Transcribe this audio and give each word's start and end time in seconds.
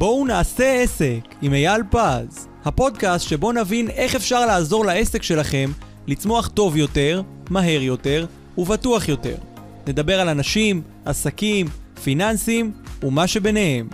בואו 0.00 0.26
נעשה 0.26 0.82
עסק 0.82 1.20
עם 1.42 1.54
אייל 1.54 1.82
פז, 1.90 2.48
הפודקאסט 2.64 3.28
שבו 3.28 3.52
נבין 3.52 3.90
איך 3.90 4.14
אפשר 4.14 4.46
לעזור 4.46 4.84
לעסק 4.84 5.22
שלכם 5.22 5.70
לצמוח 6.06 6.48
טוב 6.48 6.76
יותר, 6.76 7.22
מהר 7.50 7.82
יותר 7.82 8.26
ובטוח 8.58 9.08
יותר. 9.08 9.36
נדבר 9.86 10.20
על 10.20 10.28
אנשים, 10.28 10.82
עסקים, 11.04 11.66
פיננסים 12.04 12.72
ומה 13.02 13.26
שביניהם. 13.26 13.88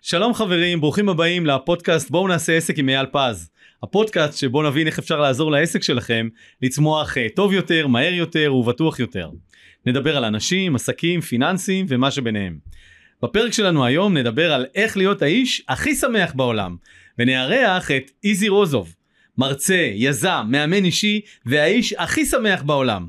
שלום 0.00 0.34
חברים, 0.34 0.80
ברוכים 0.80 1.08
הבאים 1.08 1.46
לפודקאסט 1.46 2.10
בואו 2.10 2.28
נעשה 2.28 2.56
עסק 2.56 2.78
עם 2.78 2.88
אייל 2.88 3.06
פז. 3.12 3.53
הפודקאסט 3.84 4.38
שבו 4.38 4.62
נבין 4.62 4.86
איך 4.86 4.98
אפשר 4.98 5.20
לעזור 5.20 5.50
לעסק 5.50 5.82
שלכם 5.82 6.28
לצמוח 6.62 7.18
אה, 7.18 7.26
טוב 7.36 7.52
יותר, 7.52 7.86
מהר 7.86 8.12
יותר 8.12 8.54
ובטוח 8.54 9.00
יותר. 9.00 9.30
נדבר 9.86 10.16
על 10.16 10.24
אנשים, 10.24 10.74
עסקים, 10.74 11.20
פיננסים 11.20 11.86
ומה 11.88 12.10
שביניהם. 12.10 12.58
בפרק 13.22 13.52
שלנו 13.52 13.84
היום 13.84 14.16
נדבר 14.16 14.52
על 14.52 14.66
איך 14.74 14.96
להיות 14.96 15.22
האיש 15.22 15.62
הכי 15.68 15.94
שמח 15.94 16.32
בעולם, 16.34 16.76
ונארח 17.18 17.90
את 17.90 18.10
איזי 18.24 18.48
רוזוב, 18.48 18.94
מרצה, 19.38 19.90
יזם, 19.94 20.46
מאמן 20.48 20.84
אישי 20.84 21.20
והאיש 21.46 21.92
הכי 21.92 22.26
שמח 22.26 22.62
בעולם. 22.62 23.08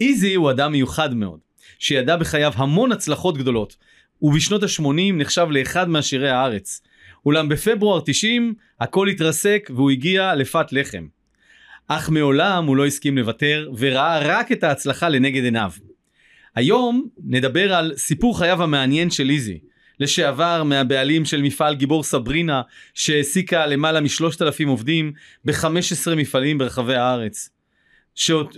איזי 0.00 0.34
הוא 0.34 0.50
אדם 0.50 0.72
מיוחד 0.72 1.14
מאוד, 1.14 1.38
שידע 1.78 2.16
בחייו 2.16 2.52
המון 2.56 2.92
הצלחות 2.92 3.38
גדולות, 3.38 3.76
ובשנות 4.22 4.62
ה-80 4.62 5.12
נחשב 5.14 5.46
לאחד 5.50 5.88
מעשירי 5.88 6.30
הארץ. 6.30 6.82
אולם 7.26 7.48
בפברואר 7.48 8.00
90 8.00 8.54
הכל 8.80 9.08
התרסק 9.08 9.70
והוא 9.74 9.90
הגיע 9.90 10.34
לפת 10.34 10.72
לחם. 10.72 11.06
אך 11.88 12.10
מעולם 12.10 12.66
הוא 12.66 12.76
לא 12.76 12.86
הסכים 12.86 13.18
לוותר 13.18 13.70
וראה 13.78 14.18
רק 14.18 14.52
את 14.52 14.64
ההצלחה 14.64 15.08
לנגד 15.08 15.44
עיניו. 15.44 15.70
היום 16.54 17.08
נדבר 17.24 17.74
על 17.74 17.92
סיפור 17.96 18.38
חייו 18.38 18.62
המעניין 18.62 19.10
של 19.10 19.30
איזי, 19.30 19.58
לשעבר 20.00 20.62
מהבעלים 20.62 21.24
של 21.24 21.42
מפעל 21.42 21.74
גיבור 21.74 22.02
סברינה 22.02 22.62
שהעסיקה 22.94 23.66
למעלה 23.66 24.00
משלושת 24.00 24.42
אלפים 24.42 24.68
עובדים 24.68 25.12
ב-15 25.44 26.14
מפעלים 26.16 26.58
ברחבי 26.58 26.94
הארץ. 26.94 27.50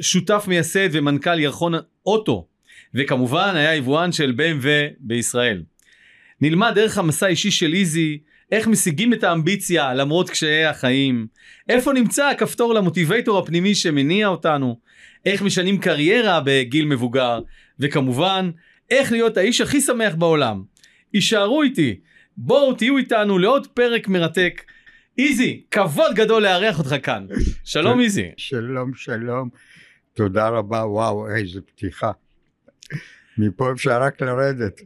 שותף 0.00 0.44
מייסד 0.48 0.88
ומנכ"ל 0.92 1.38
ירחון 1.38 1.74
אוטו 2.06 2.46
וכמובן 2.94 3.52
היה 3.56 3.74
יבואן 3.74 4.12
של 4.12 4.34
BMW 4.38 4.66
בישראל. 4.98 5.62
נלמד 6.40 6.72
דרך 6.74 6.98
המסע 6.98 7.26
האישי 7.26 7.50
של 7.50 7.72
איזי 7.74 8.18
איך 8.52 8.66
משיגים 8.66 9.12
את 9.12 9.24
האמביציה 9.24 9.94
למרות 9.94 10.30
קשיי 10.30 10.64
החיים, 10.64 11.26
איפה 11.68 11.92
נמצא 11.92 12.28
הכפתור 12.28 12.74
למוטיבייטור 12.74 13.38
הפנימי 13.38 13.74
שמניע 13.74 14.28
אותנו, 14.28 14.78
איך 15.26 15.42
משנים 15.42 15.78
קריירה 15.78 16.40
בגיל 16.44 16.86
מבוגר, 16.86 17.40
וכמובן, 17.78 18.50
איך 18.90 19.12
להיות 19.12 19.36
האיש 19.36 19.60
הכי 19.60 19.80
שמח 19.80 20.14
בעולם. 20.14 20.62
יישארו 21.14 21.62
איתי, 21.62 22.00
בואו 22.36 22.74
תהיו 22.74 22.98
איתנו 22.98 23.38
לעוד 23.38 23.66
פרק 23.66 24.08
מרתק. 24.08 24.62
איזי, 25.18 25.62
כבוד 25.70 26.14
גדול 26.14 26.42
לארח 26.42 26.78
אותך 26.78 26.94
כאן. 27.02 27.26
שלום 27.64 28.00
איזי. 28.00 28.30
שלום, 28.36 28.94
שלום. 28.94 29.48
תודה 30.14 30.48
רבה, 30.48 30.86
וואו, 30.86 31.34
איזה 31.36 31.60
פתיחה. 31.60 32.10
מפה 33.40 33.72
אפשר 33.72 34.02
רק 34.02 34.22
לרדת. 34.22 34.80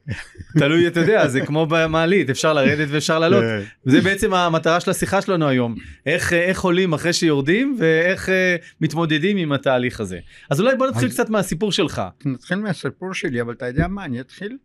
תלוי, 0.59 0.87
אתה 0.87 1.01
יודע, 1.01 1.29
זה 1.29 1.41
כמו 1.47 1.67
במעלית, 1.67 2.31
אפשר 2.31 2.53
לרדת 2.53 2.89
ואפשר 2.91 3.19
לעלות. 3.19 3.43
כן. 3.45 3.91
זה 3.91 4.01
בעצם 4.01 4.35
המטרה 4.35 4.81
של 4.81 4.91
השיחה 4.91 5.23
שלנו 5.23 5.49
היום. 5.49 5.75
איך, 6.07 6.33
איך 6.33 6.61
עולים 6.61 6.93
אחרי 6.93 7.13
שיורדים 7.13 7.77
ואיך 7.79 8.29
אה, 8.29 8.57
מתמודדים 8.81 9.37
עם 9.37 9.53
התהליך 9.53 10.01
הזה. 10.01 10.19
אז 10.51 10.61
אולי 10.61 10.77
בוא 10.77 10.87
נתחיל 10.87 11.09
אז- 11.09 11.15
קצת 11.15 11.31
מהסיפור 11.31 11.73
שלך. 11.73 12.03
נתחיל 12.25 12.59
מהסיפור 12.59 13.15
שלי, 13.15 13.41
אבל 13.41 13.53
אתה 13.53 13.67
יודע 13.67 13.89
מה, 13.89 14.05
אני 14.05 14.21
אתחיל 14.21 14.57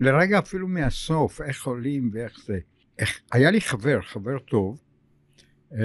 לרגע 0.00 0.38
אפילו 0.38 0.68
מהסוף, 0.68 1.40
איך 1.40 1.66
עולים 1.66 2.10
ואיך 2.12 2.38
זה. 2.46 2.58
איך, 2.98 3.20
היה 3.32 3.50
לי 3.50 3.60
חבר, 3.60 3.98
חבר 4.02 4.38
טוב, 4.38 4.80
אה, 5.74 5.78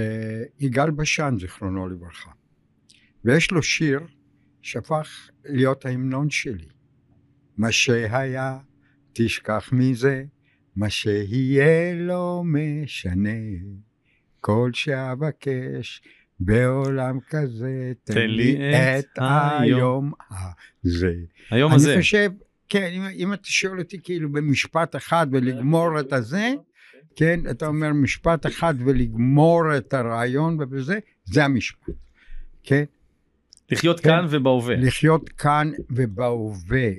יגאל 0.59 0.89
בשן, 0.91 1.35
זיכרונו 1.39 1.89
לברכה. 1.89 2.29
ויש 3.25 3.51
לו 3.51 3.63
שיר 3.63 3.99
שהפך 4.61 5.07
להיות 5.45 5.85
ההמנון 5.85 6.29
שלי. 6.29 6.65
מה 7.57 7.71
שהיה, 7.71 8.57
תשכח 9.13 9.69
מזה, 9.71 10.23
מה 10.75 10.89
שיהיה 10.89 11.93
לא 11.95 12.41
משנה. 12.45 13.39
כל 14.41 14.69
שאבקש 14.73 16.01
בעולם 16.39 17.19
כזה, 17.29 17.93
תן 18.03 18.29
לי 18.29 18.57
את 18.99 19.19
היום 19.59 20.11
הזה. 20.83 21.13
היום 21.51 21.73
הזה. 21.73 21.93
אני 21.93 22.01
חושב, 22.01 22.31
כן, 22.69 22.89
אם, 22.93 23.03
אם 23.15 23.33
אתה 23.33 23.47
שואל 23.47 23.79
אותי 23.79 23.97
כאילו 24.03 24.31
במשפט 24.31 24.95
אחד 24.95 25.27
ולגמור 25.31 25.99
את 25.99 26.13
הזה, 26.13 26.53
כן, 27.15 27.39
אתה 27.51 27.67
אומר 27.67 27.93
משפט 27.93 28.45
אחד 28.45 28.73
ולגמור 28.85 29.77
את 29.77 29.93
הרעיון 29.93 30.57
ובזה, 30.61 30.99
זה 31.25 31.45
המשפט, 31.45 31.89
כן? 32.63 32.83
לחיות 33.71 33.99
כן. 33.99 34.09
כאן 34.09 34.25
ובהווה. 34.29 34.75
לחיות 34.75 35.29
כאן 35.29 35.71
ובהווה. 35.89 36.89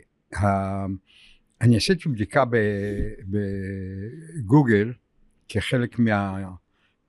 אני 1.61 1.77
עשיתי 1.77 2.09
בדיקה 2.09 2.45
בגוגל 3.29 4.93
כחלק 5.49 5.99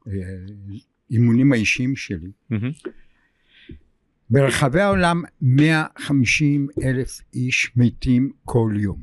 מהאימונים 0.10 1.54
האישיים 1.54 1.96
שלי. 1.96 2.32
ברחבי 4.30 4.82
העולם 4.82 5.24
150 5.42 6.68
אלף 6.84 7.22
איש 7.34 7.72
מתים 7.76 8.32
כל 8.46 8.74
יום. 8.76 9.02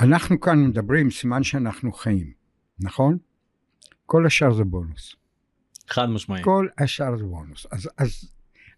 אנחנו 0.00 0.40
כאן 0.40 0.64
מדברים, 0.64 1.10
סימן 1.10 1.42
שאנחנו 1.42 1.92
חיים, 1.92 2.32
נכון? 2.78 3.18
כל 4.06 4.26
השאר 4.26 4.52
זה 4.52 4.64
בונוס. 4.64 5.16
חד 5.88 6.06
משמעי. 6.06 6.42
כל 6.44 6.68
השאר 6.78 7.16
זה 7.18 7.24
בונוס. 7.24 7.66
אז, 7.70 7.88
אז, 7.98 8.30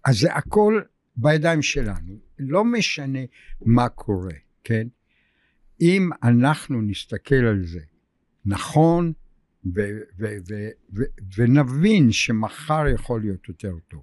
אז 0.05 0.19
זה 0.19 0.35
הכל 0.35 0.81
בידיים 1.17 1.63
שלנו. 1.63 2.19
לא 2.39 2.65
משנה 2.65 3.19
מה 3.61 3.89
קורה, 3.89 4.35
כן? 4.65 4.89
אם 5.81 6.11
אנחנו 6.23 6.83
נסתכל 6.83 7.35
על 7.35 7.65
זה 7.65 7.81
נכון 8.47 9.13
ו- 9.65 10.01
ו- 10.19 10.37
ו- 10.49 10.71
ו- 10.95 11.35
ונבין 11.37 12.13
שמחר 12.13 12.85
יכול 12.95 13.21
להיות 13.21 13.49
יותר 13.49 13.75
טוב 13.89 14.03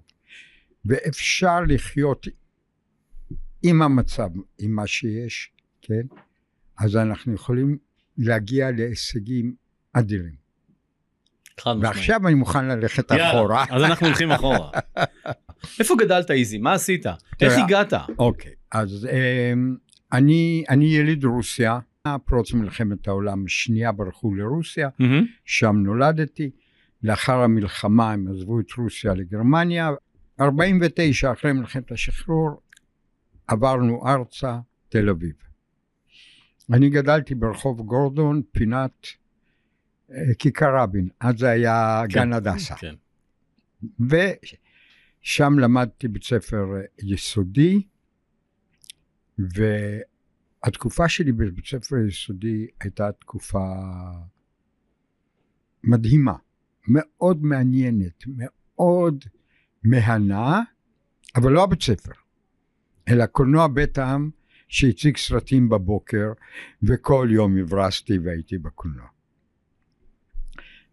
ואפשר 0.84 1.60
לחיות 1.68 2.26
עם 3.62 3.82
המצב, 3.82 4.28
עם 4.58 4.70
מה 4.70 4.86
שיש, 4.86 5.52
כן? 5.82 6.06
אז 6.78 6.96
אנחנו 6.96 7.34
יכולים 7.34 7.78
להגיע 8.18 8.70
להישגים 8.70 9.54
אדירים. 9.92 10.44
ועכשיו 11.82 12.26
אני 12.26 12.34
מוכן 12.34 12.68
ללכת 12.68 13.12
אחורה. 13.12 13.64
יאללה, 13.68 13.76
אז 13.76 13.90
אנחנו 13.90 14.06
הולכים 14.06 14.30
אחורה. 14.30 14.70
איפה 15.80 15.94
גדלת 15.98 16.30
איזי? 16.30 16.58
מה 16.58 16.72
עשית? 16.72 17.06
איך 17.40 17.52
הגעת? 17.64 17.92
אוקיי, 18.18 18.52
אז 18.72 19.08
אמ, 19.12 19.76
אני, 20.12 20.64
אני 20.68 20.84
יליד 20.84 21.24
רוסיה, 21.24 21.78
פרוץ 22.24 22.52
מלחמת 22.52 23.08
העולם 23.08 23.44
השנייה 23.44 23.92
ברחו 23.92 24.34
לרוסיה. 24.34 24.88
שם 25.44 25.76
נולדתי, 25.76 26.50
לאחר 27.02 27.40
המלחמה 27.40 28.12
הם 28.12 28.28
עזבו 28.28 28.60
את 28.60 28.72
רוסיה 28.78 29.14
לגרמניה, 29.14 29.90
49 30.40 31.32
אחרי 31.32 31.52
מלחמת 31.52 31.92
השחרור 31.92 32.60
עברנו 33.46 34.06
ארצה, 34.06 34.58
תל 34.88 35.08
אביב. 35.08 35.32
אני 36.72 36.90
גדלתי 36.90 37.34
ברחוב 37.34 37.80
גורדון, 37.80 38.42
פינת 38.52 39.06
אה, 40.10 40.34
כיכר 40.38 40.76
רבין, 40.76 41.08
אז 41.20 41.38
זה 41.38 41.48
היה 41.48 42.02
כן. 42.08 42.20
גן 42.20 42.32
הדסה. 42.32 42.74
כן. 42.74 42.94
ושם 45.24 45.58
למדתי 45.58 46.08
בית 46.08 46.24
ספר 46.24 46.66
יסודי, 47.02 47.82
והתקופה 49.38 51.08
שלי 51.08 51.32
בבית 51.32 51.66
ספר 51.66 51.96
יסודי 52.08 52.66
הייתה 52.80 53.12
תקופה 53.12 53.74
מדהימה, 55.84 56.34
מאוד 56.88 57.42
מעניינת, 57.42 58.24
מאוד 58.26 59.24
מהנה, 59.84 60.60
אבל 61.36 61.52
לא 61.52 61.64
הבית 61.64 61.82
ספר, 61.82 62.12
אלא 63.08 63.26
קולנוע 63.26 63.66
בית 63.68 63.98
העם 63.98 64.30
שהציג 64.68 65.16
סרטים 65.16 65.68
בבוקר, 65.68 66.32
וכל 66.82 67.28
יום 67.30 67.56
הברסתי 67.58 68.18
והייתי 68.18 68.58
בקולנוע. 68.58 69.06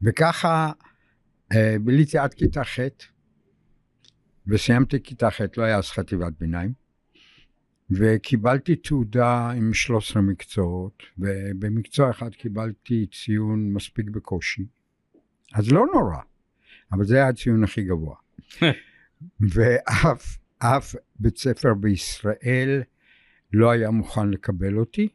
וככה 0.02 0.72
אה, 1.52 1.76
ביליתי 1.84 2.18
עד 2.18 2.34
כיתה 2.34 2.64
ח', 2.64 2.80
וסיימתי 4.52 5.04
כיתה 5.04 5.32
ח', 5.32 5.42
לא 5.58 5.64
היה 5.64 5.78
אז 5.78 5.90
חטיבת 5.90 6.34
ביניים, 6.40 6.74
וקיבלתי 7.92 8.76
תעודה 8.76 9.50
עם 9.50 9.74
13 9.74 10.22
מקצועות, 10.22 11.04
ובמקצוע 11.18 12.10
אחד 12.10 12.30
קיבלתי 12.30 13.08
ציון 13.08 13.74
מספיק 13.74 14.10
בקושי, 14.10 14.66
אז 15.54 15.72
לא 15.72 15.86
נורא, 15.94 16.18
אבל 16.92 17.06
זה 17.06 17.16
היה 17.16 17.28
הציון 17.28 17.64
הכי 17.64 17.84
גבוה. 17.84 18.16
ואף 19.54 20.38
אף 20.58 20.96
בית 21.20 21.38
ספר 21.38 21.74
בישראל 21.74 22.84
לא 23.54 23.72
היה 23.72 23.92
מוכן 23.92 24.30
לקבל 24.30 24.78
אותי, 24.78 25.08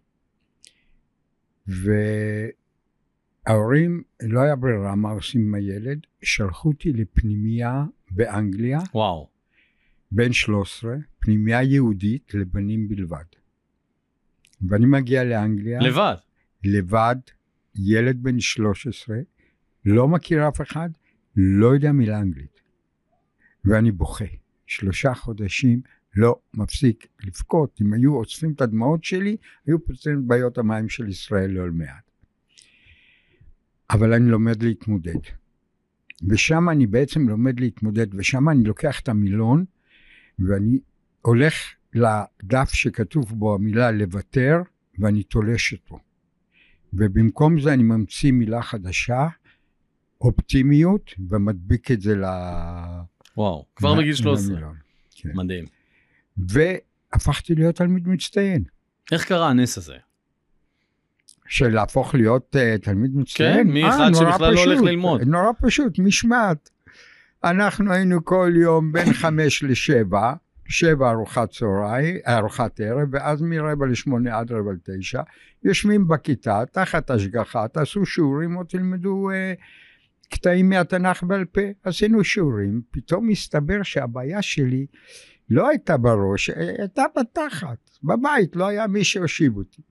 וההורים, 3.46 4.02
לא 4.22 4.40
היה 4.40 4.56
ברירה 4.56 4.94
מה 4.94 5.10
עושים 5.10 5.40
עם 5.40 5.54
הילד, 5.54 5.98
שלחו 6.22 6.68
אותי 6.68 6.92
לפנימייה 6.92 7.84
באנגליה, 8.10 8.78
וואו. 8.94 9.28
בן 10.10 10.32
13, 10.32 10.96
פנימייה 11.18 11.62
יהודית 11.62 12.34
לבנים 12.34 12.88
בלבד. 12.88 13.24
ואני 14.68 14.86
מגיע 14.86 15.24
לאנגליה, 15.24 15.80
לבד. 15.80 16.14
לבד, 16.64 17.16
ילד 17.76 18.22
בן 18.22 18.40
13, 18.40 19.16
לא 19.84 20.08
מכיר 20.08 20.48
אף 20.48 20.60
אחד, 20.60 20.90
לא 21.36 21.66
יודע 21.74 21.92
מילה 21.92 22.20
אנגלית. 22.20 22.60
ואני 23.64 23.92
בוכה. 23.92 24.24
שלושה 24.66 25.14
חודשים 25.14 25.80
לא 26.16 26.38
מפסיק 26.54 27.06
לבכות. 27.24 27.80
אם 27.80 27.92
היו 27.92 28.16
אוספים 28.16 28.52
את 28.52 28.60
הדמעות 28.60 29.04
שלי, 29.04 29.36
היו 29.66 29.84
פותרים 29.84 30.18
את 30.18 30.24
בעיות 30.24 30.58
המים 30.58 30.88
של 30.88 31.08
ישראל 31.08 31.70
מעט. 31.70 32.05
אבל 33.90 34.12
אני 34.12 34.30
לומד 34.30 34.62
להתמודד. 34.62 35.18
ושם 36.28 36.68
אני 36.68 36.86
בעצם 36.86 37.28
לומד 37.28 37.60
להתמודד, 37.60 38.06
ושם 38.14 38.48
אני 38.48 38.64
לוקח 38.64 39.00
את 39.00 39.08
המילון, 39.08 39.64
ואני 40.38 40.78
הולך 41.22 41.54
לדף 41.94 42.72
שכתוב 42.72 43.32
בו 43.38 43.54
המילה 43.54 43.90
לוותר, 43.90 44.56
ואני 44.98 45.22
תולש 45.22 45.72
אותו. 45.72 45.98
ובמקום 46.92 47.60
זה 47.60 47.72
אני 47.72 47.82
ממציא 47.82 48.32
מילה 48.32 48.62
חדשה, 48.62 49.28
אופטימיות, 50.20 51.14
ומדביק 51.28 51.90
את 51.90 52.00
זה 52.00 52.16
ל... 52.16 52.24
וואו. 53.36 53.66
כבר 53.76 53.94
מגיל 53.94 54.14
13. 54.14 54.52
למילון. 54.52 54.76
כן. 55.14 55.30
מדהים. 55.34 55.64
והפכתי 56.36 57.54
להיות 57.54 57.76
תלמיד 57.76 58.08
מצטיין. 58.08 58.64
איך 59.12 59.24
קרה 59.28 59.50
הנס 59.50 59.78
הזה? 59.78 59.96
של 61.48 61.68
להפוך 61.68 62.14
להיות 62.14 62.56
uh, 62.56 62.82
תלמיד 62.82 63.16
מצטיין? 63.16 63.56
כן, 63.56 63.68
מאחד 63.68 64.00
אה, 64.00 64.14
שבכלל 64.14 64.54
לא 64.54 64.60
הולך 64.60 64.78
פשוט, 64.78 64.88
ללמוד. 64.88 65.22
נורא 65.22 65.50
פשוט, 65.62 65.98
משמעת. 65.98 66.70
אנחנו 67.44 67.92
היינו 67.92 68.24
כל 68.24 68.52
יום 68.56 68.92
בין 68.92 69.12
חמש 69.22 69.62
לשבע, 69.62 70.32
שבע 70.68 71.10
ארוחת 71.10 71.50
צהריים, 71.50 72.16
ארוחת 72.28 72.80
ערב, 72.80 73.08
ואז 73.10 73.42
מרבע 73.42 73.86
לשמונה 73.86 74.38
עד 74.38 74.52
רבע 74.52 74.72
לתשע, 74.72 75.20
יושבים 75.64 76.08
בכיתה, 76.08 76.62
תחת 76.72 77.10
השגחה, 77.10 77.68
תעשו 77.68 78.06
שיעורים 78.06 78.56
או 78.56 78.64
תלמדו 78.64 79.28
uh, 79.30 79.62
קטעים 80.34 80.68
מהתנ"ך 80.68 81.22
בעל 81.22 81.44
פה. 81.44 81.60
עשינו 81.84 82.24
שיעורים, 82.24 82.80
פתאום 82.90 83.30
הסתבר 83.30 83.82
שהבעיה 83.82 84.42
שלי 84.42 84.86
לא 85.50 85.68
הייתה 85.68 85.96
בראש, 85.96 86.50
הייתה 86.50 87.04
בתחת, 87.18 87.78
בבית, 88.02 88.56
לא 88.56 88.66
היה 88.66 88.86
מי 88.86 89.04
שהושיב 89.04 89.56
אותי. 89.56 89.82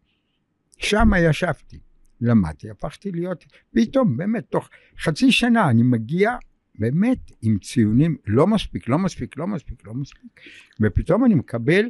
שם 0.77 1.10
ישבתי, 1.19 1.80
למדתי, 2.22 2.69
הפכתי 2.69 3.12
להיות, 3.12 3.45
פתאום, 3.75 4.18
באמת, 4.18 4.45
תוך 4.50 4.69
חצי 5.00 5.31
שנה 5.31 5.69
אני 5.69 5.83
מגיע 5.83 6.31
באמת 6.80 7.31
עם 7.42 7.57
ציונים 7.60 8.18
לא 8.27 8.48
מספיק, 8.48 8.88
לא 8.88 8.98
מספיק, 8.98 9.38
לא 9.38 9.48
מספיק, 9.48 9.88
לא 9.88 9.94
מספיק, 9.94 10.39
ופתאום 10.81 11.25
אני 11.25 11.36
מקבל 11.36 11.86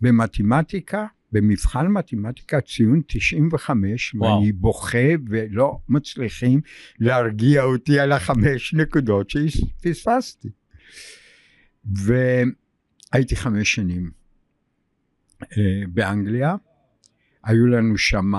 במתמטיקה, 0.00 1.06
במבחן 1.32 1.86
מתמטיקה 1.86 2.60
ציון 2.60 3.02
95, 3.06 4.14
וואו. 4.14 4.38
ואני 4.38 4.52
בוכה 4.52 5.08
ולא 5.28 5.78
מצליחים 5.88 6.60
להרגיע 6.98 7.62
אותי 7.62 8.00
על 8.00 8.12
החמש 8.12 8.74
נקודות 8.74 9.30
שפספסתי. 9.30 10.48
והייתי 11.84 13.36
חמש 13.36 13.74
שנים 13.74 14.10
אה, 15.42 15.82
באנגליה, 15.88 16.54
היו 17.44 17.66
לנו 17.66 17.98
שם 17.98 18.32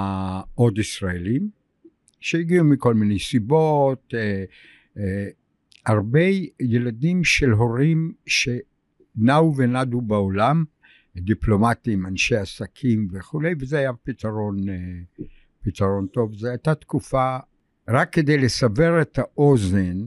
עוד 0.56 0.78
ישראלים 0.78 1.50
שהגיעו 2.24 2.66
מכל 2.66 2.94
מיני 2.94 3.20
סיבות, 3.20 4.14
אה, 4.14 4.44
אה, 4.98 5.28
הרבה 5.86 6.26
ילדים 6.60 7.24
של 7.24 7.52
הורים 7.52 8.14
שנעו 8.26 9.56
ונדו 9.58 10.02
בעולם, 10.02 10.64
דיפלומטים, 11.16 12.06
אנשי 12.06 12.36
עסקים 12.36 13.08
וכולי, 13.12 13.54
וזה 13.60 13.78
היה 13.78 13.92
פתרון, 14.04 14.70
אה, 14.70 14.76
פתרון 15.64 16.08
טוב. 16.08 16.34
זו 16.34 16.48
הייתה 16.48 16.76
תקופה, 16.76 17.38
רק 17.88 18.14
כדי 18.14 18.38
לסבר 18.38 19.02
את 19.02 19.20
האוזן, 19.20 19.98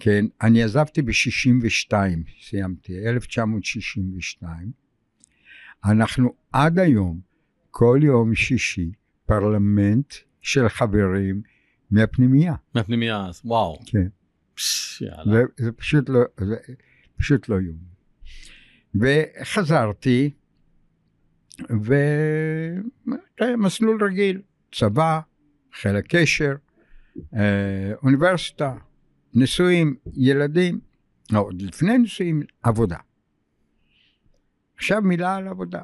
כן, 0.00 0.24
אני 0.42 0.62
עזבתי 0.62 1.02
ב-62, 1.02 1.92
סיימתי, 2.42 3.08
1962. 3.08 4.72
אנחנו 5.84 6.34
עד 6.52 6.78
היום, 6.78 7.29
כל 7.70 8.00
יום 8.02 8.34
שישי, 8.34 8.92
פרלמנט 9.26 10.14
של 10.42 10.68
חברים 10.68 11.42
מהפנימייה. 11.90 12.54
מהפנימייה, 12.74 13.26
אז 13.26 13.40
וואו. 13.44 13.78
כן. 13.86 14.08
פש, 14.54 15.02
יאללה. 15.02 15.32
זה, 15.32 15.42
זה 15.56 15.72
פשוט 15.72 16.08
לא, 16.08 16.20
זה 16.40 16.56
פשוט 17.16 17.48
לא 17.48 17.54
יום. 17.54 17.90
וחזרתי, 18.94 20.30
ומסלול 23.40 24.04
רגיל, 24.04 24.42
צבא, 24.72 25.20
חיל 25.74 25.96
הקשר, 25.96 26.54
אה, 27.34 27.92
אוניברסיטה, 28.02 28.74
נישואים, 29.34 29.96
ילדים, 30.14 30.80
עוד 31.34 31.62
לפני 31.62 31.98
נישואים, 31.98 32.42
עבודה. 32.62 32.98
עכשיו 34.76 35.02
מילה 35.02 35.36
על 35.36 35.48
עבודה. 35.48 35.82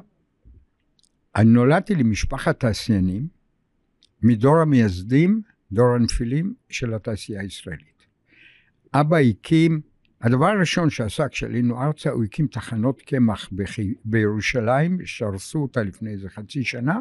אני 1.37 1.49
נולדתי 1.49 1.95
למשפחת 1.95 2.59
תעשיינים, 2.59 3.27
מדור 4.21 4.57
המייסדים, 4.57 5.41
דור 5.71 5.95
הנפילים 5.95 6.53
של 6.69 6.93
התעשייה 6.93 7.41
הישראלית. 7.41 8.05
אבא 8.93 9.17
הקים, 9.17 9.81
הדבר 10.21 10.45
הראשון 10.45 10.89
שעשה 10.89 11.27
כשעלינו 11.27 11.83
ארצה, 11.83 12.09
הוא 12.09 12.23
הקים 12.23 12.47
תחנות 12.47 13.01
קמח 13.01 13.49
בירושלים, 14.05 15.05
שהרסו 15.05 15.59
אותה 15.59 15.83
לפני 15.83 16.11
איזה 16.11 16.29
חצי 16.29 16.63
שנה, 16.63 16.99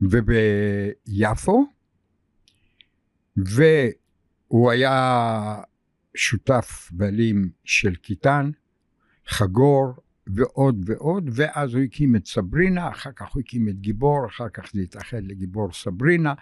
וביפו, 0.00 1.66
והוא 3.36 4.70
היה 4.70 5.56
שותף 6.14 6.90
בעלים 6.92 7.50
של 7.64 7.94
קיטן, 7.94 8.50
חגור 9.26 9.94
ועוד 10.26 10.84
ועוד, 10.86 11.30
ואז 11.32 11.74
הוא 11.74 11.82
הקים 11.82 12.16
את 12.16 12.26
סברינה, 12.26 12.88
אחר 12.88 13.10
כך 13.16 13.32
הוא 13.32 13.40
הקים 13.40 13.68
את 13.68 13.80
גיבור, 13.80 14.26
אחר 14.26 14.48
כך 14.48 14.70
זה 14.72 14.80
התאחד 14.80 15.22
לגיבור 15.22 15.72
סברינה, 15.72 16.34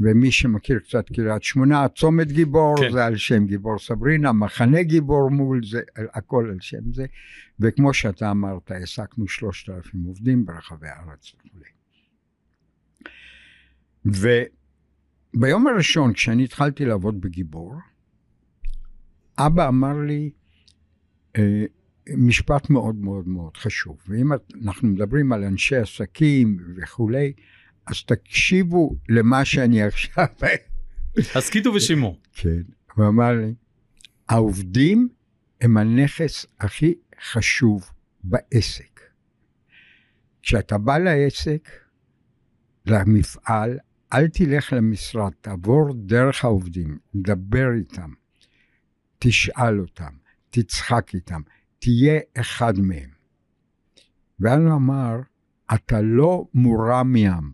ומי 0.00 0.32
שמכיר 0.32 0.78
קצת 0.78 1.08
קריית 1.08 1.42
שמונה, 1.42 1.88
צומת 1.88 2.32
גיבור, 2.32 2.76
כן. 2.80 2.92
זה 2.92 3.04
על 3.04 3.16
שם 3.16 3.46
גיבור 3.46 3.78
סברינה, 3.78 4.32
מחנה 4.32 4.82
גיבור 4.82 5.30
מול 5.30 5.60
זה, 5.64 5.80
הכל 6.14 6.48
על 6.50 6.60
שם 6.60 6.92
זה, 6.92 7.06
וכמו 7.60 7.94
שאתה 7.94 8.30
אמרת, 8.30 8.70
העסקנו 8.70 9.28
שלושת 9.28 9.70
אלפים 9.70 10.04
עובדים 10.04 10.46
ברחבי 10.46 10.88
הארץ 10.88 11.32
וכולי. 11.34 11.64
וביום 15.34 15.66
הראשון, 15.66 16.12
כשאני 16.12 16.44
התחלתי 16.44 16.84
לעבוד 16.84 17.20
בגיבור, 17.20 17.74
אבא 19.38 19.68
אמר 19.68 19.98
לי, 19.98 20.30
אה, 21.36 21.64
משפט 22.16 22.70
מאוד 22.70 22.96
מאוד 22.96 23.28
מאוד 23.28 23.56
חשוב, 23.56 23.98
ואם 24.08 24.32
אנחנו 24.64 24.88
מדברים 24.88 25.32
על 25.32 25.44
אנשי 25.44 25.76
עסקים 25.76 26.58
וכולי, 26.76 27.32
אז 27.86 28.02
תקשיבו 28.02 28.96
למה 29.08 29.44
שאני 29.44 29.82
עכשיו... 29.82 30.26
הסכיתו 31.34 31.74
ושימו. 31.74 32.18
כן. 32.32 32.62
הוא 32.94 33.08
אמר 33.08 33.32
לי, 33.32 33.54
העובדים 34.28 35.08
הם 35.60 35.76
הנכס 35.76 36.46
הכי 36.60 36.94
חשוב 37.22 37.90
בעסק. 38.24 39.00
כשאתה 40.42 40.78
בא 40.78 40.98
לעסק, 40.98 41.68
למפעל, 42.86 43.78
אל 44.12 44.28
תלך 44.28 44.72
למשרד, 44.72 45.32
תעבור 45.40 45.94
דרך 45.94 46.44
העובדים, 46.44 46.98
דבר 47.14 47.72
איתם, 47.78 48.10
תשאל 49.18 49.80
אותם, 49.80 50.12
תצחק 50.50 51.14
איתם, 51.14 51.40
תהיה 51.78 52.20
אחד 52.40 52.78
מהם. 52.78 53.10
ואז 54.40 54.60
הוא 54.60 54.72
אמר, 54.72 55.16
אתה 55.74 56.00
לא 56.00 56.46
מורם 56.54 57.16
ים, 57.16 57.52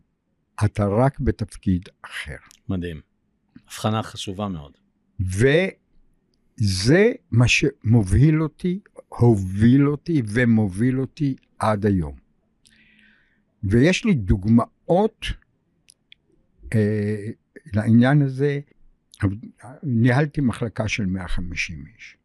אתה 0.64 0.87
רק 0.87 1.21
בתפקיד 1.21 1.88
אחר. 2.02 2.37
מדהים. 2.69 3.00
הבחנה 3.64 4.02
חשובה 4.02 4.49
מאוד. 4.49 4.73
וזה 5.21 7.12
מה 7.31 7.49
שמוביל 7.49 8.43
אותי, 8.43 8.81
הוביל 9.09 9.88
אותי 9.88 10.23
ומוביל 10.26 11.00
אותי 11.00 11.37
עד 11.59 11.87
היום. 11.87 12.16
ויש 13.64 14.04
לי 14.04 14.14
דוגמאות 14.14 15.26
אה, 16.75 17.26
לעניין 17.75 18.23
הזה. 18.23 18.61
ניהלתי 19.83 20.40
מחלקה 20.40 20.88
של 20.88 21.07
150 21.07 21.85
איש. 21.95 22.16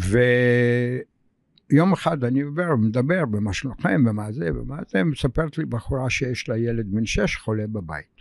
ויום 0.00 1.92
אחד 1.92 2.24
אני 2.24 2.40
עובר, 2.40 2.76
מדבר 2.76 3.24
במה 3.24 3.52
שלכם, 3.52 4.04
ומה 4.06 4.32
זה, 4.32 4.50
ומה 4.54 4.78
זה, 4.88 5.04
מספרת 5.04 5.58
לי 5.58 5.64
בחורה 5.64 6.10
שיש 6.10 6.48
לה 6.48 6.58
ילד 6.58 6.86
בן 6.90 7.06
שש 7.06 7.36
חולה 7.36 7.66
בבית. 7.66 8.14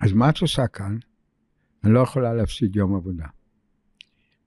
אז 0.00 0.12
מה 0.12 0.30
את 0.30 0.38
עושה 0.38 0.66
כאן? 0.66 0.98
אני 1.84 1.92
לא 1.92 2.00
יכולה 2.00 2.34
להפסיד 2.34 2.76
יום 2.76 2.94
עבודה. 2.94 3.26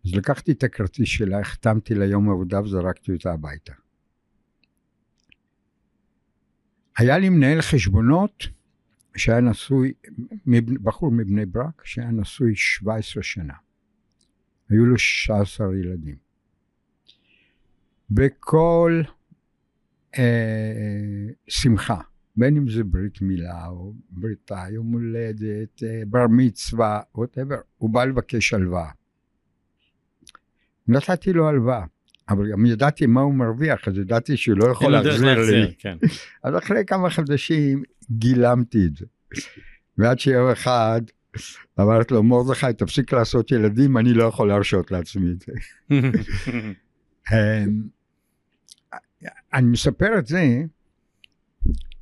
אז 0.06 0.16
לקחתי 0.16 0.52
את 0.52 0.64
הכרטיס 0.64 1.10
שלה, 1.10 1.40
החתמתי 1.40 1.96
ליום 1.96 2.30
עבודה 2.30 2.62
וזרקתי 2.62 3.12
אותה 3.12 3.34
הביתה. 3.34 3.74
היה 6.98 7.18
לי 7.18 7.30
מנהל 7.30 7.62
חשבונות 7.62 8.48
שהיה 9.16 9.42
נשוי, 9.42 9.94
בחור 10.84 11.12
מבני 11.12 11.46
ברק, 11.46 11.86
שהיה 11.86 12.12
נשוי 12.12 12.56
17 12.56 13.24
שנה. 13.24 13.54
היו 14.70 14.86
לו 14.86 14.98
16 14.98 15.76
ילדים. 15.78 16.16
בכל 18.10 19.02
אה, 20.18 21.28
שמחה, 21.48 22.02
בין 22.36 22.58
אם 22.58 22.70
זה 22.70 22.84
ברית 22.84 23.22
מילה 23.22 23.68
או 23.68 23.94
בריתה, 24.10 24.64
יום 24.72 24.92
הולדת, 24.92 25.84
אה, 25.84 26.02
בר 26.08 26.28
מצווה, 26.30 27.02
ווטאבר, 27.16 27.58
הוא 27.78 27.90
בא 27.90 28.06
לבקש 28.06 28.54
הלוואה. 28.54 28.90
נתתי 30.88 31.34
לו 31.34 31.50
הלוואה, 31.50 31.86
אבל 32.30 32.52
גם 32.52 32.66
ידעתי 32.66 33.06
מה 33.06 33.22
הוא 33.22 33.34
מרוויח, 33.34 33.88
אז 33.88 33.98
ידעתי 33.98 34.38
שהוא 34.38 34.58
לא 34.58 34.72
יכול 34.72 34.92
להחזיר 34.92 35.40
לי. 35.40 35.74
כן. 35.78 35.98
אז 36.44 36.58
אחרי 36.58 36.86
כמה 36.88 37.10
חודשים 37.10 37.84
גילמתי 38.12 38.86
את 38.86 38.96
זה. 38.96 39.06
ועד 39.98 40.20
שיום 40.20 40.50
אחד 40.50 41.02
אמרתי 41.80 42.14
לו, 42.14 42.24
מרדכי, 42.24 42.74
תפסיק 42.78 43.14
לעשות 43.14 43.52
ילדים, 43.52 43.98
אני 43.98 44.14
לא 44.14 44.24
יכול 44.24 44.48
להרשות 44.48 44.92
לעצמי 44.92 45.32
את 45.32 45.40
זה. 45.40 45.54
אמ, 47.32 47.84
אני 49.54 49.68
מספר 49.68 50.20
את 50.20 50.28
זה 50.28 50.64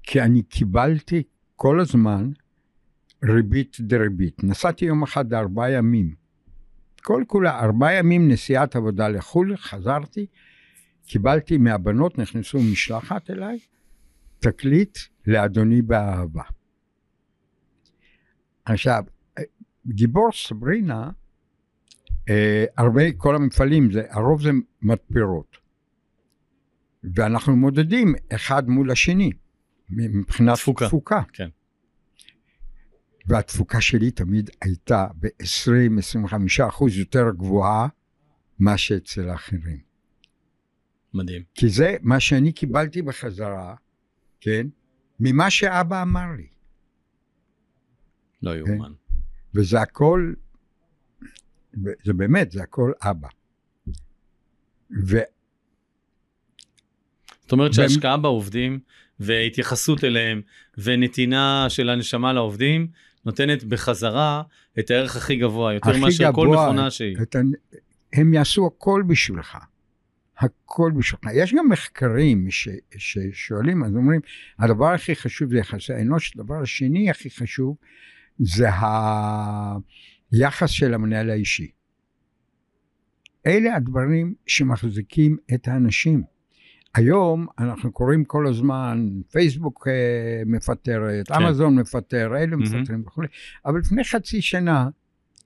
כי 0.03 0.21
אני 0.21 0.43
קיבלתי 0.43 1.23
כל 1.55 1.79
הזמן 1.79 2.31
ריבית 3.23 3.77
דריבית. 3.79 4.43
נסעתי 4.43 4.85
יום 4.85 5.03
אחד 5.03 5.33
ארבעה 5.33 5.71
ימים. 5.71 6.15
כל 7.03 7.23
כולה 7.27 7.59
ארבעה 7.59 7.93
ימים 7.93 8.31
נסיעת 8.31 8.75
עבודה 8.75 9.07
לחו"ל, 9.07 9.57
חזרתי, 9.57 10.25
קיבלתי 11.05 11.57
מהבנות, 11.57 12.17
נכנסו 12.17 12.59
משלחת 12.71 13.29
אליי, 13.29 13.59
תקליט 14.39 14.97
לאדוני 15.27 15.81
באהבה. 15.81 16.43
עכשיו, 18.65 19.03
גיבור 19.87 20.31
סברינה, 20.31 21.09
אה, 22.29 22.65
הרבה, 22.77 23.11
כל 23.17 23.35
המפעלים, 23.35 23.91
זה, 23.91 24.03
הרוב 24.09 24.41
זה 24.41 24.49
מתפרות. 24.81 25.57
ואנחנו 27.03 27.55
מודדים 27.55 28.15
אחד 28.35 28.69
מול 28.69 28.91
השני, 28.91 29.31
מבחינת 29.89 30.55
תפוקה. 30.55 30.87
תפוקה. 30.87 31.21
כן. 31.33 31.49
והתפוקה 33.27 33.81
שלי 33.81 34.11
תמיד 34.11 34.49
הייתה 34.61 35.07
ב-20-25 35.19 36.67
אחוז 36.67 36.97
יותר 36.97 37.31
גבוהה 37.37 37.87
מה 38.59 38.77
שאצל 38.77 39.29
האחרים. 39.29 39.79
מדהים. 41.13 41.43
כי 41.53 41.69
זה 41.69 41.95
מה 42.01 42.19
שאני 42.19 42.51
קיבלתי 42.51 43.01
בחזרה, 43.01 43.75
כן, 44.41 44.67
ממה 45.19 45.49
שאבא 45.49 46.01
אמר 46.01 46.25
לי. 46.37 46.47
לא 48.41 48.55
יאומן. 48.55 48.91
וזה 49.55 49.81
הכל, 49.81 50.33
זה 52.03 52.13
באמת, 52.13 52.51
זה 52.51 52.63
הכל 52.63 52.91
אבא. 53.01 53.27
ו... 55.07 55.17
זאת 57.41 57.51
אומרת 57.51 57.73
שהשקעה 57.73 58.17
בעובדים 58.17 58.79
והתייחסות 59.19 60.03
אליהם 60.03 60.41
ונתינה 60.77 61.65
של 61.69 61.89
הנשמה 61.89 62.33
לעובדים 62.33 62.87
נותנת 63.25 63.63
בחזרה 63.63 64.43
את 64.79 64.91
הערך 64.91 65.15
הכי 65.15 65.35
גבוה, 65.35 65.73
יותר 65.73 65.89
הכי 65.89 65.99
מאשר 65.99 66.31
כל 66.33 66.47
מכונה 66.47 66.91
שהיא. 66.91 67.17
את. 67.21 67.35
הם 68.13 68.33
יעשו 68.33 68.67
הכל 68.67 69.03
בשבילך. 69.07 69.57
הכל 70.37 70.91
בשבילך. 70.97 71.35
יש 71.35 71.53
גם 71.53 71.69
מחקרים 71.69 72.51
ש... 72.51 72.69
ששואלים, 72.97 73.83
אז 73.83 73.95
אומרים, 73.95 74.21
הדבר 74.59 74.87
הכי 74.93 75.15
חשוב 75.15 75.49
זה 75.51 75.57
יחסי 75.57 75.93
האנוש, 75.93 76.31
הדבר 76.35 76.61
השני 76.61 77.09
הכי 77.09 77.29
חשוב 77.29 77.75
זה 78.41 78.67
היחס 80.31 80.69
של 80.69 80.93
המנהל 80.93 81.29
האישי. 81.29 81.71
אלה 83.47 83.75
הדברים 83.75 84.33
שמחזיקים 84.47 85.37
את 85.53 85.67
האנשים. 85.67 86.23
היום 86.95 87.47
אנחנו 87.59 87.91
קוראים 87.91 88.25
כל 88.25 88.47
הזמן, 88.47 89.09
פייסבוק 89.31 89.87
אה, 89.87 90.43
מפטרת, 90.45 91.27
כן. 91.27 91.33
אמזון 91.33 91.75
מפטר, 91.75 92.37
אלה 92.37 92.45
מהמם. 92.45 92.81
מפטרים 92.81 93.03
וכולי, 93.07 93.27
אבל 93.65 93.79
לפני 93.79 94.03
חצי 94.03 94.41
שנה, 94.41 94.89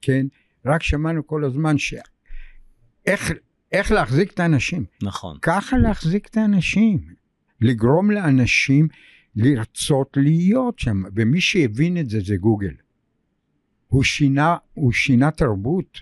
כן, 0.02 0.26
רק 0.66 0.84
שמענו 0.84 1.28
כל 1.28 1.46
הזמן 1.46 1.78
ש... 1.78 1.96
איך, 3.06 3.32
איך 3.72 3.92
להחזיק 3.92 4.34
את 4.34 4.40
האנשים. 4.40 4.86
נכון. 5.04 5.38
ככה 5.42 5.78
להחזיק 5.78 6.28
את 6.28 6.38
האנשים. 6.38 7.00
לגרום 7.62 8.12
לאנשים 8.12 8.88
לרצות 9.36 10.18
להיות 10.18 10.80
שם, 10.80 11.04
ומי 11.16 11.42
שהבין 11.42 11.98
את 11.98 12.10
זה 12.10 12.20
זה 12.20 12.36
גוגל. 12.38 12.74
הוא 13.88 14.04
שינה, 14.04 14.58
הוא 14.74 14.92
שינה 14.92 15.32
תרבות, 15.32 16.00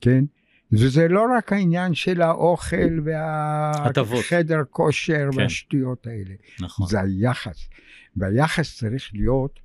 כן? 0.00 0.24
וזה 0.72 1.08
לא 1.08 1.26
רק 1.36 1.52
העניין 1.52 1.94
של 1.94 2.22
האוכל. 2.22 3.00
והחדר 3.04 4.62
כושר 4.70 5.28
כן. 5.32 5.38
והשטויות 5.38 6.06
האלה, 6.06 6.34
נכון. 6.60 6.86
זה 6.88 7.00
היחס. 7.00 7.68
והיחס 8.16 8.78
צריך 8.78 9.10
להיות 9.14 9.60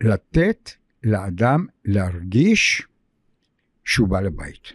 לתת 0.00 0.70
לאדם 1.04 1.66
להרגיש 1.84 2.82
שהוא 3.84 4.08
בא 4.08 4.20
לבית, 4.20 4.72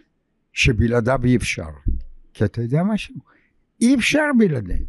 שבלעדיו 0.52 1.20
אי 1.24 1.36
אפשר. 1.36 1.68
כי 2.34 2.44
אתה 2.44 2.62
יודע 2.62 2.82
משהו? 2.82 3.14
אי 3.80 3.94
אפשר 3.94 4.24
בלעדיהם. 4.38 4.84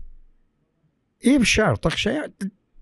אי 1.23 1.37
אפשר, 1.37 1.75
תחשב, 1.75 2.21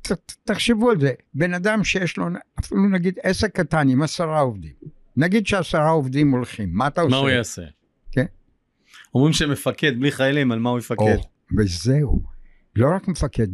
ת, 0.07 0.11
ת, 0.11 0.35
תחשבו 0.43 0.91
על 0.91 0.99
זה, 0.99 1.11
בן 1.33 1.53
אדם 1.53 1.83
שיש 1.83 2.17
לו 2.17 2.25
אפילו 2.59 2.89
נגיד 2.89 3.19
עסק 3.23 3.55
קטן 3.55 3.89
עם 3.89 4.01
עשרה 4.01 4.39
עובדים, 4.39 4.73
נגיד 5.17 5.47
שעשרה 5.47 5.89
עובדים 5.89 6.31
הולכים, 6.31 6.69
מה 6.73 6.87
אתה 6.87 7.01
עושה? 7.01 7.15
מה 7.15 7.21
הוא 7.21 7.29
יעשה? 7.29 7.61
כן. 8.11 8.25
אומרים 9.15 9.33
שמפקד 9.33 9.99
בלי 9.99 10.11
חיילים, 10.11 10.51
על 10.51 10.59
מה 10.59 10.69
הוא 10.69 10.79
יפקד? 10.79 11.01
או, 11.01 11.29
וזהו, 11.57 12.21
לא 12.75 12.87
רק 12.95 13.07
מפקד, 13.07 13.47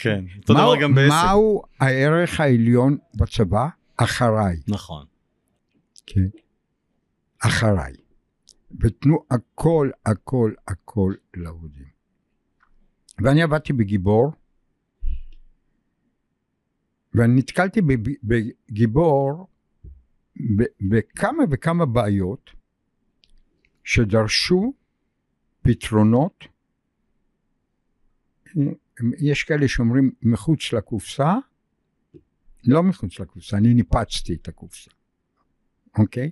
כן. 0.00 0.24
אותו 0.42 0.54
דבר 0.54 0.82
גם 0.82 0.94
בעסק. 0.94 1.14
מהו 1.26 1.62
הערך 1.80 2.40
העליון 2.40 2.96
בצבא? 3.14 3.68
אחריי, 3.96 4.56
נכון. 4.68 5.04
כן? 6.06 6.28
אחריי. 7.40 7.92
ותנו 8.80 9.24
הכל, 9.30 9.90
הכל, 10.06 10.52
הכל 10.68 11.14
לעובדים. 11.36 11.86
ואני 13.22 13.42
עבדתי 13.42 13.72
בגיבור, 13.72 14.32
ואני 17.18 17.34
נתקלתי 17.38 17.80
בגיבור 18.22 19.46
בכמה 20.80 21.44
וכמה 21.50 21.86
בעיות 21.86 22.50
שדרשו 23.84 24.72
פתרונות. 25.62 26.44
יש 29.18 29.44
כאלה 29.44 29.68
שאומרים 29.68 30.10
מחוץ 30.22 30.72
לקופסה, 30.72 31.34
לא 32.64 32.82
מחוץ 32.82 33.20
לקופסה, 33.20 33.56
אני 33.56 33.74
ניפצתי 33.74 34.34
את 34.34 34.48
הקופסה, 34.48 34.90
אוקיי? 35.98 36.30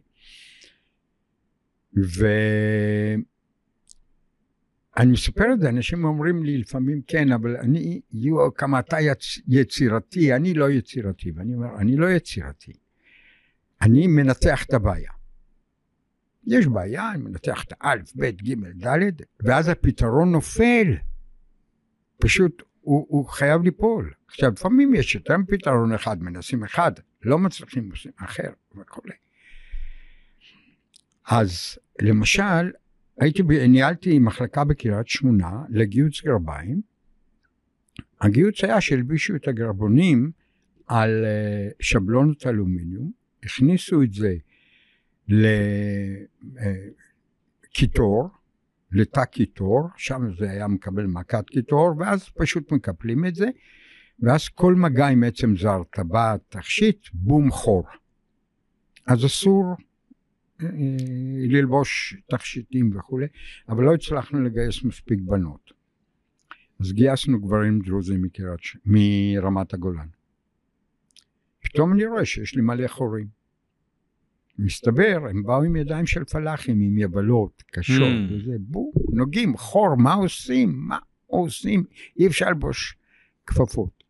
ואני 4.97 5.13
מספר 5.13 5.53
את 5.53 5.61
זה, 5.61 5.69
אנשים 5.69 6.05
אומרים 6.05 6.45
לי 6.45 6.59
לפעמים 6.59 7.03
כן, 7.07 7.33
אבל 7.33 7.57
אני, 7.57 8.01
יו, 8.13 8.55
כמה 8.55 8.79
אתה 8.79 9.01
יצ... 9.01 9.39
יצירתי, 9.49 10.35
אני 10.35 10.55
לא 10.55 10.71
יצירתי, 10.71 11.31
ואני 11.31 11.55
אומר, 11.55 11.79
אני 11.79 11.97
לא 11.97 12.11
יצירתי, 12.11 12.73
אני 13.83 14.07
מנתח 14.07 14.65
את 14.65 14.75
הבעיה. 14.75 15.11
יש 16.47 16.67
בעיה, 16.67 17.11
אני 17.11 17.23
מנתח 17.23 17.65
את 17.65 17.73
האלף, 17.81 18.13
בית, 18.15 18.43
גימל, 18.43 18.73
דלת, 18.73 19.23
ואז 19.41 19.69
הפתרון 19.69 20.33
נופל. 20.33 20.97
פשוט 22.19 22.63
הוא, 22.81 23.07
הוא 23.09 23.27
חייב 23.29 23.63
ליפול. 23.63 24.13
עכשיו, 24.29 24.51
לפעמים 24.53 24.95
יש 24.95 25.15
יותר 25.15 25.37
מפתרון 25.37 25.93
אחד, 25.93 26.23
מנסים 26.23 26.65
אחד, 26.65 26.93
לא 27.23 27.39
מצליחים, 27.39 27.91
עושים 27.91 28.13
אחר 28.17 28.51
וכולי. 28.77 29.15
אז 31.27 31.79
למשל, 32.03 32.71
הייתי, 33.21 33.43
ניהלתי 33.69 34.19
מחלקה 34.19 34.65
בקריית 34.65 35.09
שמונה 35.09 35.63
לגיוץ 35.69 36.23
גרביים. 36.25 36.81
הגיוץ 38.21 38.65
היה 38.65 38.81
שהלבישו 38.81 39.37
את 39.37 39.49
הגרבונים 39.49 40.31
על 40.87 41.25
אה, 41.25 41.69
שבלונות 41.81 42.47
אלומיניום, 42.47 43.11
הכניסו 43.43 44.03
את 44.03 44.13
זה 44.13 44.35
לקיטור, 47.69 48.29
לתא 48.93 49.25
קיטור, 49.25 49.89
שם 49.97 50.23
זה 50.39 50.51
היה 50.51 50.67
מקבל 50.69 51.07
מכת 51.07 51.49
קיטור, 51.49 51.95
ואז 51.99 52.29
פשוט 52.29 52.73
מקפלים 52.73 53.27
את 53.27 53.35
זה, 53.35 53.49
ואז 54.21 54.49
כל 54.49 54.75
מגע 54.75 55.07
עם 55.07 55.25
עצם 55.25 55.57
זר, 55.57 55.83
טבעת, 55.93 56.41
תכשיט, 56.49 57.09
בום 57.13 57.51
חור. 57.51 57.85
אז 59.07 59.27
אסור 59.27 59.65
אה, 59.71 59.75
ללבוש 61.49 62.17
תכשיטים 62.31 62.91
וכולי, 62.97 63.27
אבל 63.69 63.85
לא 63.85 63.95
הצלחנו 63.95 64.41
לגייס 64.43 64.85
מספיק 64.85 65.19
בנות. 65.25 65.73
אז 66.81 66.93
גייסנו 66.93 67.41
גברים 67.41 67.81
דרוזים 67.81 68.25
ש- 68.61 68.77
מרמת 68.87 69.75
הגולן. 69.75 70.07
פתאום 71.61 71.93
אני 71.93 72.07
רואה 72.07 72.25
שיש 72.25 72.55
לי 72.57 72.63
מלא 72.63 72.89
חורים. 72.89 73.27
מסתבר, 74.59 75.27
הם 75.31 75.43
באו 75.43 75.63
עם 75.63 75.77
ידיים 75.77 76.07
של 76.07 76.25
פלאחים, 76.25 76.81
עם 76.81 76.99
יבלות 76.99 77.63
קשות, 77.73 77.99
Mm. 78.31 78.33
וזה, 78.35 78.53
בום, 78.61 78.93
נוגעים, 79.13 79.57
חור, 79.57 79.95
מה 79.97 80.15
עושים? 80.15 80.73
מה 80.77 80.99
עושים? 81.27 81.85
אי 82.19 82.27
אפשר 82.27 82.51
לבוש 82.51 82.97
כפפות. 83.47 84.05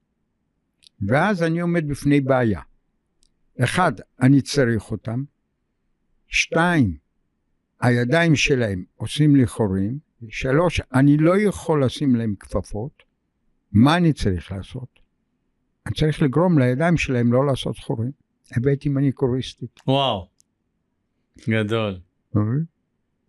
ואז 1.09 1.43
אני 1.43 1.61
עומד 1.61 1.89
בפני 1.89 2.21
בעיה. 2.21 2.61
אחד, 3.61 3.93
אני 4.23 4.41
צריך 4.43 4.91
אותם. 4.91 5.25
שתיים, 6.37 6.97
הידיים 7.81 8.37
שלהם 8.37 8.85
עושים 8.97 9.37
לי 9.37 9.47
חורים. 9.47 9.99
שלוש, 10.29 10.81
אני 10.95 11.17
לא 11.17 11.39
יכול 11.39 11.85
לשים 11.85 12.17
להם 12.17 12.35
כפפות. 12.41 13.03
מה 13.73 13.97
אני 13.97 14.13
צריך 14.13 14.53
לעשות? 14.53 14.89
אני 15.87 15.95
צריך 15.95 16.23
לגרום 16.23 16.59
לידיים 16.59 16.97
שלהם 16.97 17.33
לא 17.33 17.47
לעשות 17.47 17.79
חורים. 17.79 18.11
הבאתי 18.57 18.89
מניקוריסטית. 18.89 19.81
וואו. 19.87 20.29
גדול. 21.49 21.99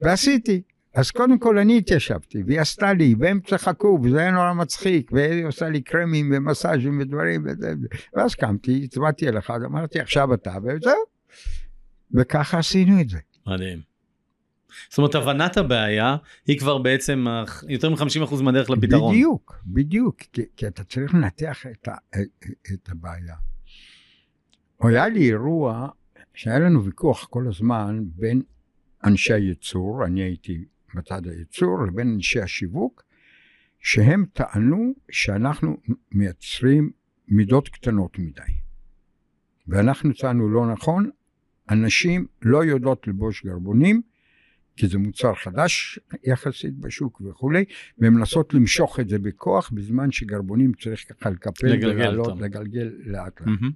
ועשיתי. 0.02 0.62
אז 0.94 1.12
קודם 1.12 1.40
כל 1.40 1.58
אני 1.58 1.78
התיישבתי, 1.78 2.44
והיא 2.44 2.62
עשתה 2.62 2.94
לי, 2.94 3.16
והם 3.20 3.40
צחקו, 3.40 4.00
וזה 4.04 4.20
היה 4.20 4.32
נורא 4.32 4.54
מצחיק, 4.54 5.12
והיא 5.12 5.46
עושה 5.46 5.70
לי 5.70 5.82
קרמים 5.82 6.34
ומסאז'ים 6.36 7.00
ודברים, 7.00 7.44
וזה, 7.46 7.74
ואז 8.14 8.36
קמתי, 8.36 8.82
הצבעתי 8.84 9.28
על 9.28 9.38
אחד, 9.38 9.60
אמרתי 9.66 10.00
עכשיו 10.00 10.34
אתה, 10.34 10.58
וזהו. 10.64 11.17
וככה 12.14 12.60
עשינו 12.60 13.02
את 13.02 13.10
זה. 13.10 13.20
מדהים. 13.48 13.82
זאת 14.90 14.98
אומרת, 14.98 15.16
הבנת 15.16 15.58
הבעיה 15.58 16.16
היא 16.48 16.60
כבר 16.60 16.78
בעצם 16.78 17.26
יותר 17.70 17.90
מ-50% 17.90 18.42
מהדרך 18.44 18.70
לפתרון. 18.70 19.16
בדיוק, 19.16 19.56
בדיוק, 19.66 20.22
כי, 20.34 20.42
כי 20.56 20.68
אתה 20.68 20.84
צריך 20.84 21.14
לנתח 21.14 21.66
את, 21.72 21.88
ה, 21.88 21.96
את 22.74 22.90
הבעיה. 22.90 23.36
היה 24.80 25.08
לי 25.08 25.30
אירוע 25.30 25.90
שהיה 26.34 26.60
לנו 26.60 26.84
ויכוח 26.86 27.26
כל 27.30 27.48
הזמן 27.48 28.04
בין 28.16 28.42
אנשי 29.04 29.34
הייצור, 29.34 30.06
אני 30.06 30.22
הייתי 30.22 30.66
בצד 30.96 31.28
הייצור, 31.28 31.86
לבין 31.88 32.14
אנשי 32.14 32.42
השיווק, 32.42 33.04
שהם 33.80 34.26
טענו 34.34 34.94
שאנחנו 35.12 35.78
מייצרים 36.12 36.92
מידות 37.28 37.70
קטנות 37.70 38.20
מדי. 38.20 38.42
ואנחנו 39.68 40.14
טענו 40.14 40.50
לא 40.50 40.72
נכון, 40.72 41.10
הנשים 41.70 42.26
לא 42.42 42.66
יודעות 42.66 43.08
ללבוש 43.08 43.46
גרבונים, 43.46 44.02
כי 44.78 44.88
זה 44.88 44.98
מוצר 44.98 45.34
חדש 45.36 46.00
יחסית 46.24 46.78
בשוק 46.78 47.22
וכולי, 47.22 47.66
והן 47.98 48.14
מנסות 48.14 48.54
למשוך 48.54 49.00
את 49.00 49.10
זה 49.10 49.20
בכוח, 49.20 49.70
בזמן 49.70 50.12
שגרבונים 50.12 50.72
צריך 50.82 51.14
ככה 51.14 51.30
לקפל 51.30 51.68
ולעלות, 51.82 52.28
אותם. 52.28 52.44
לגלגל 52.44 52.92
לאט 53.06 53.42
לאט. 53.42 53.72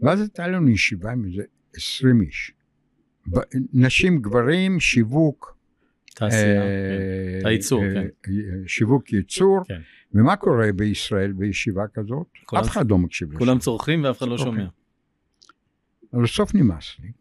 ואז 0.00 0.20
הייתה 0.20 0.48
לנו 0.48 0.70
ישיבה 0.70 1.12
עם 1.12 1.24
איזה 1.24 1.42
20 1.74 2.20
איש. 2.20 2.52
נשים, 3.72 4.18
גברים, 4.22 4.80
שיווק. 4.80 5.58
תעשייה. 6.14 6.62
אה, 6.62 7.38
כן. 7.42 7.46
הייצור, 7.46 7.84
אה, 7.84 8.02
כן. 8.22 8.32
שיווק 8.66 9.12
ייצור. 9.12 9.64
כן. 9.68 9.80
ומה 10.14 10.36
קורה 10.36 10.72
בישראל 10.72 11.32
בישיבה 11.32 11.84
כזאת? 11.94 12.26
אף 12.58 12.68
אחד 12.68 12.90
לא 12.90 12.98
מקשיב 12.98 13.28
לזה. 13.28 13.38
כולם 13.38 13.58
צורכים 13.58 14.04
ואף 14.04 14.18
אחד 14.18 14.28
לא. 14.28 14.38
שומע. 14.38 14.66
אבל 16.12 16.22
בסוף 16.22 16.54
נמאס 16.54 16.96
לי. 16.98 17.12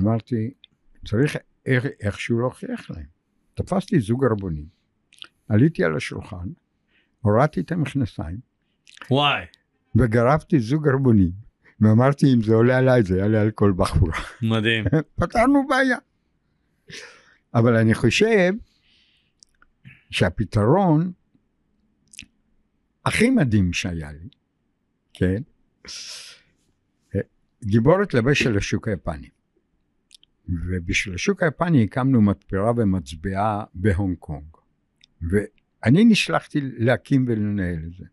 אמרתי, 0.00 0.54
צריך 1.06 1.36
איך, 1.66 1.84
איכשהו 2.00 2.40
להוכיח 2.40 2.90
להם. 2.90 3.06
תפסתי 3.54 4.00
זוג 4.00 4.24
ערבונים, 4.24 4.66
עליתי 5.48 5.84
על 5.84 5.96
השולחן, 5.96 6.48
הורדתי 7.20 7.60
את 7.60 7.72
המכנסיים, 7.72 8.40
וואי. 9.10 9.44
וגרבתי 9.96 10.60
זוג 10.60 10.88
ערבונים, 10.88 11.30
ואמרתי, 11.80 12.26
אם 12.34 12.42
זה 12.42 12.54
עולה 12.54 12.78
עליי, 12.78 13.02
זה 13.02 13.18
יעלה 13.18 13.42
על 13.42 13.50
כל 13.50 13.72
בחורה. 13.76 14.18
מדהים. 14.42 14.84
פתרנו 15.20 15.66
בעיה. 15.68 15.98
אבל 17.54 17.76
אני 17.76 17.94
חושב 17.94 18.52
שהפתרון 20.10 21.12
הכי 23.04 23.30
מדהים 23.30 23.72
שהיה 23.72 24.12
לי, 24.12 24.28
כן, 25.12 25.42
גיבורת 27.64 28.14
לבש 28.14 28.42
של 28.42 28.56
השוק 28.56 28.88
היפני. 28.88 29.28
ובשביל 30.48 31.14
השוק 31.14 31.42
היפני 31.42 31.84
הקמנו 31.84 32.22
מתפרה 32.22 32.72
ומצבעה 32.76 33.64
בהונג 33.74 34.16
קונג. 34.18 34.56
ואני 35.22 36.04
נשלחתי 36.04 36.60
להקים 36.62 37.24
ולנהל 37.28 37.84
את 37.86 37.92
זה. 37.98 38.04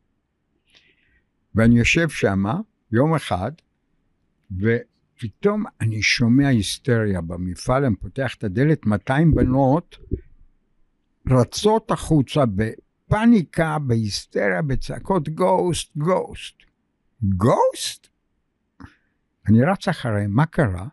ואני 1.56 1.80
יושב 1.80 2.10
שמה 2.10 2.60
יום 2.92 3.16
אחד, 3.16 3.52
ופתאום 4.52 5.64
אני 5.82 6.02
שומע 6.02 6.48
היסטריה 6.48 7.22
במפעל, 7.22 7.86
אני 7.86 7.96
פותח 7.96 8.36
את 8.38 8.44
הדלת, 8.44 8.86
200 8.86 9.36
בנות 9.36 9.98
רצות 11.30 11.92
החוצה 11.92 12.44
בפאניקה, 12.46 13.78
בהיסטריה, 13.80 14.62
בצעקות 14.62 15.30
גוסט, 15.30 15.98
גוסט. 15.98 16.56
גוסט? 17.24 18.08
אני 19.48 19.64
רץ 19.64 19.88
אחריהם, 19.88 20.32
מה 20.32 20.46
קרה? 20.46 20.88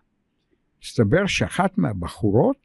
הסתבר 0.82 1.26
שאחת 1.26 1.78
מהבחורות 1.78 2.56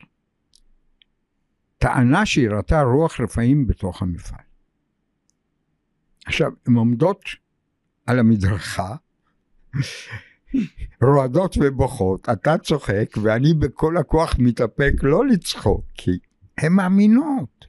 טענה 1.78 2.26
שהיא 2.26 2.50
ראתה 2.50 2.82
רוח 2.82 3.20
רפאים 3.20 3.68
בתוך 3.68 4.02
המפעל. 4.02 4.44
עכשיו, 6.26 6.52
הן 6.68 6.74
עומדות 6.74 7.22
על 8.06 8.20
המדרכה, 8.20 8.96
רועדות 11.04 11.58
ובוכות, 11.62 12.30
אתה 12.30 12.58
צוחק 12.58 13.10
ואני 13.22 13.54
בכל 13.54 13.98
הכוח 13.98 14.36
מתאפק 14.40 14.94
לא 15.04 15.28
לצחוק, 15.28 15.86
כי 15.94 16.12
הן 16.58 16.74
מאמינות. 16.74 17.66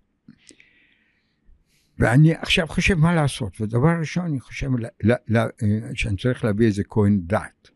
ואני 1.99 2.35
עכשיו 2.35 2.67
חושב 2.67 2.95
מה 2.95 3.15
לעשות, 3.15 3.61
ודבר 3.61 3.99
ראשון 4.01 4.25
אני 4.25 4.41
חושב 4.41 4.77
לה, 4.79 4.89
לה, 5.03 5.17
לה, 5.29 5.47
שאני 5.95 6.17
צריך 6.17 6.45
להביא 6.45 6.67
איזה 6.67 6.83
כהן 6.89 7.21
דת. 7.27 7.72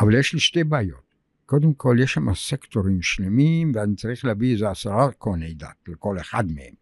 אבל 0.00 0.14
יש 0.14 0.34
לי 0.34 0.40
שתי 0.40 0.64
בעיות. 0.64 1.10
קודם 1.46 1.72
כל, 1.72 1.96
יש 2.00 2.12
שם 2.12 2.34
סקטורים 2.34 3.02
שלמים, 3.02 3.72
ואני 3.74 3.96
צריך 3.96 4.24
להביא 4.24 4.52
איזה 4.52 4.70
עשרה 4.70 5.08
כהני 5.20 5.54
דת 5.54 5.88
לכל 5.88 6.18
אחד 6.20 6.44
מהם. 6.46 6.74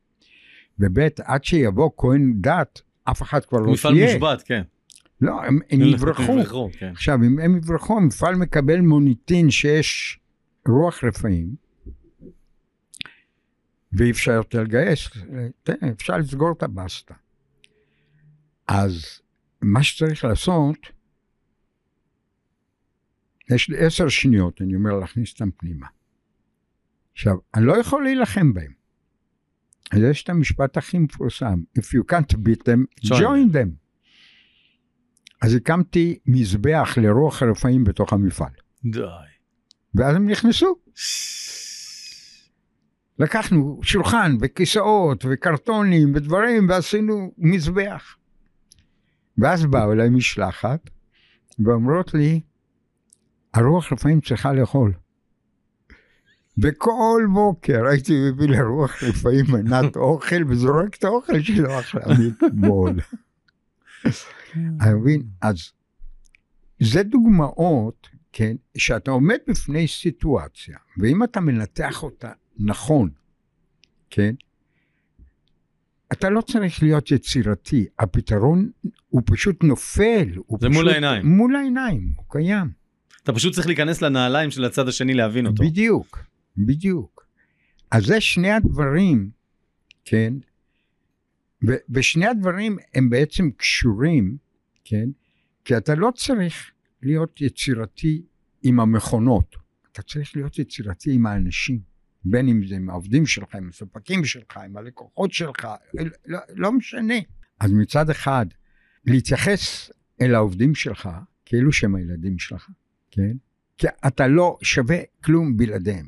וב' 0.79 0.99
עד 1.25 1.45
שיבוא 1.45 1.91
כהן 1.97 2.35
דת, 2.41 2.81
אף 3.05 3.23
אחד 3.23 3.45
כבר 3.45 3.59
לא 3.59 3.73
מפעל 3.73 3.93
תהיה. 3.93 4.15
מושבת, 4.15 4.43
כן. 4.43 4.63
לא, 5.21 5.45
הם, 5.45 5.59
הם 5.71 5.83
יברחו. 5.83 6.71
כן. 6.79 6.91
עכשיו, 6.91 7.15
אם 7.15 7.39
הם 7.39 7.57
יברחו, 7.57 7.97
המפעל 7.97 8.35
מקבל 8.35 8.81
מוניטין 8.81 9.51
שיש 9.51 10.21
רוח 10.69 11.05
רפאים, 11.05 11.55
ואי 13.93 14.11
אפשר 14.11 14.33
יותר 14.33 14.63
לגייס, 14.63 15.09
אפשר 15.93 16.17
לסגור 16.17 16.53
את 16.53 16.63
הבסטה. 16.63 17.15
אז 18.69 19.21
מה 19.63 19.83
שצריך 19.83 20.25
לעשות, 20.25 20.77
יש 23.51 23.69
לי 23.69 23.87
עשר 23.87 24.09
שניות, 24.09 24.63
אני 24.63 24.75
אומר 24.75 24.93
להכניס 24.93 25.33
אותם 25.33 25.51
פנימה. 25.51 25.87
עכשיו, 27.13 27.37
אני 27.55 27.67
לא 27.67 27.77
יכול 27.77 28.05
להילחם 28.05 28.55
בהם. 28.55 28.73
אז 29.93 29.99
יש 30.11 30.23
את 30.23 30.29
המשפט 30.29 30.77
הכי 30.77 30.99
מפורסם, 30.99 31.63
If 31.79 31.83
you 31.83 32.13
can't 32.13 32.35
beat 32.35 32.63
them, 32.63 33.07
Join 33.07 33.19
join 33.19 33.53
them. 33.53 33.69
אז 35.43 35.55
הקמתי 35.55 36.19
מזבח 36.27 36.99
לרוח 37.03 37.43
הרפאים 37.43 37.85
בתוך 37.85 38.13
המפעל, 38.13 38.53
די. 38.85 39.01
ואז 39.95 40.17
הם 40.17 40.31
נכנסו. 40.31 40.77
לקחנו 43.19 43.81
שולחן 43.83 44.37
וכיסאות 44.41 45.25
וקרטונים 45.29 46.13
ודברים 46.15 46.69
ועשינו 46.69 47.35
מזבח. 47.39 48.17
ואז 49.39 49.67
באו 49.67 49.93
אליי 49.93 50.09
משלחת 50.09 50.91
ואומרות 51.65 52.15
לי, 52.15 52.41
הרוח 53.55 53.93
רפאים 53.93 54.21
צריכה 54.21 54.53
לאכול. 54.53 54.93
וכל 56.63 57.23
בוקר 57.35 57.87
הייתי 57.87 58.13
מביא 58.31 58.49
לרוח 58.49 59.03
רפאים 59.03 59.45
מנת 59.49 59.97
אוכל 60.07 60.45
וזורק 60.49 60.97
את 60.97 61.05
האוכל 61.05 61.43
שלו 61.43 61.81
אחלה 61.81 62.03
מטבול. 62.19 62.97
אני 64.81 64.95
מבין? 64.95 65.23
אז 65.43 65.73
זה 66.81 67.03
דוגמאות, 67.03 68.09
כן, 68.33 68.57
שאתה 68.77 69.11
עומד 69.11 69.39
בפני 69.49 69.89
סיטואציה, 69.89 70.79
ואם 70.99 71.25
אתה 71.25 71.41
מנתח 71.41 72.03
אותה 72.03 72.33
נכון, 72.59 73.11
כן, 74.11 74.35
אתה 76.13 76.31
לא 76.31 76.41
צריך 76.41 76.83
להיות 76.83 77.11
יצירתי, 77.11 77.87
הפתרון 77.99 78.71
הוא 79.09 79.23
פשוט 79.25 79.65
נופל. 79.65 80.29
הוא 80.47 80.59
זה 80.61 80.69
פשוט, 80.69 80.83
מול 80.83 80.89
העיניים. 80.89 81.27
מול 81.27 81.57
העיניים, 81.57 82.13
הוא 82.17 82.25
קיים. 82.29 82.71
אתה 83.23 83.33
פשוט 83.33 83.55
צריך 83.55 83.67
להיכנס 83.67 84.03
לנעליים 84.03 84.51
של 84.51 84.65
הצד 84.65 84.89
השני 84.89 85.15
להבין 85.15 85.47
אותו. 85.47 85.65
בדיוק, 85.65 86.19
בדיוק. 86.57 87.27
אז 87.91 88.05
זה 88.05 88.21
שני 88.21 88.51
הדברים, 88.51 89.31
כן, 90.05 90.35
ו- 91.67 91.77
ושני 91.91 92.27
הדברים 92.27 92.77
הם 92.95 93.11
בעצם 93.11 93.51
קשורים, 93.51 94.37
כן, 94.85 95.09
כי 95.65 95.77
אתה 95.77 95.95
לא 95.95 96.11
צריך 96.15 96.71
להיות 97.03 97.41
יצירתי 97.41 98.23
עם 98.63 98.81
המכונות, 98.81 99.57
אתה 99.93 100.03
צריך 100.03 100.37
להיות 100.37 100.59
יצירתי 100.59 101.13
עם 101.13 101.27
האנשים, 101.27 101.81
בין 102.25 102.49
אם 102.49 102.67
זה 102.67 102.77
עם 102.77 102.91
העובדים 102.91 103.27
שלך, 103.27 103.55
עם 103.55 103.69
הספקים 103.69 104.25
שלך, 104.25 104.57
עם 104.57 104.77
הלקוחות 104.77 105.33
שלך, 105.33 105.67
לא, 106.27 106.39
לא 106.55 106.73
משנה. 106.73 107.15
אז 107.61 107.73
מצד 107.73 108.11
אחד, 108.11 108.47
להתייחס 109.05 109.91
אל 110.21 110.35
העובדים 110.35 110.75
שלך 110.75 111.09
כאילו 111.45 111.73
שהם 111.73 111.95
הילדים 111.95 112.39
שלך, 112.39 112.71
כן? 113.11 113.37
כי 113.77 113.87
אתה 114.07 114.27
לא 114.27 114.59
שווה 114.63 114.99
כלום 115.25 115.57
בלעדיהם. 115.57 116.07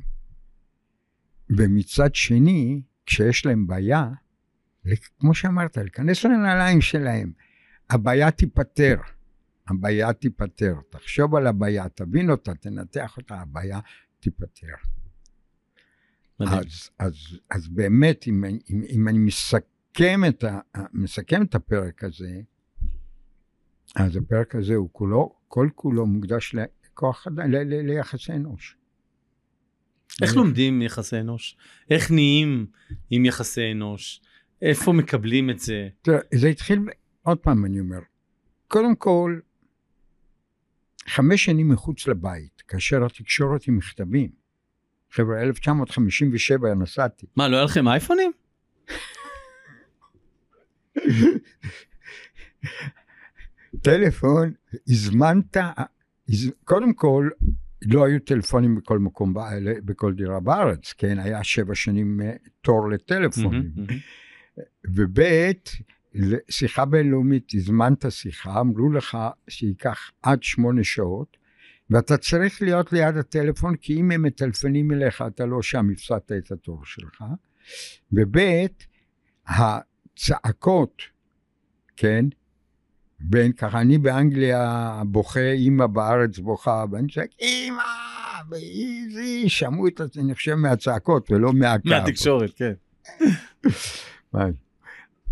ומצד 1.49 2.15
שני, 2.15 2.81
כשיש 3.05 3.45
להם 3.45 3.67
בעיה, 3.67 4.09
כמו 5.19 5.33
שאמרת, 5.33 5.77
להיכנס 5.77 6.25
לנעליים 6.25 6.81
שלהם, 6.81 7.31
הבעיה 7.89 8.31
תיפתר. 8.31 8.95
הבעיה 9.67 10.13
תיפתר. 10.13 10.75
תחשוב 10.89 11.35
על 11.35 11.47
הבעיה, 11.47 11.89
תבין 11.89 12.29
אותה, 12.29 12.55
תנתח 12.55 13.17
אותה, 13.17 13.35
הבעיה 13.35 13.79
תיפתר. 14.19 14.73
אז, 16.39 16.89
אז, 16.99 17.15
אז 17.49 17.67
באמת, 17.67 18.27
אם, 18.27 18.43
אם, 18.45 18.83
אם 18.89 19.07
אני 19.07 19.17
מסכם 19.17 20.21
את, 20.29 20.43
ה, 20.43 20.59
מסכם 20.93 21.41
את 21.41 21.55
הפרק 21.55 22.03
הזה, 22.03 22.41
אז 23.95 24.15
הפרק 24.15 24.55
הזה 24.55 24.75
הוא 24.75 24.89
כולו, 24.91 25.35
כל 25.47 25.69
כולו 25.75 26.05
מוקדש 26.05 26.55
לכוח 26.91 27.27
ל- 27.27 27.41
ל- 27.55 27.91
ליחסי 27.91 28.31
אנוש. 28.31 28.77
איך 30.21 30.35
לומדים 30.35 30.81
יחסי 30.81 31.19
אנוש? 31.19 31.57
איך 31.89 32.11
נהיים 32.11 32.65
עם 33.09 33.25
יחסי 33.25 33.71
אנוש? 33.71 34.21
איפה 34.61 34.91
מקבלים 34.93 35.49
את 35.49 35.59
זה? 35.59 35.87
תראה, 36.01 36.19
זה 36.35 36.47
התחיל, 36.47 36.79
עוד 37.21 37.37
פעם 37.37 37.65
אני 37.65 37.79
אומר, 37.79 37.99
קודם 38.67 38.95
כל, 38.95 39.39
חמש 41.07 41.45
שנים 41.45 41.69
מחוץ 41.69 42.07
לבית, 42.07 42.61
כאשר 42.67 43.05
התקשורת 43.05 43.63
היא 43.63 43.73
מכתבים. 43.73 44.29
חבר'ה, 45.11 45.41
1957 45.41 46.73
נסעתי. 46.73 47.25
מה, 47.35 47.47
לא 47.47 47.55
היה 47.55 47.65
לכם 47.65 47.87
אייפונים? 47.87 48.31
טלפון, 53.83 54.53
הזמנת, 54.89 55.57
הז- 55.57 55.83
קודם 56.63 56.93
כל, 56.93 57.29
לא 57.81 58.05
היו 58.05 58.19
טלפונים 58.19 58.75
בכל 58.75 58.99
מקום, 58.99 59.33
בכל 59.85 60.13
דירה 60.13 60.39
בארץ, 60.39 60.93
כן? 60.97 61.19
היה 61.19 61.43
שבע 61.43 61.75
שנים 61.75 62.21
אה, 62.21 62.33
תור 62.61 62.89
לטלפונים. 62.89 63.71
מהמם, 63.75 63.87
מהמם. 63.87 63.99
וב' 64.87 65.21
שיחה 66.49 66.85
בינלאומית, 66.85 67.51
הזמנת 67.53 68.05
שיחה, 68.09 68.59
אמרו 68.59 68.91
לך 68.91 69.17
שייקח 69.49 70.11
עד 70.21 70.43
שמונה 70.43 70.83
שעות, 70.83 71.37
ואתה 71.89 72.17
צריך 72.17 72.61
להיות 72.61 72.93
ליד 72.93 73.17
הטלפון, 73.17 73.75
כי 73.75 73.99
אם 73.99 74.11
הם 74.11 74.21
מטלפנים 74.21 74.91
אליך, 74.91 75.23
אתה 75.27 75.45
לא 75.45 75.61
שם, 75.61 75.89
הפסדת 75.93 76.31
את 76.31 76.51
התור 76.51 76.85
שלך. 76.85 77.23
וב' 78.13 78.37
הצעקות, 79.47 81.01
כן, 81.97 82.25
בין 83.23 83.51
ככה, 83.51 83.81
אני 83.81 83.97
באנגליה 83.97 85.01
בוכה, 85.05 85.51
אימא 85.51 85.87
בארץ 85.87 86.39
בוכה, 86.39 86.85
ואני 86.91 87.11
צועק, 87.11 87.29
אימא, 87.39 87.83
ואיזי, 88.49 89.49
שמעו 89.49 89.87
את 89.87 90.01
זה, 90.13 90.21
אני 90.21 90.35
חושב, 90.35 90.55
מהצעקות 90.55 91.31
ולא 91.31 91.53
מהקו. 91.53 91.89
מהתקשורת, 91.89 92.51
כן. 92.55 92.73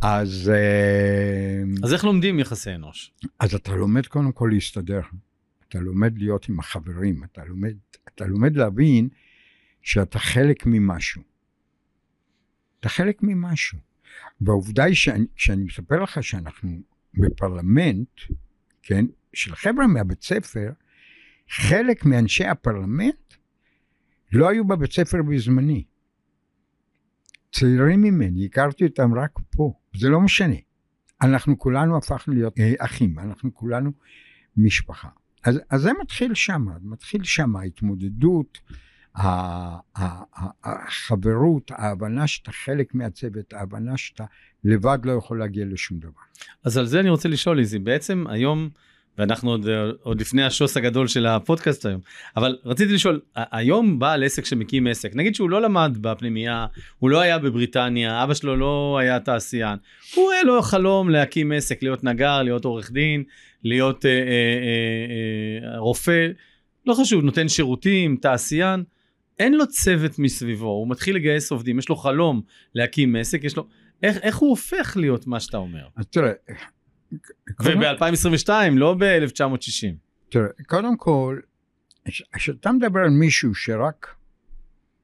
אז, 0.02 0.52
אה, 0.54 1.64
אז 1.84 1.94
איך 1.94 2.04
לומדים 2.04 2.40
יחסי 2.40 2.76
אנוש? 2.76 3.14
אז 3.40 3.56
אתה 3.56 3.76
לומד 3.76 4.08
קודם 4.08 4.32
כל 4.32 4.50
להסתדר. 4.54 5.02
אתה 5.70 5.80
לומד 5.80 6.18
להיות 6.18 6.50
עם 6.50 6.60
החברים, 6.60 7.24
אתה 7.24 7.46
לומד, 7.46 7.74
אתה 8.16 8.26
לומד 8.26 8.56
להבין 8.56 9.10
שאתה 9.82 10.20
חלק 10.20 10.66
ממשהו. 10.66 11.22
אתה 12.80 12.90
חלק 12.90 13.24
ממשהו. 13.24 13.78
והעובדה 14.42 14.84
היא 14.84 14.96
שכשאני 14.96 15.64
מספר 15.64 16.04
לך 16.04 16.24
שאנחנו 16.24 16.80
בפרלמנט, 17.14 18.10
כן, 18.84 19.06
של 19.34 19.56
חבר'ה 19.56 19.88
מהבית 19.88 20.24
ספר, 20.24 20.72
חלק 21.50 22.06
מאנשי 22.06 22.46
הפרלמנט 22.46 23.34
לא 24.32 24.50
היו 24.50 24.68
בבית 24.68 24.92
ספר 24.92 25.18
בזמני. 25.22 25.84
צעירים 27.52 28.02
ממני, 28.02 28.46
הכרתי 28.46 28.86
אותם 28.86 29.14
רק 29.14 29.40
פה, 29.50 29.74
זה 29.96 30.10
לא 30.10 30.22
משנה. 30.22 30.56
אנחנו 31.22 31.60
כולנו 31.60 31.98
הפכנו 31.98 32.34
להיות 32.34 32.60
אה, 32.60 32.74
אחים, 32.78 33.20
אנחנו 33.20 33.54
כולנו 33.54 33.92
משפחה. 34.58 35.10
אז, 35.44 35.60
אז 35.70 35.82
זה 35.82 35.92
מתחיל 36.02 36.34
שם, 36.34 36.66
מתחיל 36.82 37.24
שם 37.24 37.56
ההתמודדות, 37.56 38.58
החברות, 40.64 41.72
ההבנה 41.76 42.28
שאתה 42.28 42.52
חלק 42.52 42.96
מהצוות, 42.96 43.54
ההבנה 43.54 43.98
שאתה 43.98 44.24
לבד 44.64 45.00
לא 45.04 45.12
יכול 45.12 45.40
להגיע 45.40 45.66
לשום 45.70 46.00
דבר. 46.00 46.12
אז 46.64 46.78
על 46.78 46.86
זה 46.86 47.00
אני 47.00 47.10
רוצה 47.10 47.30
לשאול 47.30 47.60
איזי, 47.60 47.80
בעצם 47.80 48.26
היום, 48.30 48.70
ואנחנו 49.18 49.52
עוד, 49.52 49.68
עוד 50.02 50.22
לפני 50.22 50.44
השוס 50.44 50.78
הגדול 50.78 51.08
של 51.08 51.26
הפודקאסט 51.26 51.86
היום, 51.86 52.02
אבל 52.38 52.58
רציתי 52.66 52.94
לשאול, 52.94 53.20
היום 53.36 54.00
בעל 54.00 54.24
עסק 54.24 54.46
שמקים 54.46 54.88
עסק, 54.88 55.16
נגיד 55.16 55.36
שהוא 55.36 55.50
לא 55.50 55.62
למד 55.62 55.98
בפנימייה, 56.02 56.66
הוא 57.00 57.10
לא 57.10 57.20
היה 57.20 57.40
בבריטניה, 57.40 58.24
אבא 58.24 58.34
שלו 58.34 58.56
לא 58.56 58.98
היה 59.02 59.20
תעשיין, 59.20 59.78
הוא 60.16 60.32
היה 60.32 60.44
לו 60.44 60.62
חלום 60.62 61.10
להקים 61.10 61.52
עסק, 61.52 61.84
להיות 61.84 62.04
נגר, 62.04 62.42
להיות 62.42 62.66
עורך 62.66 62.92
דין, 62.92 63.24
להיות 63.64 64.06
אה, 64.06 64.12
אה, 64.12 64.18
אה, 64.18 65.74
אה, 65.74 65.80
רופא, 65.80 66.28
לא 66.86 66.94
חשוב, 66.94 67.24
נותן 67.24 67.50
שירותים, 67.50 68.18
תעשיין, 68.22 68.84
אין 69.40 69.54
לו 69.54 69.68
צוות 69.68 70.20
מסביבו, 70.20 70.68
הוא 70.68 70.90
מתחיל 70.90 71.16
לגייס 71.16 71.52
עובדים, 71.52 71.80
יש 71.80 71.90
לו 71.90 71.96
חלום 71.96 72.42
להקים 72.76 73.16
עסק, 73.16 73.44
יש 73.44 73.58
לו... 73.58 73.68
איך, 74.04 74.18
איך 74.18 74.38
הוא 74.38 74.50
הופך 74.50 74.98
להיות 75.00 75.28
מה 75.28 75.40
שאתה 75.40 75.58
אומר? 75.58 75.88
אז 75.96 76.06
תראה, 76.08 76.32
קודם- 77.56 77.80
וב-2022, 77.80 78.50
לא 78.72 78.96
ב-1960. 79.00 79.96
תראה, 80.30 80.48
קודם 80.68 80.98
כל, 80.98 81.40
כשאתה 82.36 82.72
מדבר 82.72 83.00
על 83.00 83.10
מישהו 83.10 83.56
שרק 83.56 84.16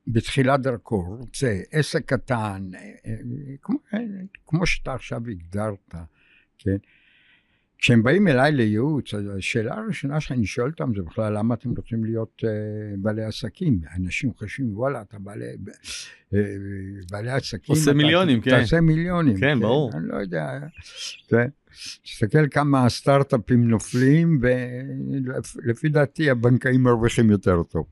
בתחילת 0.07 0.61
דרכו 0.61 1.17
רוצה 1.19 1.59
עסק 1.71 2.05
קטן, 2.05 2.69
אה, 2.75 2.79
אה, 2.79 3.13
כמו, 3.61 3.77
אה, 3.93 3.99
כמו 4.45 4.65
שאתה 4.65 4.93
עכשיו 4.93 5.21
הגדרת, 5.31 5.95
כן? 6.59 6.77
כשהם 7.77 8.03
באים 8.03 8.27
אליי 8.27 8.51
לייעוץ, 8.51 9.13
אז 9.13 9.23
השאלה 9.37 9.75
הראשונה 9.75 10.19
שאני 10.19 10.45
שואל 10.45 10.67
אותם 10.67 10.91
זה 10.95 11.01
בכלל 11.01 11.37
למה 11.37 11.53
אתם 11.53 11.69
רוצים 11.77 12.05
להיות 12.05 12.41
uh, 12.43 12.47
בעלי 12.97 13.23
עסקים? 13.23 13.79
אנשים 13.97 14.31
חושבים 14.37 14.77
וואלה 14.77 15.01
אתה 15.01 15.17
בעלי, 15.19 15.45
uh, 16.33 16.35
בעלי 17.11 17.31
עסקים, 17.31 17.75
עושה 17.75 17.91
אתה, 17.91 17.97
מיליונים, 17.97 18.41
כן. 18.41 18.51
תעשה 18.51 18.81
מיליונים, 18.81 19.37
כן, 19.39 19.59
ברור. 19.59 19.91
אני 19.93 20.07
לא 20.07 20.17
יודע, 20.17 20.59
כן. 21.27 21.47
תסתכל 22.03 22.47
כמה 22.51 22.89
סטארט-אפים 22.89 23.67
נופלים 23.67 24.39
ולפי 24.41 25.89
דעתי 25.89 26.29
הבנקאים 26.29 26.83
מרוויחים 26.83 27.29
יותר 27.29 27.63
טוב, 27.63 27.85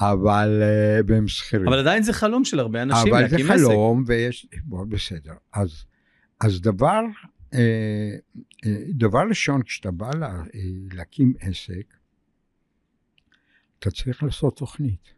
אבל 0.00 0.62
uh, 0.62 1.04
והם 1.06 1.28
שכירים. 1.28 1.68
אבל 1.68 1.78
עדיין 1.78 2.02
זה 2.02 2.12
חלום 2.12 2.44
של 2.44 2.60
הרבה 2.60 2.82
אנשים 2.82 3.14
אבל 3.14 3.28
זה 3.28 3.36
להקים 3.36 3.50
עסק. 3.50 3.64
חלום 3.64 4.04
ויש, 4.06 4.46
בוא 4.64 4.84
בסדר, 4.84 5.32
אז, 5.54 5.84
אז 6.40 6.60
דבר, 6.60 6.88
אה, 6.88 7.00
אה, 7.00 7.31
דבר 8.88 9.22
ראשון 9.28 9.62
כשאתה 9.62 9.90
בא 9.90 10.10
לה, 10.14 10.28
אה, 10.28 10.60
להקים 10.92 11.32
עסק, 11.40 11.94
אתה 13.78 13.90
צריך 13.90 14.22
לעשות 14.22 14.56
תוכנית. 14.56 15.14